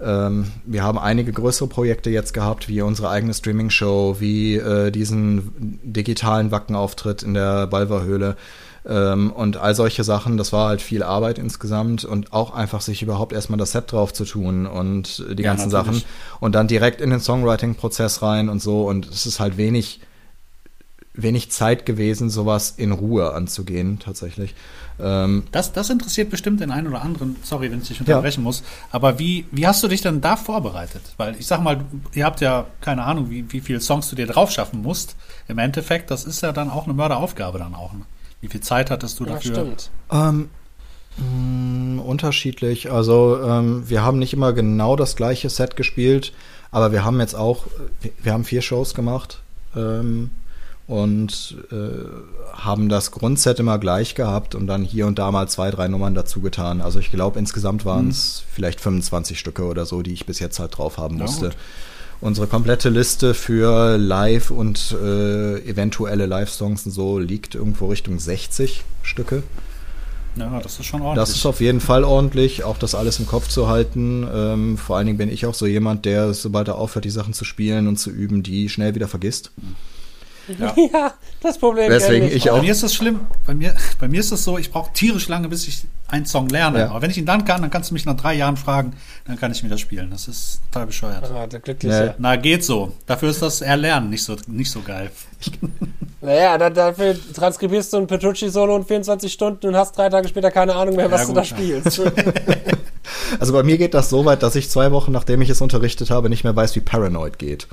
Ähm, 0.00 0.46
wir 0.64 0.82
haben 0.82 0.98
einige 0.98 1.32
größere 1.32 1.68
Projekte 1.68 2.10
jetzt 2.10 2.34
gehabt, 2.34 2.68
wie 2.68 2.82
unsere 2.82 3.08
eigene 3.08 3.34
Streaming-Show, 3.34 4.16
wie 4.18 4.56
äh, 4.56 4.90
diesen 4.90 5.80
digitalen 5.82 6.50
Wackenauftritt 6.50 7.22
in 7.22 7.34
der 7.34 7.66
Balverhöhle 7.66 8.36
ähm, 8.84 9.30
und 9.32 9.56
all 9.56 9.74
solche 9.74 10.02
Sachen. 10.02 10.36
Das 10.36 10.52
war 10.52 10.68
halt 10.68 10.82
viel 10.82 11.02
Arbeit 11.02 11.38
insgesamt 11.38 12.04
und 12.04 12.32
auch 12.32 12.54
einfach 12.54 12.80
sich 12.80 13.02
überhaupt 13.02 13.32
erstmal 13.32 13.58
das 13.58 13.72
Set 13.72 13.92
drauf 13.92 14.12
zu 14.12 14.24
tun 14.24 14.66
und 14.66 15.24
die 15.30 15.42
ja, 15.42 15.50
ganzen 15.50 15.70
natürlich. 15.70 16.02
Sachen 16.02 16.10
und 16.40 16.54
dann 16.54 16.68
direkt 16.68 17.00
in 17.00 17.10
den 17.10 17.20
Songwriting-Prozess 17.20 18.22
rein 18.22 18.48
und 18.48 18.60
so 18.60 18.88
und 18.88 19.08
es 19.08 19.26
ist 19.26 19.38
halt 19.38 19.56
wenig 19.56 20.00
wenig 21.14 21.50
Zeit 21.50 21.84
gewesen, 21.84 22.30
sowas 22.30 22.74
in 22.76 22.92
Ruhe 22.92 23.34
anzugehen, 23.34 23.98
tatsächlich. 23.98 24.54
Ähm, 24.98 25.44
das, 25.52 25.72
das 25.72 25.90
interessiert 25.90 26.30
bestimmt 26.30 26.60
den 26.60 26.70
einen 26.70 26.86
oder 26.86 27.02
anderen, 27.02 27.36
sorry, 27.42 27.70
wenn 27.70 27.82
ich 27.82 27.88
dich 27.88 28.00
unterbrechen 28.00 28.40
ja. 28.40 28.44
muss, 28.44 28.62
aber 28.90 29.18
wie, 29.18 29.46
wie 29.50 29.66
hast 29.66 29.82
du 29.82 29.88
dich 29.88 30.00
denn 30.00 30.20
da 30.20 30.36
vorbereitet? 30.36 31.02
Weil 31.16 31.36
ich 31.36 31.46
sag 31.46 31.62
mal, 31.62 31.84
ihr 32.14 32.24
habt 32.24 32.40
ja 32.40 32.66
keine 32.80 33.04
Ahnung, 33.04 33.30
wie, 33.30 33.50
wie 33.52 33.60
viele 33.60 33.80
Songs 33.80 34.08
du 34.08 34.16
dir 34.16 34.26
drauf 34.26 34.50
schaffen 34.50 34.82
musst. 34.82 35.16
Im 35.48 35.58
Endeffekt, 35.58 36.10
das 36.10 36.24
ist 36.24 36.42
ja 36.42 36.52
dann 36.52 36.70
auch 36.70 36.84
eine 36.84 36.94
Mörderaufgabe 36.94 37.58
dann 37.58 37.74
auch. 37.74 37.92
Ne? 37.92 38.02
Wie 38.40 38.48
viel 38.48 38.60
Zeit 38.60 38.90
hattest 38.90 39.20
du 39.20 39.24
dafür? 39.24 39.54
Ja, 39.54 39.60
stimmt. 39.60 39.90
Ähm, 40.10 40.50
mh, 41.16 41.96
mm, 41.96 42.00
unterschiedlich. 42.00 42.90
Also 42.90 43.38
ähm, 43.42 43.88
wir 43.88 44.02
haben 44.02 44.18
nicht 44.18 44.32
immer 44.32 44.52
genau 44.52 44.96
das 44.96 45.16
gleiche 45.16 45.50
Set 45.50 45.76
gespielt, 45.76 46.32
aber 46.70 46.92
wir 46.92 47.04
haben 47.04 47.20
jetzt 47.20 47.34
auch, 47.34 47.66
wir, 48.00 48.12
wir 48.22 48.32
haben 48.32 48.44
vier 48.44 48.62
Shows 48.62 48.94
gemacht. 48.94 49.40
Ähm, 49.74 50.30
und 50.86 51.56
äh, 51.70 51.76
haben 52.52 52.88
das 52.88 53.10
Grundset 53.10 53.60
immer 53.60 53.78
gleich 53.78 54.14
gehabt 54.14 54.54
und 54.54 54.66
dann 54.66 54.82
hier 54.82 55.06
und 55.06 55.18
da 55.18 55.30
mal 55.30 55.48
zwei, 55.48 55.70
drei 55.70 55.88
Nummern 55.88 56.14
dazu 56.14 56.40
getan. 56.40 56.80
Also 56.80 56.98
ich 56.98 57.10
glaube, 57.10 57.38
insgesamt 57.38 57.84
waren 57.84 58.08
es 58.08 58.42
mhm. 58.42 58.52
vielleicht 58.54 58.80
25 58.80 59.38
Stücke 59.38 59.64
oder 59.64 59.86
so, 59.86 60.02
die 60.02 60.12
ich 60.12 60.26
bis 60.26 60.38
jetzt 60.38 60.58
halt 60.58 60.76
drauf 60.76 60.98
haben 60.98 61.16
musste. 61.16 61.46
Ja, 61.46 61.52
Unsere 62.22 62.46
komplette 62.46 62.88
Liste 62.88 63.34
für 63.34 63.98
Live 63.98 64.52
und 64.52 64.92
äh, 64.92 65.58
eventuelle 65.68 66.26
Live-Songs 66.26 66.86
und 66.86 66.92
so 66.92 67.18
liegt 67.18 67.56
irgendwo 67.56 67.88
Richtung 67.88 68.20
60 68.20 68.84
Stücke. 69.02 69.42
Ja, 70.36 70.60
das 70.60 70.78
ist 70.78 70.86
schon 70.86 71.02
ordentlich. 71.02 71.20
Das 71.20 71.34
ist 71.34 71.44
auf 71.46 71.60
jeden 71.60 71.80
Fall 71.80 72.04
ordentlich, 72.04 72.62
auch 72.62 72.78
das 72.78 72.94
alles 72.94 73.18
im 73.18 73.26
Kopf 73.26 73.48
zu 73.48 73.66
halten. 73.66 74.24
Ähm, 74.32 74.78
vor 74.78 74.96
allen 74.96 75.06
Dingen 75.06 75.18
bin 75.18 75.32
ich 75.32 75.46
auch 75.46 75.54
so 75.54 75.66
jemand, 75.66 76.04
der, 76.04 76.32
sobald 76.32 76.68
er 76.68 76.76
aufhört, 76.76 77.04
die 77.04 77.10
Sachen 77.10 77.34
zu 77.34 77.44
spielen 77.44 77.88
und 77.88 77.96
zu 77.96 78.10
üben, 78.10 78.44
die 78.44 78.68
schnell 78.68 78.94
wieder 78.94 79.08
vergisst. 79.08 79.50
Mhm. 79.56 79.74
Ja, 80.58 80.74
ja 80.92 81.14
das 81.40 81.58
Problem 81.58 81.90
Deswegen 81.90 82.26
ich 82.26 82.50
auch. 82.50 82.56
Bei 82.56 82.62
mir 82.62 82.72
ist 82.72 82.82
das 82.82 82.94
schlimm. 82.94 83.20
Bei 83.46 83.54
mir, 83.54 83.74
bei 83.98 84.08
mir 84.08 84.20
ist 84.20 84.32
es 84.32 84.44
so, 84.44 84.58
ich 84.58 84.70
brauche 84.70 84.92
tierisch 84.92 85.28
lange, 85.28 85.48
bis 85.48 85.66
ich 85.68 85.84
einen 86.08 86.26
Song 86.26 86.48
lerne. 86.48 86.80
Ja. 86.80 86.90
Aber 86.90 87.02
wenn 87.02 87.10
ich 87.10 87.18
ihn 87.18 87.26
dann 87.26 87.44
kann, 87.44 87.62
dann 87.62 87.70
kannst 87.70 87.90
du 87.90 87.94
mich 87.94 88.04
nach 88.04 88.16
drei 88.16 88.34
Jahren 88.34 88.56
fragen, 88.56 88.94
dann 89.26 89.38
kann 89.38 89.50
ich 89.52 89.64
wieder 89.64 89.78
spielen. 89.78 90.10
Das 90.10 90.28
ist 90.28 90.60
total 90.70 90.86
bescheuert. 90.86 91.30
Ah, 91.30 91.46
der 91.46 91.60
Glückliche. 91.60 92.06
Ja. 92.06 92.14
Na, 92.18 92.36
geht 92.36 92.64
so. 92.64 92.92
Dafür 93.06 93.30
ist 93.30 93.42
das 93.42 93.60
Erlernen 93.60 94.10
nicht 94.10 94.22
so, 94.22 94.36
nicht 94.46 94.70
so 94.70 94.82
geil. 94.82 95.10
naja, 96.20 96.58
da, 96.58 96.70
dafür 96.70 97.16
transkribierst 97.34 97.92
du 97.92 97.98
ein 97.98 98.06
Petrucci-Solo 98.06 98.76
in 98.76 98.84
24 98.84 99.32
Stunden 99.32 99.66
und 99.66 99.76
hast 99.76 99.96
drei 99.96 100.08
Tage 100.08 100.28
später 100.28 100.50
keine 100.50 100.74
Ahnung 100.74 100.96
mehr, 100.96 101.10
was 101.10 101.22
ja, 101.22 101.26
gut, 101.26 101.36
du 101.36 101.40
da 101.40 101.44
spielst. 101.44 102.00
also 103.40 103.52
bei 103.52 103.62
mir 103.62 103.78
geht 103.78 103.94
das 103.94 104.10
so 104.10 104.24
weit, 104.24 104.42
dass 104.42 104.54
ich 104.54 104.70
zwei 104.70 104.92
Wochen, 104.92 105.12
nachdem 105.12 105.40
ich 105.40 105.50
es 105.50 105.60
unterrichtet 105.60 106.10
habe, 106.10 106.28
nicht 106.28 106.44
mehr 106.44 106.54
weiß, 106.54 106.76
wie 106.76 106.80
Paranoid 106.80 107.38
geht. 107.38 107.68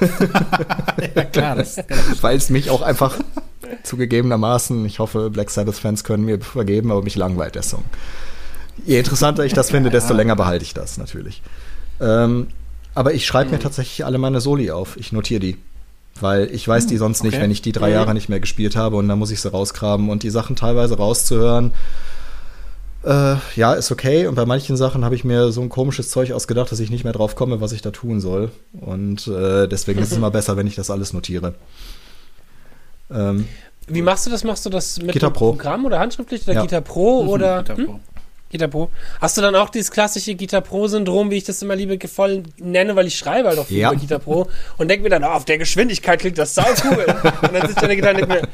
ja, 1.14 1.24
klar. 1.24 1.56
Das, 1.56 1.76
Weil 2.20 2.36
es 2.36 2.50
mich 2.50 2.70
auch 2.70 2.82
einfach 2.82 3.18
zugegebenermaßen, 3.82 4.84
ich 4.84 4.98
hoffe, 4.98 5.30
Black 5.30 5.50
Sabbath-Fans 5.50 6.04
können 6.04 6.24
mir 6.24 6.40
vergeben, 6.40 6.90
aber 6.90 7.02
mich 7.02 7.16
langweilt 7.16 7.54
der 7.54 7.62
Song. 7.62 7.84
Je 8.84 8.98
interessanter 8.98 9.44
ich 9.44 9.52
das 9.52 9.70
finde, 9.70 9.90
desto 9.90 10.14
länger 10.14 10.36
behalte 10.36 10.64
ich 10.64 10.74
das 10.74 10.98
natürlich. 10.98 11.42
Ähm, 12.00 12.48
aber 12.94 13.14
ich 13.14 13.26
schreibe 13.26 13.50
mir 13.50 13.58
mhm. 13.58 13.62
tatsächlich 13.62 14.04
alle 14.04 14.18
meine 14.18 14.40
Soli 14.40 14.70
auf. 14.70 14.96
Ich 14.96 15.12
notiere 15.12 15.40
die. 15.40 15.58
Weil 16.20 16.48
ich 16.52 16.66
weiß 16.66 16.86
die 16.86 16.94
mhm, 16.94 16.98
sonst 16.98 17.20
okay. 17.20 17.30
nicht, 17.30 17.40
wenn 17.40 17.50
ich 17.50 17.62
die 17.62 17.72
drei 17.72 17.88
mhm. 17.88 17.94
Jahre 17.94 18.14
nicht 18.14 18.28
mehr 18.28 18.40
gespielt 18.40 18.76
habe 18.76 18.96
und 18.96 19.08
dann 19.08 19.18
muss 19.18 19.30
ich 19.30 19.40
sie 19.40 19.50
rausgraben 19.50 20.08
und 20.08 20.22
die 20.22 20.30
Sachen 20.30 20.56
teilweise 20.56 20.96
rauszuhören 20.96 21.72
äh, 23.04 23.36
ja, 23.56 23.74
ist 23.74 23.90
okay. 23.90 24.26
Und 24.26 24.34
bei 24.34 24.46
manchen 24.46 24.76
Sachen 24.76 25.04
habe 25.04 25.14
ich 25.14 25.24
mir 25.24 25.52
so 25.52 25.60
ein 25.60 25.68
komisches 25.68 26.10
Zeug 26.10 26.32
ausgedacht, 26.32 26.72
dass 26.72 26.80
ich 26.80 26.90
nicht 26.90 27.04
mehr 27.04 27.12
drauf 27.12 27.36
komme, 27.36 27.60
was 27.60 27.72
ich 27.72 27.82
da 27.82 27.90
tun 27.90 28.20
soll. 28.20 28.50
Und 28.72 29.26
äh, 29.26 29.66
deswegen 29.66 30.00
ist 30.00 30.12
es 30.12 30.16
immer 30.16 30.30
besser, 30.32 30.56
wenn 30.56 30.66
ich 30.66 30.74
das 30.74 30.90
alles 30.90 31.12
notiere. 31.12 31.54
Ähm, 33.10 33.46
Wie 33.86 34.02
machst 34.02 34.26
du 34.26 34.30
das? 34.30 34.44
Machst 34.44 34.64
du 34.64 34.70
das 34.70 35.00
mit 35.00 35.12
Gitar 35.12 35.30
Pro. 35.30 35.50
Programm 35.50 35.84
oder 35.84 35.98
handschriftlich 35.98 36.42
oder 36.44 36.54
ja. 36.54 36.62
Gitar 36.62 36.80
Pro 36.80 37.22
mhm, 37.22 37.28
oder 37.28 37.58
Gitar 37.58 37.76
Pro. 37.76 37.92
Hm? 37.94 38.00
Gitar 38.54 38.68
Pro. 38.68 38.88
Hast 39.20 39.36
du 39.36 39.42
dann 39.42 39.56
auch 39.56 39.68
dieses 39.68 39.90
klassische 39.90 40.34
Gitar 40.36 40.60
Pro-Syndrom, 40.60 41.30
wie 41.30 41.38
ich 41.38 41.44
das 41.44 41.60
immer 41.60 41.74
liebevoll 41.74 42.44
nenne, 42.58 42.94
weil 42.94 43.08
ich 43.08 43.18
schreibe 43.18 43.48
halt 43.48 43.58
auch 43.58 43.66
viel 43.66 43.78
ja. 43.78 43.90
über 43.90 44.00
Gitar 44.00 44.20
Pro 44.20 44.48
und 44.78 44.88
denke 44.88 45.02
mir 45.02 45.10
dann, 45.10 45.24
oh, 45.24 45.28
auf 45.28 45.44
der 45.44 45.58
Geschwindigkeit 45.58 46.20
klingt 46.20 46.38
das 46.38 46.54
sau 46.54 46.64
cool. 46.84 47.04
und 47.42 47.52
dann 47.52 47.66
sitzt 47.66 47.82
ich 47.82 47.88
der 47.88 47.96
Gitarre 47.96 48.14
und 48.14 48.20
denke 48.20 48.34
mir, 48.42 48.48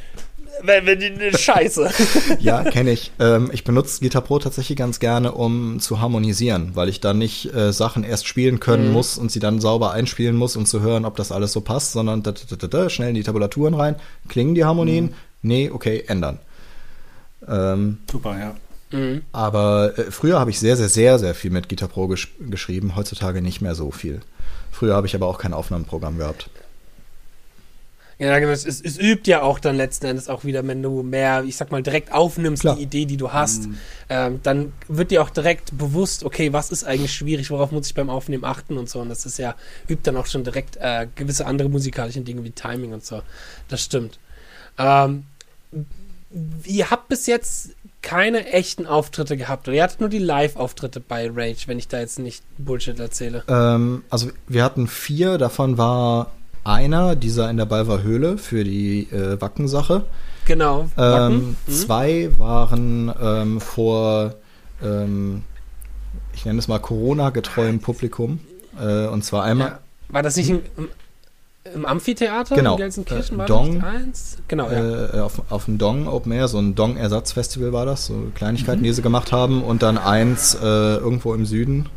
Scheiße. 1.36 1.90
ja, 2.40 2.64
kenne 2.64 2.92
ich. 2.92 3.12
Ähm, 3.18 3.50
ich 3.52 3.64
benutze 3.64 4.00
Guitar 4.00 4.22
Pro 4.22 4.38
tatsächlich 4.38 4.76
ganz 4.76 5.00
gerne, 5.00 5.32
um 5.32 5.80
zu 5.80 6.00
harmonisieren, 6.00 6.72
weil 6.74 6.88
ich 6.88 7.00
dann 7.00 7.18
nicht 7.18 7.54
äh, 7.54 7.72
Sachen 7.72 8.04
erst 8.04 8.26
spielen 8.26 8.60
können 8.60 8.88
mhm. 8.88 8.92
muss 8.92 9.18
und 9.18 9.30
sie 9.30 9.40
dann 9.40 9.60
sauber 9.60 9.92
einspielen 9.92 10.36
muss, 10.36 10.56
um 10.56 10.66
zu 10.66 10.80
hören, 10.80 11.04
ob 11.04 11.16
das 11.16 11.32
alles 11.32 11.52
so 11.52 11.60
passt, 11.60 11.92
sondern 11.92 12.22
da, 12.22 12.32
da, 12.32 12.66
da, 12.66 12.90
schnell 12.90 13.10
in 13.10 13.14
die 13.14 13.22
Tabulaturen 13.22 13.74
rein, 13.74 13.96
klingen 14.28 14.54
die 14.54 14.64
Harmonien, 14.64 15.06
mhm. 15.06 15.14
nee, 15.42 15.70
okay, 15.70 16.04
ändern. 16.06 16.38
Ähm, 17.46 17.98
Super, 18.10 18.38
ja. 18.38 18.54
Mhm. 18.96 19.22
Aber 19.32 19.98
äh, 19.98 20.10
früher 20.10 20.38
habe 20.38 20.50
ich 20.50 20.58
sehr, 20.58 20.76
sehr, 20.76 20.88
sehr, 20.88 21.18
sehr 21.18 21.34
viel 21.34 21.50
mit 21.50 21.68
Guitar 21.68 21.88
Pro 21.88 22.08
gesch 22.08 22.28
geschrieben, 22.40 22.96
heutzutage 22.96 23.40
nicht 23.40 23.60
mehr 23.60 23.74
so 23.74 23.90
viel. 23.90 24.20
Früher 24.70 24.94
habe 24.94 25.06
ich 25.06 25.14
aber 25.14 25.26
auch 25.26 25.38
kein 25.38 25.52
Aufnahmeprogramm 25.52 26.18
gehabt. 26.18 26.50
Ja, 28.20 28.38
genau. 28.38 28.52
Es, 28.52 28.66
es, 28.66 28.98
übt 28.98 29.30
ja 29.30 29.40
auch 29.40 29.58
dann 29.58 29.76
letzten 29.76 30.04
Endes 30.04 30.28
auch 30.28 30.44
wieder, 30.44 30.66
wenn 30.66 30.82
du 30.82 31.02
mehr, 31.02 31.42
ich 31.42 31.56
sag 31.56 31.70
mal, 31.70 31.82
direkt 31.82 32.12
aufnimmst, 32.12 32.60
Klar. 32.60 32.76
die 32.76 32.82
Idee, 32.82 33.06
die 33.06 33.16
du 33.16 33.32
hast, 33.32 33.66
mhm. 33.66 33.78
ähm, 34.10 34.40
dann 34.42 34.74
wird 34.88 35.10
dir 35.10 35.22
auch 35.22 35.30
direkt 35.30 35.76
bewusst, 35.76 36.22
okay, 36.22 36.52
was 36.52 36.70
ist 36.70 36.84
eigentlich 36.84 37.14
schwierig, 37.14 37.50
worauf 37.50 37.72
muss 37.72 37.86
ich 37.86 37.94
beim 37.94 38.10
Aufnehmen 38.10 38.44
achten 38.44 38.76
und 38.76 38.90
so. 38.90 39.00
Und 39.00 39.08
das 39.08 39.24
ist 39.24 39.38
ja, 39.38 39.54
übt 39.88 40.02
dann 40.02 40.18
auch 40.18 40.26
schon 40.26 40.44
direkt 40.44 40.76
äh, 40.76 41.06
gewisse 41.14 41.46
andere 41.46 41.70
musikalische 41.70 42.20
Dinge 42.20 42.44
wie 42.44 42.50
Timing 42.50 42.92
und 42.92 43.02
so. 43.02 43.22
Das 43.68 43.82
stimmt. 43.82 44.18
Ähm, 44.76 45.24
ihr 46.66 46.90
habt 46.90 47.08
bis 47.08 47.26
jetzt 47.26 47.70
keine 48.02 48.52
echten 48.52 48.86
Auftritte 48.86 49.38
gehabt 49.38 49.66
oder 49.66 49.78
ihr 49.78 49.82
hattet 49.82 50.00
nur 50.00 50.10
die 50.10 50.18
Live-Auftritte 50.18 51.00
bei 51.00 51.30
Rage, 51.32 51.68
wenn 51.68 51.78
ich 51.78 51.88
da 51.88 52.00
jetzt 52.00 52.18
nicht 52.18 52.44
Bullshit 52.58 52.98
erzähle. 53.00 53.44
Ähm, 53.48 54.04
also 54.10 54.28
wir 54.46 54.62
hatten 54.62 54.88
vier, 54.88 55.38
davon 55.38 55.78
war 55.78 56.32
einer, 56.64 57.16
dieser 57.16 57.50
in 57.50 57.56
der 57.56 57.66
Balver 57.66 58.02
Höhle 58.02 58.38
für 58.38 58.64
die 58.64 59.08
äh, 59.10 59.40
Wackensache. 59.40 60.04
Genau. 60.46 60.88
Ähm, 60.96 61.56
mhm. 61.66 61.72
Zwei 61.72 62.30
waren 62.38 63.12
ähm, 63.22 63.60
vor, 63.60 64.34
ähm, 64.82 65.42
ich 66.34 66.44
nenne 66.44 66.58
es 66.58 66.68
mal 66.68 66.78
Corona-getreuem 66.78 67.80
Publikum. 67.80 68.40
Äh, 68.80 69.06
und 69.06 69.24
zwar 69.24 69.44
einmal. 69.44 69.68
Ja. 69.68 69.78
War 70.08 70.22
das 70.22 70.36
nicht 70.36 70.50
im, 70.50 70.60
im 71.74 71.86
Amphitheater 71.86 72.56
genau. 72.56 72.72
in 72.72 72.78
Gelsenkirchen? 72.78 73.38
Äh, 73.40 73.46
Dong. 73.46 73.82
eins? 73.82 74.38
Genau, 74.48 74.70
ja. 74.70 75.14
Äh, 75.14 75.20
auf, 75.20 75.42
auf 75.50 75.66
dem 75.66 75.78
Dong 75.78 76.08
Open 76.08 76.32
Air, 76.32 76.48
so 76.48 76.58
ein 76.58 76.74
Dong-Ersatzfestival 76.74 77.72
war 77.72 77.86
das, 77.86 78.06
so 78.06 78.32
Kleinigkeiten, 78.34 78.80
mhm. 78.80 78.84
die 78.84 78.92
sie 78.92 79.02
gemacht 79.02 79.32
haben. 79.32 79.62
Und 79.62 79.82
dann 79.82 79.98
eins 79.98 80.54
äh, 80.54 80.66
irgendwo 80.66 81.32
im 81.34 81.46
Süden. 81.46 81.88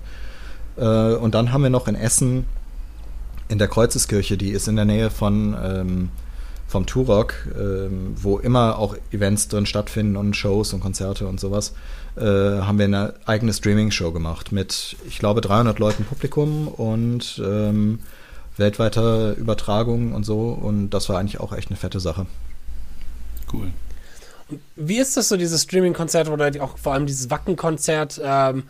Äh, 0.77 1.15
und 1.15 1.33
dann 1.33 1.51
haben 1.51 1.63
wir 1.63 1.69
noch 1.69 1.87
in 1.87 1.95
Essen 1.95 2.45
in 3.53 3.59
der 3.59 3.67
Kreuzeskirche, 3.67 4.35
die 4.35 4.49
ist 4.49 4.67
in 4.67 4.75
der 4.75 4.85
Nähe 4.85 5.11
von 5.11 5.55
ähm, 5.63 6.09
vom 6.67 6.87
Turok, 6.87 7.35
ähm, 7.55 8.15
wo 8.15 8.39
immer 8.39 8.79
auch 8.79 8.95
Events 9.11 9.47
drin 9.47 9.67
stattfinden 9.67 10.17
und 10.17 10.35
Shows 10.35 10.73
und 10.73 10.79
Konzerte 10.79 11.27
und 11.27 11.39
sowas, 11.39 11.75
äh, 12.15 12.23
haben 12.23 12.79
wir 12.79 12.85
eine 12.85 13.13
eigene 13.27 13.53
Streaming-Show 13.53 14.11
gemacht 14.11 14.51
mit, 14.51 14.95
ich 15.07 15.19
glaube, 15.19 15.41
300 15.41 15.77
Leuten 15.77 16.03
Publikum 16.03 16.67
und 16.67 17.39
ähm, 17.45 17.99
weltweiter 18.57 19.37
Übertragung 19.37 20.13
und 20.13 20.23
so. 20.23 20.49
Und 20.49 20.89
das 20.89 21.07
war 21.09 21.19
eigentlich 21.19 21.39
auch 21.39 21.53
echt 21.53 21.69
eine 21.69 21.77
fette 21.77 21.99
Sache. 21.99 22.25
Cool. 23.53 23.67
wie 24.75 24.97
ist 24.97 25.15
das 25.15 25.29
so, 25.29 25.37
dieses 25.37 25.61
Streaming-Konzert 25.61 26.27
oder 26.27 26.51
auch 26.59 26.79
vor 26.79 26.93
allem 26.93 27.05
dieses 27.05 27.29
Wacken-Konzert? 27.29 28.19
Ähm, 28.23 28.63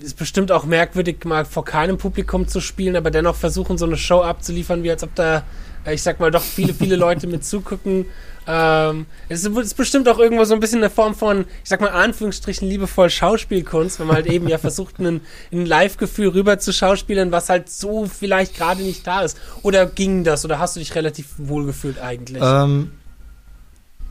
ist 0.00 0.16
bestimmt 0.16 0.52
auch 0.52 0.64
merkwürdig, 0.64 1.24
mal 1.24 1.44
vor 1.44 1.64
keinem 1.64 1.98
Publikum 1.98 2.48
zu 2.48 2.60
spielen, 2.60 2.96
aber 2.96 3.10
dennoch 3.10 3.36
versuchen, 3.36 3.78
so 3.78 3.86
eine 3.86 3.96
Show 3.96 4.20
abzuliefern, 4.20 4.82
wie 4.82 4.90
als 4.90 5.02
ob 5.02 5.14
da, 5.14 5.44
äh, 5.84 5.94
ich 5.94 6.02
sag 6.02 6.20
mal, 6.20 6.30
doch 6.30 6.42
viele, 6.42 6.74
viele 6.74 6.96
Leute 6.96 7.26
mit 7.26 7.44
zugucken. 7.44 8.06
Ähm, 8.46 9.06
es 9.28 9.44
ist 9.44 9.76
bestimmt 9.76 10.08
auch 10.08 10.18
irgendwo 10.18 10.44
so 10.44 10.54
ein 10.54 10.60
bisschen 10.60 10.78
eine 10.78 10.90
Form 10.90 11.14
von, 11.14 11.46
ich 11.62 11.68
sag 11.68 11.80
mal, 11.80 11.90
Anführungsstrichen 11.90 12.68
liebevoll 12.68 13.08
Schauspielkunst, 13.08 14.00
wenn 14.00 14.08
man 14.08 14.16
halt 14.16 14.26
eben 14.26 14.48
ja 14.48 14.58
versucht, 14.58 14.98
ein, 14.98 15.20
ein 15.52 15.64
Live-Gefühl 15.64 16.28
rüber 16.28 16.58
zu 16.58 16.72
schauspielen, 16.72 17.30
was 17.30 17.48
halt 17.48 17.70
so 17.70 18.06
vielleicht 18.06 18.56
gerade 18.56 18.82
nicht 18.82 19.06
da 19.06 19.22
ist. 19.22 19.38
Oder 19.62 19.86
ging 19.86 20.24
das? 20.24 20.44
Oder 20.44 20.58
hast 20.58 20.74
du 20.74 20.80
dich 20.80 20.94
relativ 20.96 21.28
wohlgefühlt 21.38 22.00
eigentlich? 22.00 22.42
Ähm, 22.44 22.90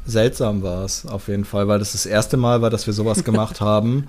seltsam 0.06 0.64
war 0.64 0.86
es 0.86 1.06
auf 1.06 1.28
jeden 1.28 1.46
Fall, 1.46 1.68
weil 1.68 1.80
das 1.80 1.92
das 1.92 2.06
erste 2.06 2.38
Mal 2.38 2.62
war, 2.62 2.70
dass 2.70 2.88
wir 2.88 2.94
sowas 2.94 3.26
gemacht 3.26 3.60
haben. 3.62 4.08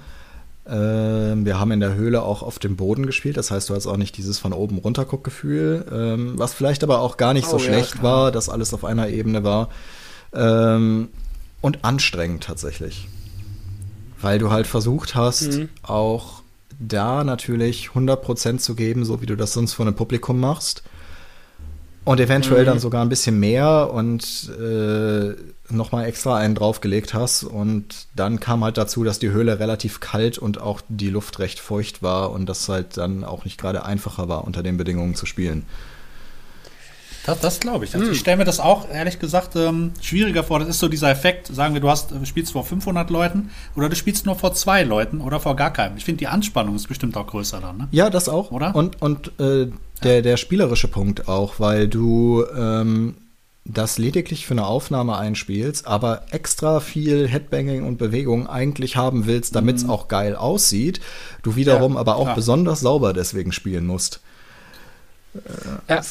Ähm, 0.65 1.45
wir 1.45 1.59
haben 1.59 1.73
in 1.73 1.81
der 1.81 1.95
Höhle 1.95 2.23
auch 2.23 2.43
auf 2.43 2.59
dem 2.59 2.77
Boden 2.77 3.05
gespielt, 3.07 3.37
das 3.37 3.51
heißt, 3.51 3.69
du 3.69 3.75
hast 3.75 3.87
auch 3.87 3.97
nicht 3.97 4.17
dieses 4.17 4.39
von 4.39 4.53
oben 4.53 4.79
runter 4.79 5.05
Guck-Gefühl, 5.05 5.85
ähm, 5.93 6.35
was 6.37 6.55
vielleicht 6.55 6.85
aber 6.85 7.01
auch 7.01 7.17
gar 7.17 7.35
nicht 7.35 7.49
so 7.49 7.57
oh, 7.57 7.59
schlecht 7.59 7.97
ja, 7.97 8.03
war, 8.03 8.33
dass 8.33 8.49
alles 8.49 8.73
auf 8.73 8.85
einer 8.85 9.09
Ebene 9.09 9.43
war. 9.43 9.71
Ähm, 10.33 11.09
und 11.61 11.85
anstrengend 11.85 12.45
tatsächlich. 12.45 13.09
Weil 14.21 14.39
du 14.39 14.51
halt 14.51 14.67
versucht 14.67 15.15
hast, 15.15 15.53
mhm. 15.53 15.69
auch 15.83 16.43
da 16.79 17.25
natürlich 17.25 17.91
100% 17.95 18.59
zu 18.59 18.75
geben, 18.75 19.05
so 19.05 19.21
wie 19.21 19.27
du 19.27 19.37
das 19.37 19.53
sonst 19.53 19.73
vor 19.75 19.87
einem 19.87 19.95
Publikum 19.95 20.39
machst. 20.39 20.83
Und 22.05 22.19
eventuell 22.19 22.63
mhm. 22.63 22.67
dann 22.67 22.79
sogar 22.81 23.03
ein 23.03 23.09
bisschen 23.09 23.39
mehr 23.39 23.91
und 23.93 24.51
äh, 24.59 25.35
nochmal 25.73 26.07
extra 26.07 26.37
einen 26.37 26.55
draufgelegt 26.55 27.15
hast. 27.15 27.45
Und 27.45 28.07
dann 28.15 28.41
kam 28.41 28.65
halt 28.65 28.79
dazu, 28.79 29.05
dass 29.05 29.19
die 29.19 29.31
Höhle 29.31 29.59
relativ 29.59 30.01
kalt 30.01 30.39
und 30.39 30.61
auch 30.61 30.81
die 30.89 31.11
Luft 31.11 31.39
recht 31.39 31.61
feucht 31.61 32.03
war 32.03 32.31
und 32.31 32.49
das 32.49 32.69
halt 32.69 32.97
dann 32.97 33.25
auch 33.25 33.45
nicht 33.45 33.59
gerade 33.59 33.85
einfacher 33.85 34.29
war, 34.29 34.45
unter 34.45 34.63
den 34.63 34.77
Bedingungen 34.77 35.15
zu 35.15 35.27
spielen. 35.27 35.65
Das, 37.25 37.41
das 37.41 37.61
glaube 37.61 37.85
ich. 37.85 37.95
Also 37.95 38.07
hm. 38.07 38.13
Ich 38.13 38.21
stelle 38.21 38.39
mir 38.39 38.45
das 38.45 38.59
auch, 38.61 38.89
ehrlich 38.89 39.19
gesagt, 39.19 39.55
ähm, 39.57 39.93
schwieriger 40.01 40.43
vor. 40.43 40.59
Das 40.59 40.69
ist 40.69 40.81
so 40.81 40.89
dieser 40.89 41.11
Effekt, 41.11 41.47
sagen 41.49 41.75
wir, 41.75 41.81
du 41.81 41.89
hast, 41.89 42.11
du 42.11 42.25
spielst 42.25 42.53
vor 42.53 42.65
500 42.65 43.11
Leuten 43.11 43.51
oder 43.77 43.89
du 43.89 43.97
spielst 43.97 44.27
nur 44.27 44.35
vor 44.35 44.55
zwei 44.55 44.83
Leuten 44.83 45.21
oder 45.21 45.39
vor 45.39 45.57
gar 45.57 45.73
keinem. 45.73 45.97
Ich 45.97 46.05
finde, 46.05 46.19
die 46.19 46.27
Anspannung 46.27 46.75
ist 46.75 46.89
bestimmt 46.89 47.17
auch 47.17 47.27
größer 47.27 47.61
dann, 47.61 47.77
ne? 47.77 47.89
Ja, 47.93 48.11
das 48.11 48.29
auch. 48.29 48.51
Oder? 48.51 48.75
Und, 48.75 49.01
und 49.01 49.39
äh, 49.39 49.69
der, 50.03 50.23
der 50.23 50.37
spielerische 50.37 50.89
Punkt 50.89 51.29
auch, 51.29 51.61
weil 51.61 51.87
du 51.87 52.45
ähm, 52.57 53.15
das 53.65 53.99
lediglich 53.99 54.47
für 54.47 54.55
eine 54.55 54.67
Aufnahme 54.67 55.17
einspielst, 55.17 55.87
aber 55.87 56.23
extra 56.31 56.81
viel 56.81 57.29
Headbanging 57.29 57.85
und 57.85 57.97
Bewegung 57.97 58.49
eigentlich 58.49 58.97
haben 58.97 59.27
willst, 59.27 59.55
damit 59.55 59.77
es 59.77 59.85
mhm. 59.85 59.91
auch 59.91 60.09
geil 60.09 60.35
aussieht, 60.35 61.01
du 61.43 61.55
wiederum 61.55 61.95
ja, 61.95 62.01
aber 62.01 62.17
auch 62.17 62.25
klar. 62.25 62.35
besonders 62.35 62.81
sauber 62.81 63.13
deswegen 63.13 63.53
spielen 63.53 63.87
musst. 63.87 64.21
Äh, 65.35 65.39
ja. 65.89 66.03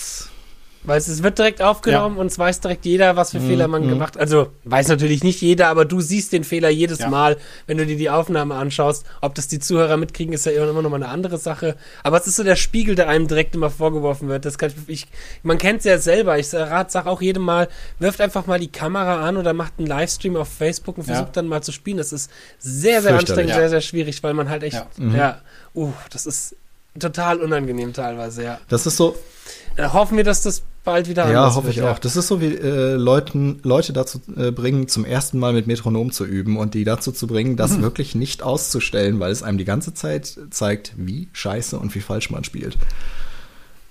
Weil 0.83 0.97
es 0.97 1.21
wird 1.21 1.37
direkt 1.37 1.61
aufgenommen 1.61 2.15
ja. 2.15 2.21
und 2.21 2.27
es 2.27 2.39
weiß 2.39 2.59
direkt 2.59 2.85
jeder, 2.85 3.15
was 3.15 3.31
für 3.31 3.39
mhm. 3.39 3.47
Fehler 3.47 3.67
man 3.67 3.85
mhm. 3.85 3.89
gemacht 3.89 4.15
hat. 4.15 4.21
Also 4.21 4.47
weiß 4.63 4.87
natürlich 4.87 5.23
nicht 5.23 5.39
jeder, 5.41 5.67
aber 5.67 5.85
du 5.85 6.01
siehst 6.01 6.33
den 6.33 6.43
Fehler 6.43 6.69
jedes 6.69 6.99
ja. 6.99 7.09
Mal, 7.09 7.37
wenn 7.67 7.77
du 7.77 7.85
dir 7.85 7.97
die 7.97 8.09
Aufnahme 8.09 8.55
anschaust. 8.55 9.05
Ob 9.21 9.35
das 9.35 9.47
die 9.47 9.59
Zuhörer 9.59 9.97
mitkriegen, 9.97 10.33
ist 10.33 10.45
ja 10.45 10.51
immer 10.53 10.81
noch 10.81 10.89
mal 10.89 10.95
eine 10.95 11.09
andere 11.09 11.37
Sache. 11.37 11.75
Aber 12.03 12.17
es 12.17 12.25
ist 12.25 12.35
so 12.35 12.43
der 12.43 12.55
Spiegel, 12.55 12.95
der 12.95 13.09
einem 13.09 13.27
direkt 13.27 13.53
immer 13.53 13.69
vorgeworfen 13.69 14.27
wird. 14.27 14.45
Das 14.45 14.57
kann 14.57 14.71
ich, 14.87 15.07
man 15.43 15.59
kennt 15.59 15.79
es 15.79 15.85
ja 15.85 15.99
selber. 15.99 16.39
Ich 16.39 16.47
sage 16.47 17.05
auch 17.05 17.21
jedem 17.21 17.43
Mal, 17.43 17.67
wirft 17.99 18.19
einfach 18.19 18.47
mal 18.47 18.59
die 18.59 18.71
Kamera 18.71 19.27
an 19.27 19.37
oder 19.37 19.53
macht 19.53 19.73
einen 19.77 19.87
Livestream 19.87 20.35
auf 20.35 20.49
Facebook 20.49 20.97
und 20.97 21.03
versucht 21.03 21.27
ja. 21.27 21.33
dann 21.33 21.47
mal 21.47 21.61
zu 21.61 21.71
spielen. 21.71 21.97
Das 21.97 22.11
ist 22.11 22.31
sehr, 22.57 23.03
sehr 23.03 23.15
anstrengend, 23.15 23.53
sehr, 23.53 23.69
sehr 23.69 23.81
schwierig, 23.81 24.23
weil 24.23 24.33
man 24.33 24.49
halt 24.49 24.63
echt, 24.63 24.75
ja, 24.75 24.87
mhm. 24.97 25.15
ja 25.15 25.41
uh, 25.75 25.93
das 26.09 26.25
ist 26.25 26.55
total 26.99 27.39
unangenehm 27.39 27.93
teilweise, 27.93 28.43
ja. 28.43 28.59
Das 28.67 28.85
ist 28.85 28.97
so, 28.97 29.15
äh, 29.77 29.87
hoffen 29.87 30.17
wir, 30.17 30.23
dass 30.23 30.41
das 30.41 30.63
bald 30.83 31.07
wieder 31.07 31.31
Ja, 31.31 31.53
hoffe 31.53 31.69
ich 31.69 31.77
ja. 31.77 31.91
auch. 31.91 31.99
Das 31.99 32.15
ist 32.15 32.27
so 32.27 32.41
wie 32.41 32.55
äh, 32.55 32.95
Leuten, 32.95 33.59
Leute 33.63 33.93
dazu 33.93 34.21
äh, 34.35 34.51
bringen, 34.51 34.87
zum 34.87 35.05
ersten 35.05 35.39
Mal 35.39 35.53
mit 35.53 35.67
Metronom 35.67 36.11
zu 36.11 36.25
üben 36.25 36.57
und 36.57 36.73
die 36.73 36.83
dazu 36.83 37.11
zu 37.11 37.27
bringen, 37.27 37.55
das 37.55 37.77
mhm. 37.77 37.81
wirklich 37.83 38.15
nicht 38.15 38.43
auszustellen, 38.43 39.19
weil 39.19 39.31
es 39.31 39.43
einem 39.43 39.57
die 39.57 39.65
ganze 39.65 39.93
Zeit 39.93 40.37
zeigt, 40.49 40.93
wie 40.97 41.29
scheiße 41.33 41.77
und 41.77 41.93
wie 41.95 42.01
falsch 42.01 42.29
man 42.29 42.43
spielt. 42.43 42.77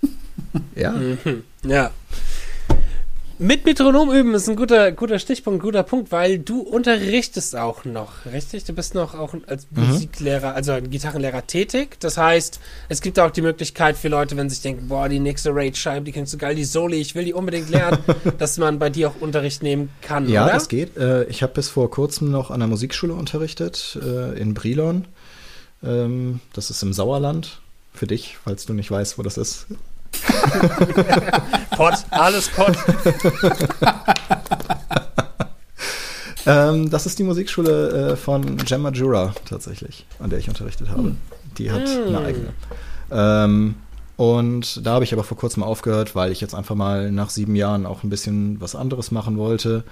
ja. 0.74 0.92
Mhm. 0.92 1.44
Ja. 1.64 1.90
Mit 3.42 3.64
Metronom 3.64 4.12
üben 4.12 4.34
ist 4.34 4.50
ein 4.50 4.56
guter, 4.56 4.92
guter 4.92 5.18
Stichpunkt, 5.18 5.62
guter 5.62 5.82
Punkt, 5.82 6.12
weil 6.12 6.38
du 6.38 6.60
unterrichtest 6.60 7.56
auch 7.56 7.86
noch, 7.86 8.26
richtig? 8.30 8.64
Du 8.64 8.74
bist 8.74 8.94
noch 8.94 9.14
auch 9.14 9.34
als 9.46 9.66
mhm. 9.70 9.86
Musiklehrer, 9.86 10.54
also 10.54 10.74
Gitarrenlehrer 10.78 11.46
tätig. 11.46 11.96
Das 12.00 12.18
heißt, 12.18 12.60
es 12.90 13.00
gibt 13.00 13.18
auch 13.18 13.30
die 13.30 13.40
Möglichkeit 13.40 13.96
für 13.96 14.08
Leute, 14.08 14.36
wenn 14.36 14.50
sie 14.50 14.56
sich 14.56 14.62
denken, 14.62 14.88
boah, 14.88 15.08
die 15.08 15.20
nächste 15.20 15.54
Raid-Scheibe, 15.54 16.04
die 16.04 16.12
kennst 16.12 16.34
du 16.34 16.36
geil, 16.36 16.54
die 16.54 16.64
Soli, 16.64 16.98
ich 16.98 17.14
will 17.14 17.24
die 17.24 17.32
unbedingt 17.32 17.70
lernen, 17.70 17.96
dass 18.38 18.58
man 18.58 18.78
bei 18.78 18.90
dir 18.90 19.08
auch 19.08 19.22
Unterricht 19.22 19.62
nehmen 19.62 19.88
kann, 20.02 20.28
Ja, 20.28 20.44
oder? 20.44 20.52
das 20.52 20.68
geht. 20.68 20.98
Äh, 20.98 21.24
ich 21.24 21.42
habe 21.42 21.54
bis 21.54 21.70
vor 21.70 21.90
kurzem 21.90 22.30
noch 22.30 22.50
an 22.50 22.60
der 22.60 22.68
Musikschule 22.68 23.14
unterrichtet, 23.14 23.98
äh, 24.02 24.38
in 24.38 24.52
Brilon. 24.52 25.06
Ähm, 25.82 26.40
das 26.52 26.68
ist 26.68 26.82
im 26.82 26.92
Sauerland. 26.92 27.62
Für 27.94 28.06
dich, 28.06 28.36
falls 28.44 28.66
du 28.66 28.74
nicht 28.74 28.90
weißt, 28.90 29.16
wo 29.16 29.22
das 29.22 29.38
ist. 29.38 29.66
Pott, 31.76 31.94
alles 32.10 32.48
Pott. 32.48 32.76
ähm, 36.46 36.90
das 36.90 37.06
ist 37.06 37.18
die 37.18 37.24
Musikschule 37.24 38.12
äh, 38.12 38.16
von 38.16 38.56
Gemma 38.58 38.90
Jura 38.90 39.34
tatsächlich, 39.48 40.06
an 40.18 40.30
der 40.30 40.38
ich 40.38 40.48
unterrichtet 40.48 40.88
habe. 40.90 41.02
Hm. 41.02 41.16
Die 41.58 41.70
hat 41.70 41.88
hm. 41.88 42.08
eine 42.08 42.26
eigene. 42.26 42.52
Ähm, 43.10 43.74
und 44.16 44.84
da 44.86 44.92
habe 44.92 45.04
ich 45.04 45.12
aber 45.14 45.24
vor 45.24 45.38
kurzem 45.38 45.62
aufgehört, 45.62 46.14
weil 46.14 46.30
ich 46.30 46.42
jetzt 46.42 46.54
einfach 46.54 46.74
mal 46.74 47.10
nach 47.10 47.30
sieben 47.30 47.56
Jahren 47.56 47.86
auch 47.86 48.02
ein 48.02 48.10
bisschen 48.10 48.60
was 48.60 48.74
anderes 48.74 49.10
machen 49.10 49.38
wollte. 49.38 49.84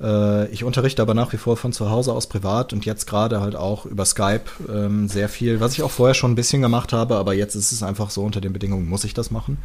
Äh, 0.00 0.48
ich 0.48 0.64
unterrichte 0.64 1.02
aber 1.02 1.14
nach 1.14 1.32
wie 1.32 1.36
vor 1.36 1.56
von 1.56 1.72
zu 1.72 1.90
Hause 1.90 2.12
aus 2.12 2.26
privat 2.26 2.72
und 2.72 2.84
jetzt 2.84 3.06
gerade 3.06 3.40
halt 3.40 3.56
auch 3.56 3.86
über 3.86 4.04
Skype 4.04 4.44
ähm, 4.68 5.08
sehr 5.08 5.28
viel, 5.28 5.60
was 5.60 5.74
ich 5.74 5.82
auch 5.82 5.90
vorher 5.90 6.14
schon 6.14 6.32
ein 6.32 6.36
bisschen 6.36 6.62
gemacht 6.62 6.92
habe, 6.92 7.16
aber 7.16 7.34
jetzt 7.34 7.54
ist 7.54 7.72
es 7.72 7.82
einfach 7.82 8.10
so, 8.10 8.22
unter 8.22 8.40
den 8.40 8.52
Bedingungen 8.52 8.88
muss 8.88 9.04
ich 9.04 9.14
das 9.14 9.30
machen. 9.30 9.58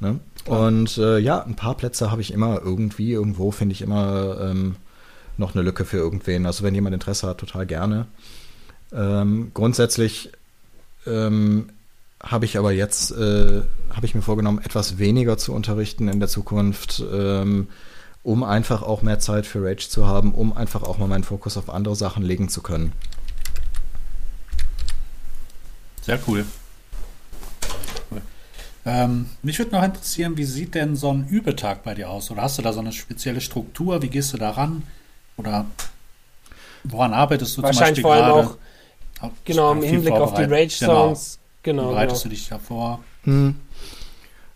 Ne? 0.00 0.18
Und 0.46 0.98
äh, 0.98 1.18
ja, 1.18 1.42
ein 1.42 1.54
paar 1.54 1.76
Plätze 1.76 2.10
habe 2.10 2.22
ich 2.22 2.32
immer 2.32 2.60
irgendwie, 2.62 3.12
irgendwo 3.12 3.52
finde 3.52 3.74
ich 3.74 3.82
immer 3.82 4.40
ähm, 4.40 4.76
noch 5.36 5.54
eine 5.54 5.62
Lücke 5.62 5.84
für 5.84 5.98
irgendwen. 5.98 6.44
Also 6.44 6.64
wenn 6.64 6.74
jemand 6.74 6.94
Interesse 6.94 7.28
hat, 7.28 7.38
total 7.38 7.66
gerne. 7.66 8.06
Ähm, 8.92 9.52
grundsätzlich 9.54 10.32
ähm, 11.06 11.68
habe 12.20 12.44
ich 12.44 12.58
aber 12.58 12.72
jetzt, 12.72 13.12
äh, 13.12 13.62
habe 13.90 14.06
ich 14.06 14.14
mir 14.14 14.22
vorgenommen, 14.22 14.60
etwas 14.62 14.98
weniger 14.98 15.38
zu 15.38 15.52
unterrichten 15.52 16.08
in 16.08 16.18
der 16.18 16.28
Zukunft. 16.28 17.02
Um 18.22 18.44
einfach 18.44 18.82
auch 18.82 19.02
mehr 19.02 19.18
Zeit 19.18 19.46
für 19.46 19.64
Rage 19.64 19.88
zu 19.88 20.06
haben, 20.06 20.32
um 20.32 20.56
einfach 20.56 20.82
auch 20.82 20.98
mal 20.98 21.08
meinen 21.08 21.24
Fokus 21.24 21.56
auf 21.56 21.68
andere 21.68 21.96
Sachen 21.96 22.22
legen 22.22 22.48
zu 22.48 22.62
können. 22.62 22.92
Sehr 26.02 26.18
cool. 26.26 26.44
Ähm, 28.84 29.26
mich 29.42 29.58
würde 29.58 29.72
noch 29.72 29.82
interessieren, 29.82 30.36
wie 30.36 30.44
sieht 30.44 30.74
denn 30.74 30.96
so 30.96 31.12
ein 31.12 31.28
Übetag 31.28 31.84
bei 31.84 31.94
dir 31.94 32.10
aus? 32.10 32.30
Oder 32.30 32.42
hast 32.42 32.58
du 32.58 32.62
da 32.62 32.72
so 32.72 32.80
eine 32.80 32.92
spezielle 32.92 33.40
Struktur? 33.40 34.02
Wie 34.02 34.08
gehst 34.08 34.32
du 34.32 34.38
da 34.38 34.50
ran? 34.50 34.82
Oder 35.36 35.66
woran 36.82 37.14
arbeitest 37.14 37.56
du 37.56 37.62
Wahrscheinlich 37.62 38.02
zum 38.02 38.10
Beispiel 38.10 38.24
vor 38.24 38.34
allem 38.34 38.46
gerade? 38.46 38.58
auch, 39.20 39.30
genau, 39.44 39.72
im 39.72 39.82
Hinblick 39.82 40.14
auf 40.14 40.34
die 40.34 40.42
Rage-Songs. 40.42 41.38
Genau. 41.62 41.82
genau. 41.82 41.92
Bereitest 41.92 42.22
genau. 42.24 42.30
du 42.30 42.36
dich 42.36 42.48
davor? 42.48 43.04
Hm. 43.22 43.56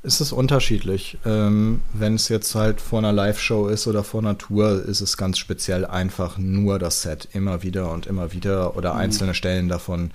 Es 0.07 0.21
ist 0.21 0.31
unterschiedlich. 0.31 1.19
Ähm, 1.27 1.81
Wenn 1.93 2.15
es 2.15 2.29
jetzt 2.29 2.55
halt 2.55 2.81
vor 2.81 3.01
einer 3.01 3.13
Live-Show 3.13 3.67
ist 3.67 3.89
oder 3.89 4.05
vor 4.05 4.21
einer 4.21 4.39
Tour, 4.39 4.85
ist 4.85 5.01
es 5.01 5.17
ganz 5.17 5.37
speziell 5.37 5.85
einfach 5.85 6.39
nur 6.39 6.79
das 6.79 7.03
Set 7.03 7.29
immer 7.33 7.65
wieder 7.65 7.91
und 7.91 8.07
immer 8.07 8.33
wieder 8.33 8.77
oder 8.77 8.95
mhm. 8.95 9.01
einzelne 9.01 9.35
Stellen 9.35 9.69
davon. 9.69 10.13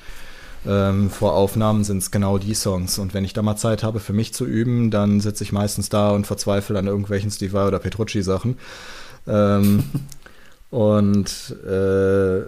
Ähm, 0.66 1.10
vor 1.10 1.34
Aufnahmen 1.34 1.84
sind 1.84 1.98
es 1.98 2.10
genau 2.10 2.38
die 2.38 2.54
Songs. 2.54 3.00
Und 3.00 3.14
wenn 3.14 3.26
ich 3.26 3.34
da 3.34 3.42
mal 3.42 3.58
Zeit 3.58 3.84
habe, 3.84 4.00
für 4.00 4.14
mich 4.14 4.34
zu 4.34 4.46
üben, 4.46 4.92
dann 4.92 5.20
sitze 5.20 5.44
ich 5.44 5.52
meistens 5.52 5.90
da 5.90 6.12
und 6.12 6.26
verzweifle 6.26 6.80
an 6.80 6.88
irgendwelchen 6.88 7.30
Steve 7.30 7.52
Vai 7.52 7.68
oder 7.68 7.80
Petrucci-Sachen. 7.80 8.58
Ähm, 9.28 9.84
und 10.70 11.54
äh, 11.68 12.44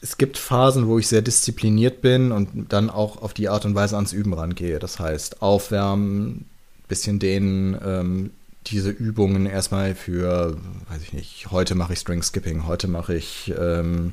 es 0.00 0.16
gibt 0.16 0.38
Phasen, 0.38 0.86
wo 0.86 0.98
ich 0.98 1.08
sehr 1.08 1.22
diszipliniert 1.22 2.02
bin 2.02 2.32
und 2.32 2.72
dann 2.72 2.88
auch 2.88 3.22
auf 3.22 3.34
die 3.34 3.48
Art 3.48 3.64
und 3.64 3.74
Weise 3.74 3.96
ans 3.96 4.12
Üben 4.12 4.32
rangehe. 4.32 4.78
Das 4.78 5.00
heißt, 5.00 5.42
aufwärmen, 5.42 6.46
bisschen 6.88 7.18
dehnen, 7.18 7.76
ähm, 7.84 8.30
diese 8.66 8.90
Übungen 8.90 9.46
erstmal 9.46 9.94
für, 9.94 10.56
weiß 10.88 11.02
ich 11.02 11.12
nicht, 11.12 11.50
heute 11.50 11.74
mache 11.74 11.94
ich 11.94 11.98
String 11.98 12.22
Skipping, 12.22 12.66
heute 12.66 12.88
mache 12.88 13.14
ich 13.14 13.52
ähm, 13.58 14.12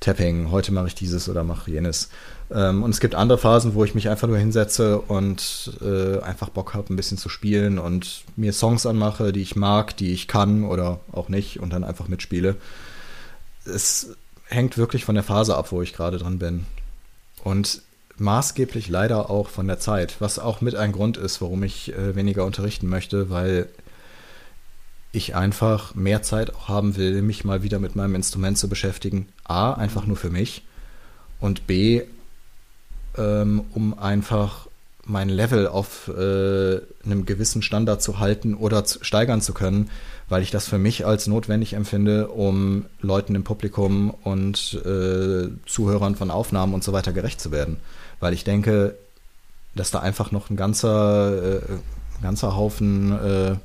Tapping, 0.00 0.50
heute 0.50 0.72
mache 0.72 0.88
ich 0.88 0.94
dieses 0.94 1.28
oder 1.28 1.44
mache 1.44 1.70
jenes. 1.70 2.08
Ähm, 2.50 2.82
und 2.82 2.90
es 2.90 3.00
gibt 3.00 3.14
andere 3.14 3.38
Phasen, 3.38 3.74
wo 3.74 3.84
ich 3.84 3.94
mich 3.94 4.08
einfach 4.08 4.28
nur 4.28 4.38
hinsetze 4.38 5.00
und 5.00 5.72
äh, 5.82 6.20
einfach 6.20 6.48
Bock 6.48 6.74
habe, 6.74 6.92
ein 6.92 6.96
bisschen 6.96 7.18
zu 7.18 7.28
spielen 7.28 7.78
und 7.78 8.24
mir 8.36 8.52
Songs 8.52 8.86
anmache, 8.86 9.32
die 9.32 9.42
ich 9.42 9.54
mag, 9.54 9.96
die 9.96 10.12
ich 10.12 10.28
kann 10.28 10.64
oder 10.64 11.00
auch 11.12 11.28
nicht 11.28 11.60
und 11.60 11.72
dann 11.72 11.84
einfach 11.84 12.08
mitspiele. 12.08 12.56
Es 13.66 14.16
hängt 14.48 14.78
wirklich 14.78 15.04
von 15.04 15.14
der 15.14 15.24
Phase 15.24 15.56
ab, 15.56 15.72
wo 15.72 15.82
ich 15.82 15.92
gerade 15.92 16.18
dran 16.18 16.38
bin. 16.38 16.66
Und 17.44 17.82
maßgeblich 18.16 18.88
leider 18.88 19.30
auch 19.30 19.48
von 19.48 19.66
der 19.66 19.78
Zeit, 19.78 20.16
was 20.20 20.38
auch 20.38 20.60
mit 20.60 20.74
ein 20.74 20.92
Grund 20.92 21.16
ist, 21.16 21.40
warum 21.40 21.62
ich 21.62 21.92
äh, 21.94 22.16
weniger 22.16 22.44
unterrichten 22.44 22.88
möchte, 22.88 23.30
weil 23.30 23.68
ich 25.12 25.34
einfach 25.34 25.94
mehr 25.94 26.22
Zeit 26.22 26.54
auch 26.54 26.68
haben 26.68 26.96
will, 26.96 27.22
mich 27.22 27.44
mal 27.44 27.62
wieder 27.62 27.78
mit 27.78 27.96
meinem 27.96 28.14
Instrument 28.14 28.58
zu 28.58 28.68
beschäftigen. 28.68 29.28
A, 29.44 29.72
einfach 29.72 30.06
nur 30.06 30.16
für 30.16 30.30
mich 30.30 30.64
und 31.40 31.66
B, 31.66 32.02
ähm, 33.16 33.64
um 33.72 33.98
einfach 33.98 34.67
mein 35.08 35.30
Level 35.30 35.66
auf 35.66 36.08
äh, 36.08 36.80
einem 37.04 37.24
gewissen 37.24 37.62
Standard 37.62 38.02
zu 38.02 38.18
halten 38.18 38.54
oder 38.54 38.84
zu, 38.84 39.02
steigern 39.02 39.40
zu 39.40 39.54
können, 39.54 39.90
weil 40.28 40.42
ich 40.42 40.50
das 40.50 40.68
für 40.68 40.78
mich 40.78 41.06
als 41.06 41.26
notwendig 41.26 41.72
empfinde, 41.72 42.28
um 42.28 42.84
Leuten 43.00 43.34
im 43.34 43.42
Publikum 43.42 44.10
und 44.10 44.74
äh, 44.84 45.48
Zuhörern 45.66 46.14
von 46.14 46.30
Aufnahmen 46.30 46.74
und 46.74 46.84
so 46.84 46.92
weiter 46.92 47.12
gerecht 47.12 47.40
zu 47.40 47.50
werden. 47.50 47.78
Weil 48.20 48.34
ich 48.34 48.44
denke, 48.44 48.96
dass 49.74 49.90
da 49.90 50.00
einfach 50.00 50.30
noch 50.30 50.50
ein 50.50 50.56
ganzer, 50.56 51.56
äh, 51.56 51.60
ganzer 52.22 52.54
Haufen 52.54 53.12
äh, 53.12 53.56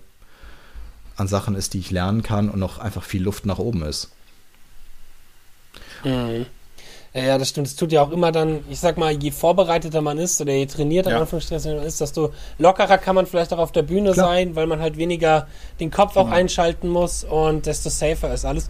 an 1.18 1.28
Sachen 1.28 1.56
ist, 1.56 1.74
die 1.74 1.80
ich 1.80 1.92
lernen 1.92 2.24
kann 2.24 2.50
und 2.50 2.60
noch 2.60 2.80
einfach 2.80 3.04
viel 3.04 3.22
Luft 3.22 3.46
nach 3.46 3.60
oben 3.60 3.84
ist. 3.84 4.12
Mhm. 6.06 6.46
Ja, 7.16 7.38
das 7.38 7.50
stimmt. 7.50 7.68
Es 7.68 7.76
tut 7.76 7.92
ja 7.92 8.02
auch 8.02 8.12
immer 8.12 8.32
dann, 8.32 8.62
ich 8.72 8.80
sag 8.80 8.98
mal, 8.98 9.12
je 9.12 9.30
vorbereiteter 9.30 10.02
man 10.02 10.18
ist 10.18 10.42
oder 10.42 10.52
je 10.52 10.66
trainierter 10.66 11.12
ja. 11.12 11.20
Anführungsstrichen 11.20 11.76
man 11.76 11.86
ist, 11.86 12.02
desto 12.02 12.32
lockerer 12.58 12.98
kann 12.98 13.14
man 13.14 13.28
vielleicht 13.28 13.54
auch 13.54 13.60
auf 13.60 13.72
der 13.72 13.84
Bühne 13.84 14.14
Klar. 14.14 14.30
sein, 14.30 14.56
weil 14.56 14.66
man 14.66 14.80
halt 14.80 14.98
weniger 14.98 15.48
den 15.80 15.92
Kopf 15.92 16.18
auch 16.18 16.26
genau. 16.26 16.36
einschalten 16.36 16.90
muss 16.90 17.24
und 17.24 17.68
desto 17.68 17.90
safer 17.90 18.34
ist 18.34 18.46
alles. 18.46 18.70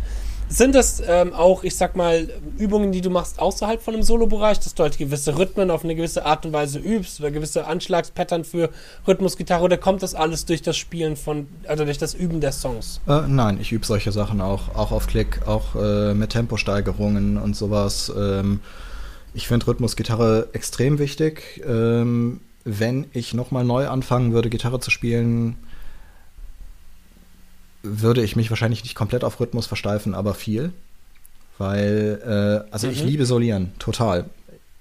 Sind 0.49 0.75
das 0.75 1.01
ähm, 1.05 1.33
auch, 1.33 1.63
ich 1.63 1.75
sag 1.75 1.95
mal, 1.95 2.29
Übungen, 2.57 2.91
die 2.91 3.01
du 3.01 3.09
machst 3.09 3.39
außerhalb 3.39 3.81
von 3.81 3.95
einem 3.95 4.03
Solo-Bereich, 4.03 4.59
dass 4.59 4.75
du 4.75 4.83
halt 4.83 4.97
gewisse 4.97 5.37
Rhythmen 5.37 5.71
auf 5.71 5.83
eine 5.83 5.95
gewisse 5.95 6.25
Art 6.25 6.45
und 6.45 6.53
Weise 6.53 6.79
übst 6.79 7.19
oder 7.19 7.31
gewisse 7.31 7.65
Anschlagspattern 7.65 8.43
für 8.43 8.69
Rhythmusgitarre 9.07 9.63
oder 9.63 9.77
kommt 9.77 10.03
das 10.03 10.13
alles 10.13 10.45
durch 10.45 10.61
das 10.61 10.77
Spielen 10.77 11.15
von, 11.15 11.47
also 11.67 11.85
durch 11.85 11.97
das 11.97 12.13
Üben 12.13 12.39
der 12.39 12.51
Songs? 12.51 13.01
Äh, 13.07 13.21
nein, 13.27 13.59
ich 13.59 13.71
übe 13.71 13.85
solche 13.85 14.11
Sachen 14.11 14.41
auch, 14.41 14.75
auch 14.75 14.91
auf 14.91 15.07
Klick, 15.07 15.47
auch 15.47 15.75
äh, 15.75 16.13
mit 16.13 16.31
Temposteigerungen 16.31 17.37
und 17.37 17.55
sowas. 17.55 18.11
Ähm, 18.15 18.59
ich 19.33 19.47
finde 19.47 19.67
Rhythmusgitarre 19.67 20.49
extrem 20.53 20.99
wichtig. 20.99 21.63
Ähm, 21.67 22.41
wenn 22.65 23.07
ich 23.11 23.33
nochmal 23.33 23.63
neu 23.63 23.87
anfangen 23.87 24.33
würde, 24.33 24.49
Gitarre 24.49 24.79
zu 24.79 24.91
spielen, 24.91 25.57
würde 27.83 28.23
ich 28.23 28.35
mich 28.35 28.49
wahrscheinlich 28.49 28.83
nicht 28.83 28.95
komplett 28.95 29.23
auf 29.23 29.39
Rhythmus 29.39 29.67
versteifen, 29.67 30.15
aber 30.15 30.33
viel. 30.33 30.71
Weil, 31.57 32.65
äh, 32.65 32.71
also 32.71 32.87
mhm. 32.87 32.93
ich 32.93 33.03
liebe 33.03 33.25
Solieren, 33.25 33.73
total. 33.77 34.25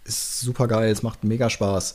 Ist 0.04 0.40
super 0.40 0.68
geil, 0.68 0.90
es 0.90 1.02
macht 1.02 1.24
mega 1.24 1.50
Spaß. 1.50 1.94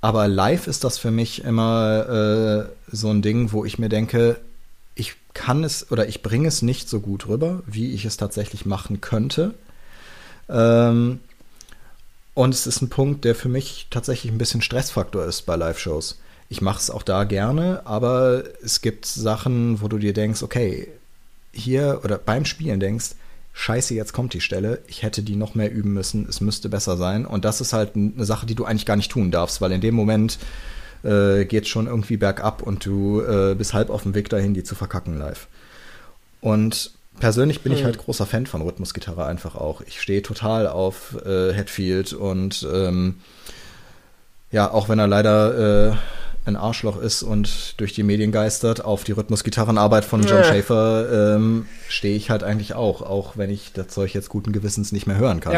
Aber 0.00 0.28
live 0.28 0.66
ist 0.66 0.84
das 0.84 0.98
für 0.98 1.10
mich 1.10 1.44
immer 1.44 2.68
äh, 2.88 2.94
so 2.94 3.10
ein 3.10 3.22
Ding, 3.22 3.52
wo 3.52 3.64
ich 3.64 3.78
mir 3.78 3.88
denke, 3.88 4.38
ich 4.94 5.14
kann 5.34 5.64
es 5.64 5.90
oder 5.90 6.08
ich 6.08 6.22
bringe 6.22 6.48
es 6.48 6.62
nicht 6.62 6.88
so 6.88 7.00
gut 7.00 7.28
rüber, 7.28 7.62
wie 7.66 7.92
ich 7.92 8.04
es 8.04 8.16
tatsächlich 8.16 8.66
machen 8.66 9.00
könnte. 9.00 9.54
Ähm, 10.48 11.20
und 12.34 12.54
es 12.54 12.66
ist 12.66 12.82
ein 12.82 12.90
Punkt, 12.90 13.24
der 13.24 13.34
für 13.34 13.48
mich 13.48 13.88
tatsächlich 13.90 14.32
ein 14.32 14.38
bisschen 14.38 14.62
Stressfaktor 14.62 15.24
ist 15.24 15.42
bei 15.42 15.56
Live-Shows. 15.56 16.18
Ich 16.48 16.60
mache 16.60 16.78
es 16.78 16.90
auch 16.90 17.02
da 17.02 17.24
gerne, 17.24 17.82
aber 17.84 18.44
es 18.62 18.80
gibt 18.80 19.06
Sachen, 19.06 19.80
wo 19.80 19.88
du 19.88 19.98
dir 19.98 20.12
denkst, 20.12 20.42
okay, 20.42 20.88
hier 21.52 22.00
oder 22.04 22.18
beim 22.18 22.44
Spielen 22.44 22.78
denkst, 22.78 23.10
scheiße, 23.52 23.94
jetzt 23.94 24.12
kommt 24.12 24.34
die 24.34 24.40
Stelle, 24.40 24.80
ich 24.86 25.02
hätte 25.02 25.22
die 25.22 25.34
noch 25.34 25.54
mehr 25.54 25.72
üben 25.72 25.94
müssen, 25.94 26.26
es 26.28 26.40
müsste 26.40 26.68
besser 26.68 26.96
sein. 26.96 27.26
Und 27.26 27.44
das 27.44 27.60
ist 27.60 27.72
halt 27.72 27.96
eine 27.96 28.24
Sache, 28.24 28.46
die 28.46 28.54
du 28.54 28.64
eigentlich 28.64 28.86
gar 28.86 28.96
nicht 28.96 29.10
tun 29.10 29.30
darfst, 29.30 29.60
weil 29.60 29.72
in 29.72 29.80
dem 29.80 29.94
Moment 29.94 30.38
äh, 31.02 31.46
geht 31.46 31.66
schon 31.66 31.86
irgendwie 31.86 32.18
bergab 32.18 32.62
und 32.62 32.84
du 32.84 33.22
äh, 33.22 33.54
bist 33.54 33.74
halb 33.74 33.90
auf 33.90 34.02
dem 34.02 34.14
Weg 34.14 34.28
dahin, 34.28 34.54
die 34.54 34.62
zu 34.62 34.74
verkacken 34.74 35.18
live. 35.18 35.48
Und 36.40 36.92
persönlich 37.18 37.62
bin 37.62 37.72
hm. 37.72 37.78
ich 37.78 37.84
halt 37.84 37.98
großer 37.98 38.26
Fan 38.26 38.46
von 38.46 38.60
Rhythmusgitarre 38.62 39.24
einfach 39.24 39.56
auch. 39.56 39.80
Ich 39.80 40.00
stehe 40.00 40.22
total 40.22 40.68
auf 40.68 41.16
äh, 41.24 41.52
Hetfield 41.52 42.12
und 42.12 42.66
ähm, 42.72 43.16
ja, 44.52 44.70
auch 44.70 44.88
wenn 44.88 44.98
er 44.98 45.08
leider 45.08 45.92
äh, 45.92 45.96
ein 46.46 46.56
Arschloch 46.56 46.96
ist 46.96 47.22
und 47.22 47.78
durch 47.80 47.92
die 47.92 48.04
Medien 48.04 48.30
geistert, 48.30 48.84
auf 48.84 49.04
die 49.04 49.12
Rhythmusgitarrenarbeit 49.12 50.04
von 50.04 50.22
John 50.22 50.38
ja. 50.38 50.44
Schaefer 50.44 51.34
ähm, 51.36 51.66
stehe 51.88 52.16
ich 52.16 52.30
halt 52.30 52.44
eigentlich 52.44 52.74
auch, 52.74 53.02
auch 53.02 53.36
wenn 53.36 53.50
ich 53.50 53.72
das 53.72 53.88
Zeug 53.88 54.14
jetzt 54.14 54.28
guten 54.28 54.52
Gewissens 54.52 54.92
nicht 54.92 55.06
mehr 55.06 55.18
hören 55.18 55.40
kann. 55.40 55.52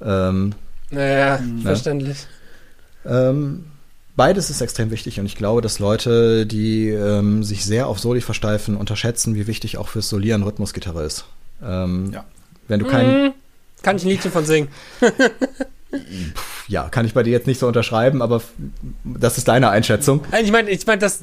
Ja. 0.00 0.28
Ähm, 0.28 0.54
naja, 0.90 1.38
ne? 1.38 1.62
verständlich. 1.62 2.26
Ähm, 3.06 3.66
beides 4.16 4.50
ist 4.50 4.60
extrem 4.60 4.90
wichtig 4.90 5.20
und 5.20 5.26
ich 5.26 5.36
glaube, 5.36 5.62
dass 5.62 5.78
Leute, 5.78 6.46
die 6.46 6.88
ähm, 6.88 7.44
sich 7.44 7.64
sehr 7.64 7.86
auf 7.86 8.00
Soli 8.00 8.20
versteifen, 8.20 8.76
unterschätzen, 8.76 9.36
wie 9.36 9.46
wichtig 9.46 9.78
auch 9.78 9.88
fürs 9.88 10.08
Solieren 10.08 10.42
Rhythmusgitarre 10.42 11.04
ist. 11.04 11.24
Ähm, 11.64 12.10
ja. 12.12 12.24
Wenn 12.66 12.80
du 12.80 12.86
kein. 12.86 13.06
Mhm. 13.06 13.32
Kann 13.82 13.96
ich 13.96 14.04
ein 14.04 14.08
Liedchen 14.08 14.32
von 14.32 14.44
singen. 14.44 14.68
ja, 16.68 16.88
kann 16.88 17.04
ich 17.04 17.14
bei 17.14 17.22
dir 17.22 17.30
jetzt 17.30 17.46
nicht 17.46 17.58
so 17.58 17.66
unterschreiben, 17.66 18.22
aber 18.22 18.42
das 19.04 19.38
ist 19.38 19.48
deine 19.48 19.70
Einschätzung. 19.70 20.24
Ich 20.42 20.52
meine, 20.52 20.70
ich 20.70 20.86
meine, 20.86 21.00
das, 21.00 21.20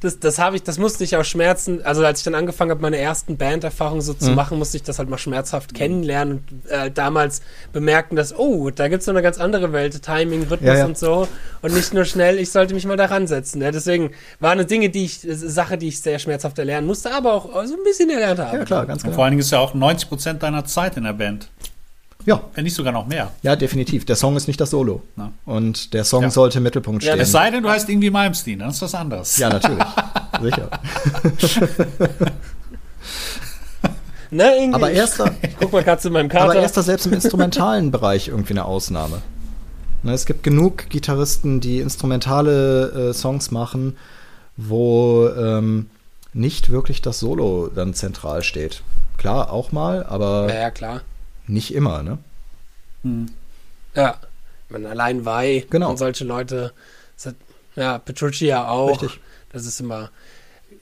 das, 0.00 0.20
das 0.20 0.38
habe 0.38 0.56
ich, 0.56 0.62
das 0.62 0.78
musste 0.78 1.04
ich 1.04 1.16
auch 1.16 1.24
schmerzen. 1.24 1.82
Also 1.82 2.04
als 2.04 2.20
ich 2.20 2.24
dann 2.24 2.34
angefangen 2.34 2.70
habe, 2.70 2.82
meine 2.82 2.98
ersten 2.98 3.38
Banderfahrungen 3.38 4.02
so 4.02 4.12
zu 4.12 4.30
mhm. 4.30 4.36
machen, 4.36 4.58
musste 4.58 4.76
ich 4.76 4.82
das 4.82 4.98
halt 4.98 5.08
mal 5.08 5.16
schmerzhaft 5.16 5.72
kennenlernen 5.74 6.44
und 6.50 6.70
äh, 6.70 6.90
damals 6.90 7.40
bemerken, 7.72 8.14
dass, 8.14 8.38
oh, 8.38 8.70
da 8.70 8.88
gibt 8.88 9.00
es 9.00 9.06
noch 9.06 9.14
eine 9.14 9.22
ganz 9.22 9.38
andere 9.38 9.72
Welt, 9.72 10.02
Timing, 10.02 10.42
Rhythmus 10.42 10.68
ja, 10.68 10.78
ja. 10.78 10.84
und 10.84 10.98
so. 10.98 11.26
Und 11.62 11.74
nicht 11.74 11.94
nur 11.94 12.04
schnell, 12.04 12.38
ich 12.38 12.52
sollte 12.52 12.74
mich 12.74 12.84
mal 12.84 12.98
daran 12.98 13.26
setzen. 13.26 13.62
Ja, 13.62 13.70
deswegen 13.70 14.10
waren 14.38 14.58
es 14.58 14.66
Dinge, 14.66 14.90
die 14.90 15.06
ich, 15.06 15.20
Sache, 15.22 15.78
die 15.78 15.88
ich 15.88 16.00
sehr 16.00 16.18
schmerzhaft 16.18 16.58
erlernen 16.58 16.86
musste, 16.86 17.12
aber 17.14 17.32
auch 17.32 17.64
so 17.64 17.74
ein 17.74 17.82
bisschen 17.82 18.10
erlernt 18.10 18.38
habe. 18.38 18.58
Ja, 18.58 18.64
klar, 18.64 18.86
ganz 18.86 19.02
genau. 19.02 19.12
Und 19.12 19.14
vor 19.14 19.24
allen 19.24 19.32
Dingen 19.32 19.40
ist 19.40 19.50
ja 19.50 19.60
auch 19.60 19.72
90 19.72 20.08
Prozent 20.08 20.42
deiner 20.42 20.66
Zeit 20.66 20.98
in 20.98 21.04
der 21.04 21.14
Band. 21.14 21.48
Ja. 22.26 22.42
Wenn 22.54 22.64
nicht 22.64 22.74
sogar 22.74 22.92
noch 22.92 23.06
mehr. 23.06 23.30
Ja, 23.42 23.54
definitiv. 23.54 24.04
Der 24.04 24.16
Song 24.16 24.36
ist 24.36 24.48
nicht 24.48 24.60
das 24.60 24.70
Solo. 24.70 25.02
Na. 25.14 25.32
Und 25.44 25.94
der 25.94 26.04
Song 26.04 26.24
ja. 26.24 26.30
sollte 26.30 26.58
im 26.58 26.64
Mittelpunkt 26.64 27.04
stehen. 27.04 27.16
Ja, 27.16 27.22
es 27.22 27.30
sei 27.30 27.50
denn, 27.52 27.62
du 27.62 27.70
heißt 27.70 27.88
irgendwie 27.88 28.10
Malmsteen, 28.10 28.58
dann 28.58 28.70
ist 28.70 28.82
das 28.82 28.94
anders. 28.94 29.38
Ja, 29.38 29.48
natürlich. 29.48 29.84
Sicher. 30.42 30.68
Ne, 34.28 34.56
irgendwie. 34.58 34.74
Aber 34.74 34.90
erster, 34.90 35.32
guck 35.60 35.72
mal 35.72 35.84
gerade 35.84 36.02
zu 36.02 36.10
meinem 36.10 36.28
Kater. 36.28 36.46
Aber 36.46 36.56
erster 36.56 36.82
selbst 36.82 37.06
im 37.06 37.12
instrumentalen 37.12 37.92
Bereich 37.92 38.26
irgendwie 38.26 38.54
eine 38.54 38.64
Ausnahme. 38.64 39.22
Ne, 40.02 40.12
es 40.12 40.26
gibt 40.26 40.42
genug 40.42 40.90
Gitarristen, 40.90 41.60
die 41.60 41.78
instrumentale 41.78 43.10
äh, 43.10 43.14
Songs 43.14 43.52
machen, 43.52 43.96
wo 44.56 45.28
ähm, 45.28 45.88
nicht 46.32 46.70
wirklich 46.70 47.02
das 47.02 47.20
Solo 47.20 47.70
dann 47.72 47.94
zentral 47.94 48.42
steht. 48.42 48.82
Klar, 49.16 49.52
auch 49.52 49.70
mal, 49.70 50.04
aber. 50.04 50.48
Ja, 50.48 50.60
ja 50.62 50.70
klar 50.72 51.02
nicht 51.46 51.74
immer, 51.74 52.02
ne? 52.02 52.18
Hm. 53.02 53.26
Ja, 53.94 54.18
man 54.68 54.86
allein 54.86 55.24
Wei 55.24 55.66
genau. 55.70 55.90
und 55.90 55.96
solche 55.96 56.24
Leute, 56.24 56.72
ja, 57.76 57.98
Petrucci 57.98 58.46
ja 58.46 58.68
auch. 58.68 59.02
Richtig. 59.02 59.20
Das 59.52 59.64
ist 59.64 59.80
immer, 59.80 60.10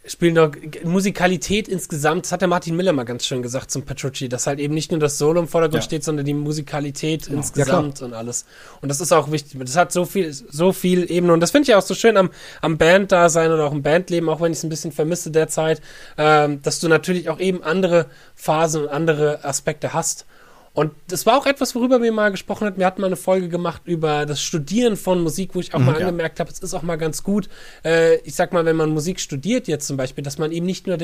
spielen 0.07 0.35
doch 0.35 0.53
Musikalität 0.85 1.69
insgesamt, 1.69 2.27
das 2.27 2.33
hat 2.33 2.41
der 2.41 2.49
Martin 2.49 2.77
Miller 2.77 2.93
mal 2.93 3.05
ganz 3.05 3.25
schön 3.25 3.43
gesagt 3.43 3.71
zum 3.71 3.83
Petrucci, 3.83 4.29
dass 4.29 4.47
halt 4.47 4.59
eben 4.59 4.75
nicht 4.75 4.91
nur 4.91 5.01
das 5.01 5.19
Solo 5.19 5.41
im 5.41 5.49
Vordergrund 5.49 5.83
ja. 5.83 5.87
steht, 5.87 6.05
sondern 6.05 6.27
die 6.27 6.35
Musikalität 6.35 7.27
genau. 7.27 7.39
insgesamt 7.39 8.01
ja, 8.01 8.07
und 8.07 8.15
alles. 8.15 8.45
Und 8.81 8.89
das 8.91 9.01
ist 9.01 9.13
auch 9.13 9.31
wichtig. 9.31 9.59
Das 9.61 9.77
hat 9.77 9.93
so 9.93 10.05
viel, 10.05 10.33
so 10.33 10.73
viel 10.73 11.11
Ebene. 11.11 11.33
Und 11.33 11.41
das 11.41 11.51
finde 11.51 11.71
ich 11.71 11.75
auch 11.75 11.83
so 11.83 11.95
schön 11.95 12.17
am, 12.17 12.31
am 12.61 12.77
Band-Dasein 12.77 13.51
oder 13.51 13.65
auch 13.65 13.73
im 13.73 13.83
Bandleben, 13.83 14.29
auch 14.29 14.41
wenn 14.41 14.53
ich 14.53 14.59
es 14.59 14.65
ein 14.65 14.69
bisschen 14.69 14.93
vermisse 14.93 15.31
derzeit, 15.31 15.81
ähm, 16.19 16.61
dass 16.63 16.81
du 16.81 16.89
natürlich 16.89 17.31
auch 17.31 17.41
eben 17.41 17.63
andere 17.63 18.07
Phasen 18.35 18.83
und 18.83 18.89
andere 18.89 19.45
Aspekte 19.45 19.95
hast. 19.95 20.27
Und 20.75 20.91
das 21.07 21.25
war 21.25 21.39
auch 21.39 21.47
etwas, 21.47 21.77
worüber 21.77 22.03
wir 22.03 22.11
mal 22.11 22.33
gesprochen 22.33 22.67
hatten. 22.67 22.81
Wir 22.81 22.87
hatten 22.87 23.01
mal 23.01 23.07
eine 23.07 23.15
Folge 23.15 23.49
gemacht 23.49 23.83
über 23.85 24.27
das 24.27 24.43
Studieren 24.43 24.97
von 24.97 25.23
Musik, 25.23 25.51
wo 25.55 25.61
ich 25.61 25.73
auch 25.73 25.79
mhm, 25.79 25.87
mal 25.87 25.95
angemerkt 25.95 26.41
habe, 26.41 26.51
es 26.51 26.59
ist 26.59 26.75
auch 26.75 26.83
mal 26.83 26.97
ganz 26.97 27.23
gut, 27.23 27.49
äh, 27.85 28.17
ich 28.23 28.35
sag 28.35 28.53
mal, 28.53 28.65
wenn 28.65 28.75
man 28.75 28.91
Musik 28.91 29.21
studiert 29.21 29.69
jetzt 29.69 29.87
zum 29.87 29.97
Beispiel, 29.97 30.25
dass 30.25 30.37
man 30.37 30.51
eben 30.51 30.67
nicht 30.67 30.89
nur, 30.89 30.99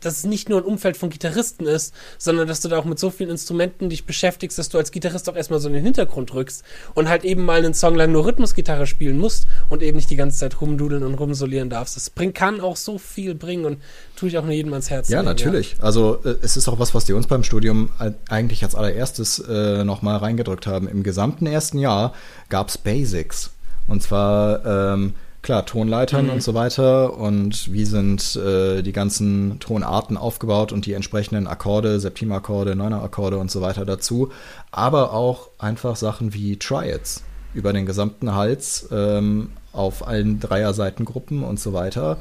dass 0.00 0.16
es 0.16 0.24
nicht 0.24 0.48
nur 0.48 0.60
ein 0.60 0.64
Umfeld 0.64 0.96
von 0.96 1.10
Gitarristen 1.10 1.66
ist, 1.66 1.94
sondern 2.16 2.48
dass 2.48 2.62
du 2.62 2.68
da 2.68 2.78
auch 2.78 2.86
mit 2.86 2.98
so 2.98 3.10
vielen 3.10 3.28
Instrumenten 3.28 3.90
dich 3.90 4.06
beschäftigst, 4.06 4.58
dass 4.58 4.70
du 4.70 4.78
als 4.78 4.90
Gitarrist 4.90 5.28
auch 5.28 5.36
erstmal 5.36 5.60
so 5.60 5.68
in 5.68 5.74
den 5.74 5.84
Hintergrund 5.84 6.32
rückst 6.32 6.64
und 6.94 7.10
halt 7.10 7.22
eben 7.24 7.44
mal 7.44 7.58
einen 7.58 7.74
Song 7.74 7.96
lang 7.96 8.12
nur 8.12 8.24
Rhythmusgitarre 8.24 8.86
spielen 8.86 9.18
musst 9.18 9.46
und 9.68 9.82
eben 9.82 9.96
nicht 9.96 10.08
die 10.08 10.16
ganze 10.16 10.38
Zeit 10.38 10.62
rumdudeln 10.62 11.02
und 11.02 11.12
rumsolieren 11.12 11.68
darfst. 11.68 11.94
Das 11.94 12.08
bringt, 12.08 12.34
kann 12.34 12.62
auch 12.62 12.76
so 12.76 12.96
viel 12.96 13.34
bringen 13.34 13.66
und 13.66 13.82
tue 14.16 14.30
ich 14.30 14.38
auch 14.38 14.44
nur 14.44 14.52
jedem 14.52 14.72
ans 14.72 14.88
Herz. 14.88 15.10
Ja, 15.10 15.18
legen, 15.18 15.28
natürlich. 15.28 15.72
Ja. 15.72 15.84
Also 15.84 16.20
äh, 16.24 16.36
es 16.40 16.56
ist 16.56 16.68
auch 16.68 16.78
was, 16.78 16.94
was 16.94 17.04
die 17.04 17.12
uns 17.12 17.26
beim 17.26 17.44
Studium 17.44 17.90
eigentlich 18.30 18.64
als 18.64 18.74
allererstes 18.74 19.09
äh, 19.18 19.84
nochmal 19.84 20.16
reingedrückt 20.16 20.66
haben. 20.66 20.88
Im 20.88 21.02
gesamten 21.02 21.46
ersten 21.46 21.78
Jahr 21.78 22.12
gab 22.48 22.68
es 22.68 22.78
Basics. 22.78 23.50
Und 23.88 24.02
zwar, 24.02 24.64
ähm, 24.64 25.14
klar, 25.42 25.66
Tonleitern 25.66 26.26
mhm. 26.26 26.32
und 26.32 26.42
so 26.42 26.54
weiter 26.54 27.16
und 27.16 27.72
wie 27.72 27.84
sind 27.84 28.36
äh, 28.36 28.82
die 28.82 28.92
ganzen 28.92 29.58
Tonarten 29.58 30.16
aufgebaut 30.16 30.72
und 30.72 30.86
die 30.86 30.92
entsprechenden 30.92 31.46
Akkorde, 31.46 31.98
Septimakkorde, 31.98 32.76
Neuner-Akkorde 32.76 33.38
und 33.38 33.50
so 33.50 33.60
weiter 33.60 33.84
dazu. 33.84 34.30
Aber 34.70 35.12
auch 35.12 35.48
einfach 35.58 35.96
Sachen 35.96 36.34
wie 36.34 36.56
Triads 36.56 37.24
über 37.52 37.72
den 37.72 37.86
gesamten 37.86 38.34
Hals 38.34 38.88
ähm, 38.92 39.50
auf 39.72 40.06
allen 40.06 40.38
Dreier-Seitengruppen 40.38 41.42
und 41.42 41.58
so 41.58 41.72
weiter 41.72 42.18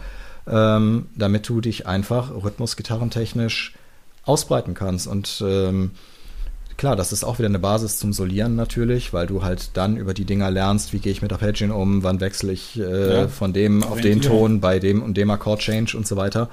ähm, 0.49 1.07
damit 1.15 1.47
du 1.47 1.61
dich 1.61 1.87
einfach 1.87 2.31
rhythmusgitarrentechnisch 2.31 3.75
ausbreiten 4.25 4.73
kannst. 4.73 5.07
Und 5.07 5.43
ähm, 5.45 5.91
klar, 6.80 6.95
das 6.95 7.11
ist 7.11 7.25
auch 7.25 7.38
wieder 7.38 7.49
eine 7.49 7.59
Basis 7.59 7.97
zum 7.97 8.13
Solieren 8.13 8.55
natürlich, 8.55 9.13
weil 9.13 9.27
du 9.27 9.43
halt 9.43 9.71
dann 9.75 9.97
über 9.97 10.13
die 10.13 10.23
Dinger 10.23 10.49
lernst, 10.49 10.93
wie 10.93 10.99
gehe 10.99 11.11
ich 11.11 11.21
mit 11.21 11.32
Arpeggien 11.32 11.71
um, 11.71 12.03
wann 12.03 12.21
wechsle 12.21 12.53
ich 12.53 12.80
äh, 12.80 13.13
ja, 13.13 13.27
von 13.27 13.51
dem 13.51 13.84
auf 13.84 13.99
den 13.99 14.21
Ton 14.21 14.61
bei 14.61 14.80
dem 14.80 15.03
und 15.03 15.17
dem 15.17 15.30
Akkord-Change 15.30 15.95
und 15.95 16.07
so 16.07 16.15
weiter. 16.15 16.49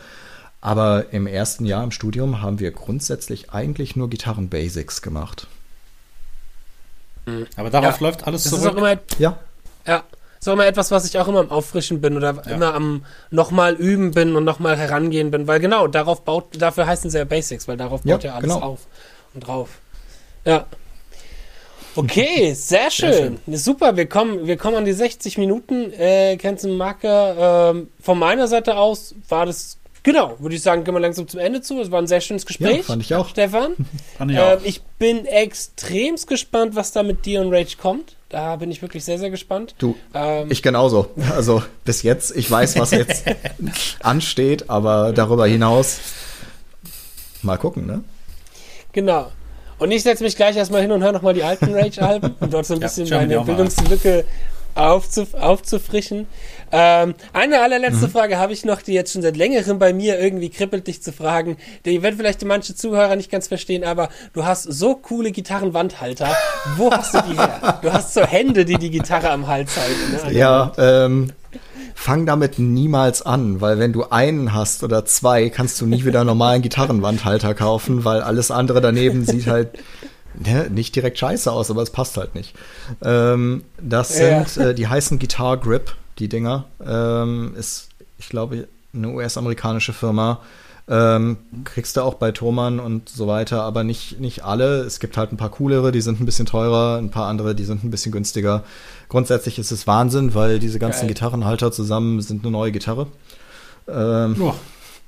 Aber 0.60 1.12
im 1.12 1.28
ersten 1.28 1.64
Jahr 1.64 1.84
im 1.84 1.92
Studium 1.92 2.42
haben 2.42 2.58
wir 2.58 2.72
grundsätzlich 2.72 3.50
eigentlich 3.52 3.94
nur 3.94 4.10
Gitarren-Basics 4.10 5.00
gemacht. 5.00 5.46
Aber 7.56 7.70
darauf 7.70 8.00
ja, 8.00 8.06
läuft 8.08 8.26
alles 8.26 8.42
das 8.42 8.50
zurück. 8.50 8.64
Ist 8.64 8.72
auch 8.72 8.76
immer, 8.76 8.98
ja. 9.18 9.38
Ja, 9.86 10.02
ist 10.40 10.48
auch 10.48 10.54
immer 10.54 10.66
etwas, 10.66 10.90
was 10.90 11.06
ich 11.06 11.20
auch 11.20 11.28
immer 11.28 11.40
am 11.40 11.50
Auffrischen 11.52 12.00
bin 12.00 12.16
oder 12.16 12.34
ja. 12.34 12.42
immer 12.52 12.74
am 12.74 13.04
nochmal 13.30 13.74
üben 13.74 14.10
bin 14.10 14.34
und 14.34 14.42
nochmal 14.42 14.76
herangehen 14.76 15.30
bin, 15.30 15.46
weil 15.46 15.60
genau, 15.60 15.86
darauf 15.86 16.24
baut, 16.24 16.60
dafür 16.60 16.88
heißen 16.88 17.10
sie 17.10 17.18
ja 17.18 17.24
Basics, 17.24 17.68
weil 17.68 17.76
darauf 17.76 18.02
baut 18.02 18.24
ja, 18.24 18.30
ja 18.30 18.34
alles 18.34 18.52
genau. 18.52 18.60
auf 18.60 18.80
und 19.34 19.46
drauf. 19.46 19.68
Ja. 20.46 20.66
Okay, 21.96 22.52
sehr 22.54 22.90
schön. 22.90 23.12
Sehr 23.12 23.22
schön. 23.46 23.56
Super, 23.56 23.96
wir 23.96 24.06
kommen, 24.06 24.46
wir 24.46 24.56
kommen 24.56 24.76
an 24.76 24.84
die 24.84 24.92
60 24.92 25.38
Minuten. 25.38 25.92
Äh, 25.92 26.36
Kenzen 26.36 26.76
Marker. 26.76 27.70
Ähm, 27.70 27.88
von 28.00 28.18
meiner 28.18 28.48
Seite 28.48 28.76
aus 28.76 29.14
war 29.28 29.46
das, 29.46 29.78
genau, 30.02 30.36
würde 30.38 30.54
ich 30.54 30.62
sagen, 30.62 30.84
gehen 30.84 30.94
wir 30.94 31.00
langsam 31.00 31.26
zum 31.26 31.40
Ende 31.40 31.60
zu. 31.62 31.80
Es 31.80 31.90
war 31.90 32.00
ein 32.00 32.06
sehr 32.06 32.20
schönes 32.20 32.46
Gespräch. 32.46 32.78
Ja, 32.78 32.82
fand 32.82 33.02
ich 33.02 33.14
auch. 33.14 33.28
Stefan. 33.28 33.74
fand 34.18 34.30
ich 34.30 34.38
auch. 34.38 34.52
Äh, 34.52 34.58
ich 34.64 34.82
bin 34.98 35.26
extremst 35.26 36.28
gespannt, 36.28 36.76
was 36.76 36.92
da 36.92 37.02
mit 37.02 37.26
dir 37.26 37.40
und 37.40 37.52
Rage 37.52 37.76
kommt. 37.80 38.14
Da 38.28 38.56
bin 38.56 38.70
ich 38.70 38.82
wirklich 38.82 39.04
sehr, 39.04 39.18
sehr 39.18 39.30
gespannt. 39.30 39.74
Du, 39.78 39.96
ähm, 40.12 40.50
ich 40.50 40.62
genauso. 40.62 41.10
Also 41.34 41.62
bis 41.84 42.02
jetzt, 42.02 42.36
ich 42.36 42.50
weiß, 42.50 42.78
was 42.78 42.90
jetzt 42.90 43.24
ansteht, 44.00 44.68
aber 44.68 45.12
darüber 45.12 45.46
hinaus 45.46 46.00
mal 47.42 47.56
gucken, 47.56 47.86
ne? 47.86 48.02
Genau. 48.92 49.30
Und 49.78 49.90
ich 49.90 50.02
setze 50.02 50.24
mich 50.24 50.36
gleich 50.36 50.56
erstmal 50.56 50.82
hin 50.82 50.92
und 50.92 51.02
höre 51.02 51.12
nochmal 51.12 51.34
die 51.34 51.42
alten 51.42 51.74
Rage-Alben, 51.74 52.34
um 52.40 52.50
dort 52.50 52.66
so 52.66 52.74
ein 52.74 52.80
bisschen 52.80 53.08
meine 53.08 53.40
Bildungslücke 53.40 54.24
aufzuf 54.76 55.34
aufzufrischen. 55.34 56.26
Ähm, 56.70 57.14
eine 57.32 57.60
allerletzte 57.60 58.06
mhm. 58.06 58.10
Frage 58.10 58.38
habe 58.38 58.52
ich 58.52 58.64
noch, 58.64 58.82
die 58.82 58.92
jetzt 58.92 59.12
schon 59.12 59.22
seit 59.22 59.36
längerem 59.36 59.78
bei 59.78 59.92
mir 59.92 60.18
irgendwie 60.18 60.50
kribbelt, 60.50 60.86
dich 60.86 61.02
zu 61.02 61.12
fragen. 61.12 61.56
Die 61.84 62.02
werden 62.02 62.16
vielleicht 62.16 62.44
manche 62.44 62.74
Zuhörer 62.74 63.16
nicht 63.16 63.30
ganz 63.30 63.48
verstehen, 63.48 63.84
aber 63.84 64.10
du 64.34 64.44
hast 64.44 64.64
so 64.64 64.94
coole 64.94 65.32
Gitarrenwandhalter. 65.32 66.34
Wo 66.76 66.90
hast 66.90 67.14
du 67.14 67.20
die 67.22 67.36
her? 67.36 67.80
Du 67.82 67.92
hast 67.92 68.14
so 68.14 68.22
Hände, 68.22 68.64
die 68.64 68.76
die 68.76 68.90
Gitarre 68.90 69.30
am 69.30 69.46
Hals 69.46 69.76
halten. 69.76 70.28
Ne? 70.30 70.38
Ja, 70.38 70.72
ähm, 70.78 71.32
fang 71.96 72.26
damit 72.26 72.58
niemals 72.58 73.22
an, 73.22 73.60
weil 73.60 73.78
wenn 73.78 73.92
du 73.92 74.04
einen 74.04 74.52
hast 74.52 74.84
oder 74.84 75.06
zwei, 75.06 75.48
kannst 75.48 75.80
du 75.80 75.86
nie 75.86 76.04
wieder 76.04 76.20
einen 76.20 76.28
normalen 76.28 76.62
Gitarrenwandhalter 76.62 77.54
kaufen, 77.54 78.04
weil 78.04 78.20
alles 78.20 78.50
andere 78.50 78.80
daneben 78.82 79.24
sieht 79.24 79.46
halt 79.46 79.78
ne, 80.34 80.68
nicht 80.70 80.94
direkt 80.94 81.18
scheiße 81.18 81.50
aus, 81.50 81.70
aber 81.70 81.82
es 81.82 81.90
passt 81.90 82.18
halt 82.18 82.34
nicht. 82.34 82.54
Ähm, 83.02 83.64
das 83.80 84.14
sind, 84.14 84.56
ja. 84.56 84.68
äh, 84.68 84.74
die 84.74 84.86
heißen 84.86 85.18
Guitar 85.18 85.56
Grip, 85.56 85.96
die 86.18 86.28
Dinger. 86.28 86.66
Ähm, 86.86 87.54
ist, 87.56 87.88
ich 88.18 88.28
glaube, 88.28 88.68
eine 88.94 89.08
US-amerikanische 89.08 89.94
Firma. 89.94 90.42
Ähm, 90.88 91.38
kriegst 91.64 91.96
du 91.96 92.02
auch 92.02 92.14
bei 92.14 92.30
Thomann 92.30 92.78
und 92.78 93.08
so 93.08 93.26
weiter, 93.26 93.62
aber 93.62 93.82
nicht, 93.82 94.20
nicht 94.20 94.44
alle. 94.44 94.82
Es 94.82 95.00
gibt 95.00 95.16
halt 95.16 95.32
ein 95.32 95.36
paar 95.36 95.50
coolere, 95.50 95.90
die 95.90 96.00
sind 96.00 96.20
ein 96.20 96.26
bisschen 96.26 96.46
teurer, 96.46 96.98
ein 96.98 97.10
paar 97.10 97.26
andere, 97.26 97.56
die 97.56 97.64
sind 97.64 97.82
ein 97.82 97.90
bisschen 97.90 98.12
günstiger. 98.12 98.62
Grundsätzlich 99.08 99.58
ist 99.58 99.72
es 99.72 99.88
Wahnsinn, 99.88 100.34
weil 100.34 100.60
diese 100.60 100.78
ganzen 100.78 101.02
Geil. 101.02 101.08
Gitarrenhalter 101.08 101.72
zusammen 101.72 102.20
sind 102.22 102.44
eine 102.44 102.52
neue 102.52 102.70
Gitarre. 102.70 103.08
Ähm, 103.88 104.36
oh. 104.40 104.54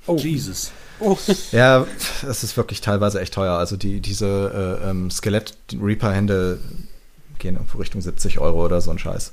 oh. 0.07 0.17
Jesus. 0.17 0.71
Oh. 0.99 1.17
Ja, 1.53 1.87
es 2.27 2.43
ist 2.43 2.57
wirklich 2.57 2.81
teilweise 2.81 3.21
echt 3.21 3.33
teuer. 3.33 3.53
Also 3.53 3.77
die, 3.77 4.01
diese 4.01 4.79
äh, 4.83 4.89
ähm, 4.89 5.09
Skelett-Reaper-Hände 5.09 6.59
gehen 7.37 7.55
irgendwo 7.55 7.77
Richtung 7.77 8.01
70 8.01 8.39
Euro 8.39 8.65
oder 8.65 8.81
so 8.81 8.91
ein 8.91 8.99
Scheiß. 8.99 9.31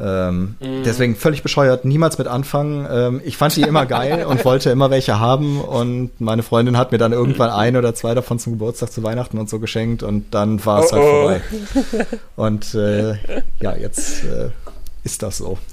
Ähm, 0.00 0.56
mm. 0.60 0.82
Deswegen 0.84 1.16
völlig 1.16 1.42
bescheuert, 1.42 1.84
niemals 1.84 2.18
mit 2.18 2.26
anfangen. 2.26 2.86
Ähm, 2.90 3.20
ich 3.24 3.36
fand 3.36 3.56
die 3.56 3.62
immer 3.62 3.86
geil 3.86 4.24
und 4.28 4.44
wollte 4.44 4.70
immer 4.70 4.90
welche 4.90 5.18
haben 5.18 5.60
und 5.60 6.20
meine 6.20 6.42
Freundin 6.42 6.76
hat 6.76 6.92
mir 6.92 6.98
dann 6.98 7.12
irgendwann 7.12 7.50
ein 7.50 7.76
oder 7.76 7.94
zwei 7.94 8.14
davon 8.14 8.38
zum 8.38 8.54
Geburtstag, 8.54 8.92
zu 8.92 9.02
Weihnachten 9.02 9.38
und 9.38 9.48
so 9.48 9.58
geschenkt 9.58 10.02
und 10.02 10.34
dann 10.34 10.64
war 10.64 10.84
es 10.84 10.92
oh, 10.92 10.96
halt 10.96 11.42
vorbei. 11.42 12.06
Und 12.36 12.74
äh, 12.74 13.14
ja, 13.60 13.76
jetzt 13.76 14.24
äh, 14.24 14.50
ist 15.04 15.22
das 15.22 15.38
so. 15.38 15.58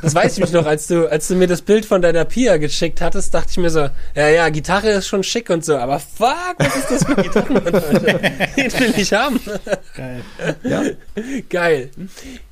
Das 0.00 0.14
weiß 0.14 0.34
ich 0.34 0.38
mich 0.38 0.52
noch, 0.52 0.64
als 0.64 0.86
du, 0.86 1.10
als 1.10 1.26
du 1.26 1.34
mir 1.34 1.48
das 1.48 1.60
Bild 1.60 1.84
von 1.84 2.00
deiner 2.00 2.24
Pia 2.24 2.56
geschickt 2.56 3.00
hattest, 3.00 3.34
dachte 3.34 3.48
ich 3.50 3.56
mir 3.56 3.68
so, 3.68 3.88
ja, 4.14 4.28
ja, 4.28 4.48
Gitarre 4.48 4.90
ist 4.90 5.08
schon 5.08 5.24
schick 5.24 5.50
und 5.50 5.64
so, 5.64 5.76
aber 5.76 5.98
fuck, 5.98 6.54
was 6.58 6.76
ist 6.76 6.90
das 6.90 7.04
für 7.04 7.16
Gitarre? 7.16 7.60
Den 7.60 8.72
will 8.78 8.94
ich 8.96 9.12
haben. 9.12 9.40
Geil. 9.96 10.22
Ja. 10.62 10.82
Geil. 11.50 11.90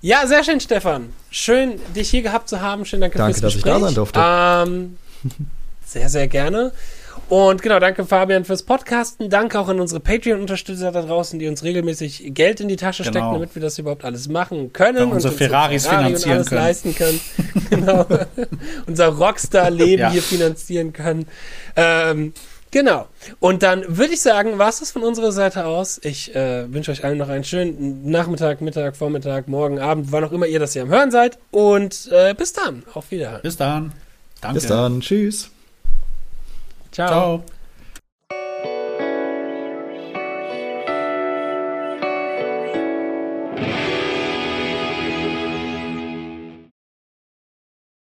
Ja, 0.01 0.27
sehr 0.27 0.43
schön, 0.43 0.59
Stefan. 0.59 1.13
Schön, 1.31 1.81
dich 1.95 2.11
hier 2.11 2.23
gehabt 2.23 2.49
zu 2.49 2.61
haben. 2.61 2.85
Schön, 2.85 3.01
danke, 3.01 3.17
danke 3.17 3.39
fürs 3.39 3.55
Gespräch. 3.55 3.73
Danke, 3.73 3.95
dass 3.95 4.07
ich 4.07 4.13
da 4.13 4.65
sein 4.65 4.67
durfte. 4.67 4.73
Ähm, 4.73 4.99
sehr, 5.87 6.09
sehr 6.09 6.27
gerne. 6.27 6.73
Und 7.31 7.62
genau, 7.62 7.78
danke 7.78 8.05
Fabian 8.05 8.45
fürs 8.45 8.64
Podcasten. 8.64 9.31
Danke 9.31 9.61
auch 9.61 9.68
an 9.68 9.78
unsere 9.78 10.01
Patreon-Unterstützer 10.01 10.91
da 10.91 11.03
draußen, 11.03 11.39
die 11.39 11.47
uns 11.47 11.62
regelmäßig 11.62 12.35
Geld 12.35 12.61
in 12.61 12.66
die 12.66 12.74
Tasche 12.74 13.05
genau. 13.05 13.12
stecken, 13.12 13.33
damit 13.35 13.55
wir 13.55 13.62
das 13.62 13.78
überhaupt 13.78 14.05
alles 14.05 14.28
machen 14.28 14.72
können. 14.72 14.99
Ja, 14.99 15.05
unsere 15.05 15.33
und 15.33 15.39
Ferraris 15.39 15.87
Ferrari 15.87 16.07
finanzieren 16.07 16.31
und 16.33 16.37
alles 16.37 16.49
können. 16.49 16.61
leisten 16.61 16.95
können. 16.97 17.20
genau. 17.70 18.07
Unser 18.89 19.07
Rockstar-Leben 19.07 20.03
ja. 20.03 20.11
hier 20.11 20.22
finanzieren 20.22 20.93
können. 20.93 21.26
Ähm, 21.76 22.33
Genau. 22.72 23.09
Und 23.41 23.64
dann 23.64 23.85
würde 23.89 24.12
ich 24.12 24.20
sagen, 24.20 24.59
war 24.59 24.68
es 24.68 24.78
das 24.78 24.93
von 24.93 25.03
unserer 25.03 25.33
Seite 25.33 25.66
aus. 25.66 26.01
Ich 26.05 26.35
äh, 26.37 26.72
wünsche 26.72 26.93
euch 26.93 27.05
allen 27.05 27.18
noch 27.18 27.28
einen 27.28 27.43
schönen 27.43 28.09
Nachmittag, 28.09 28.61
Mittag, 28.61 28.97
Vormittag, 28.97 29.49
Morgen, 29.49 29.81
Abend, 29.81 30.12
wann 30.12 30.22
auch 30.22 30.31
immer 30.31 30.47
ihr 30.47 30.61
das 30.61 30.74
hier 30.74 30.83
am 30.83 30.89
Hören 30.89 31.11
seid. 31.11 31.39
Und 31.51 32.09
äh, 32.12 32.33
bis 32.33 32.53
dann. 32.53 32.85
Auf 32.95 33.11
Wiederhören. 33.11 33.43
Bis 33.43 33.57
dann. 33.57 33.93
Danke. 34.41 34.55
Bis 34.55 34.68
dann. 34.68 35.01
Tschüss. 35.01 35.51
Ciao. 36.91 37.09
Ciao. 37.09 37.60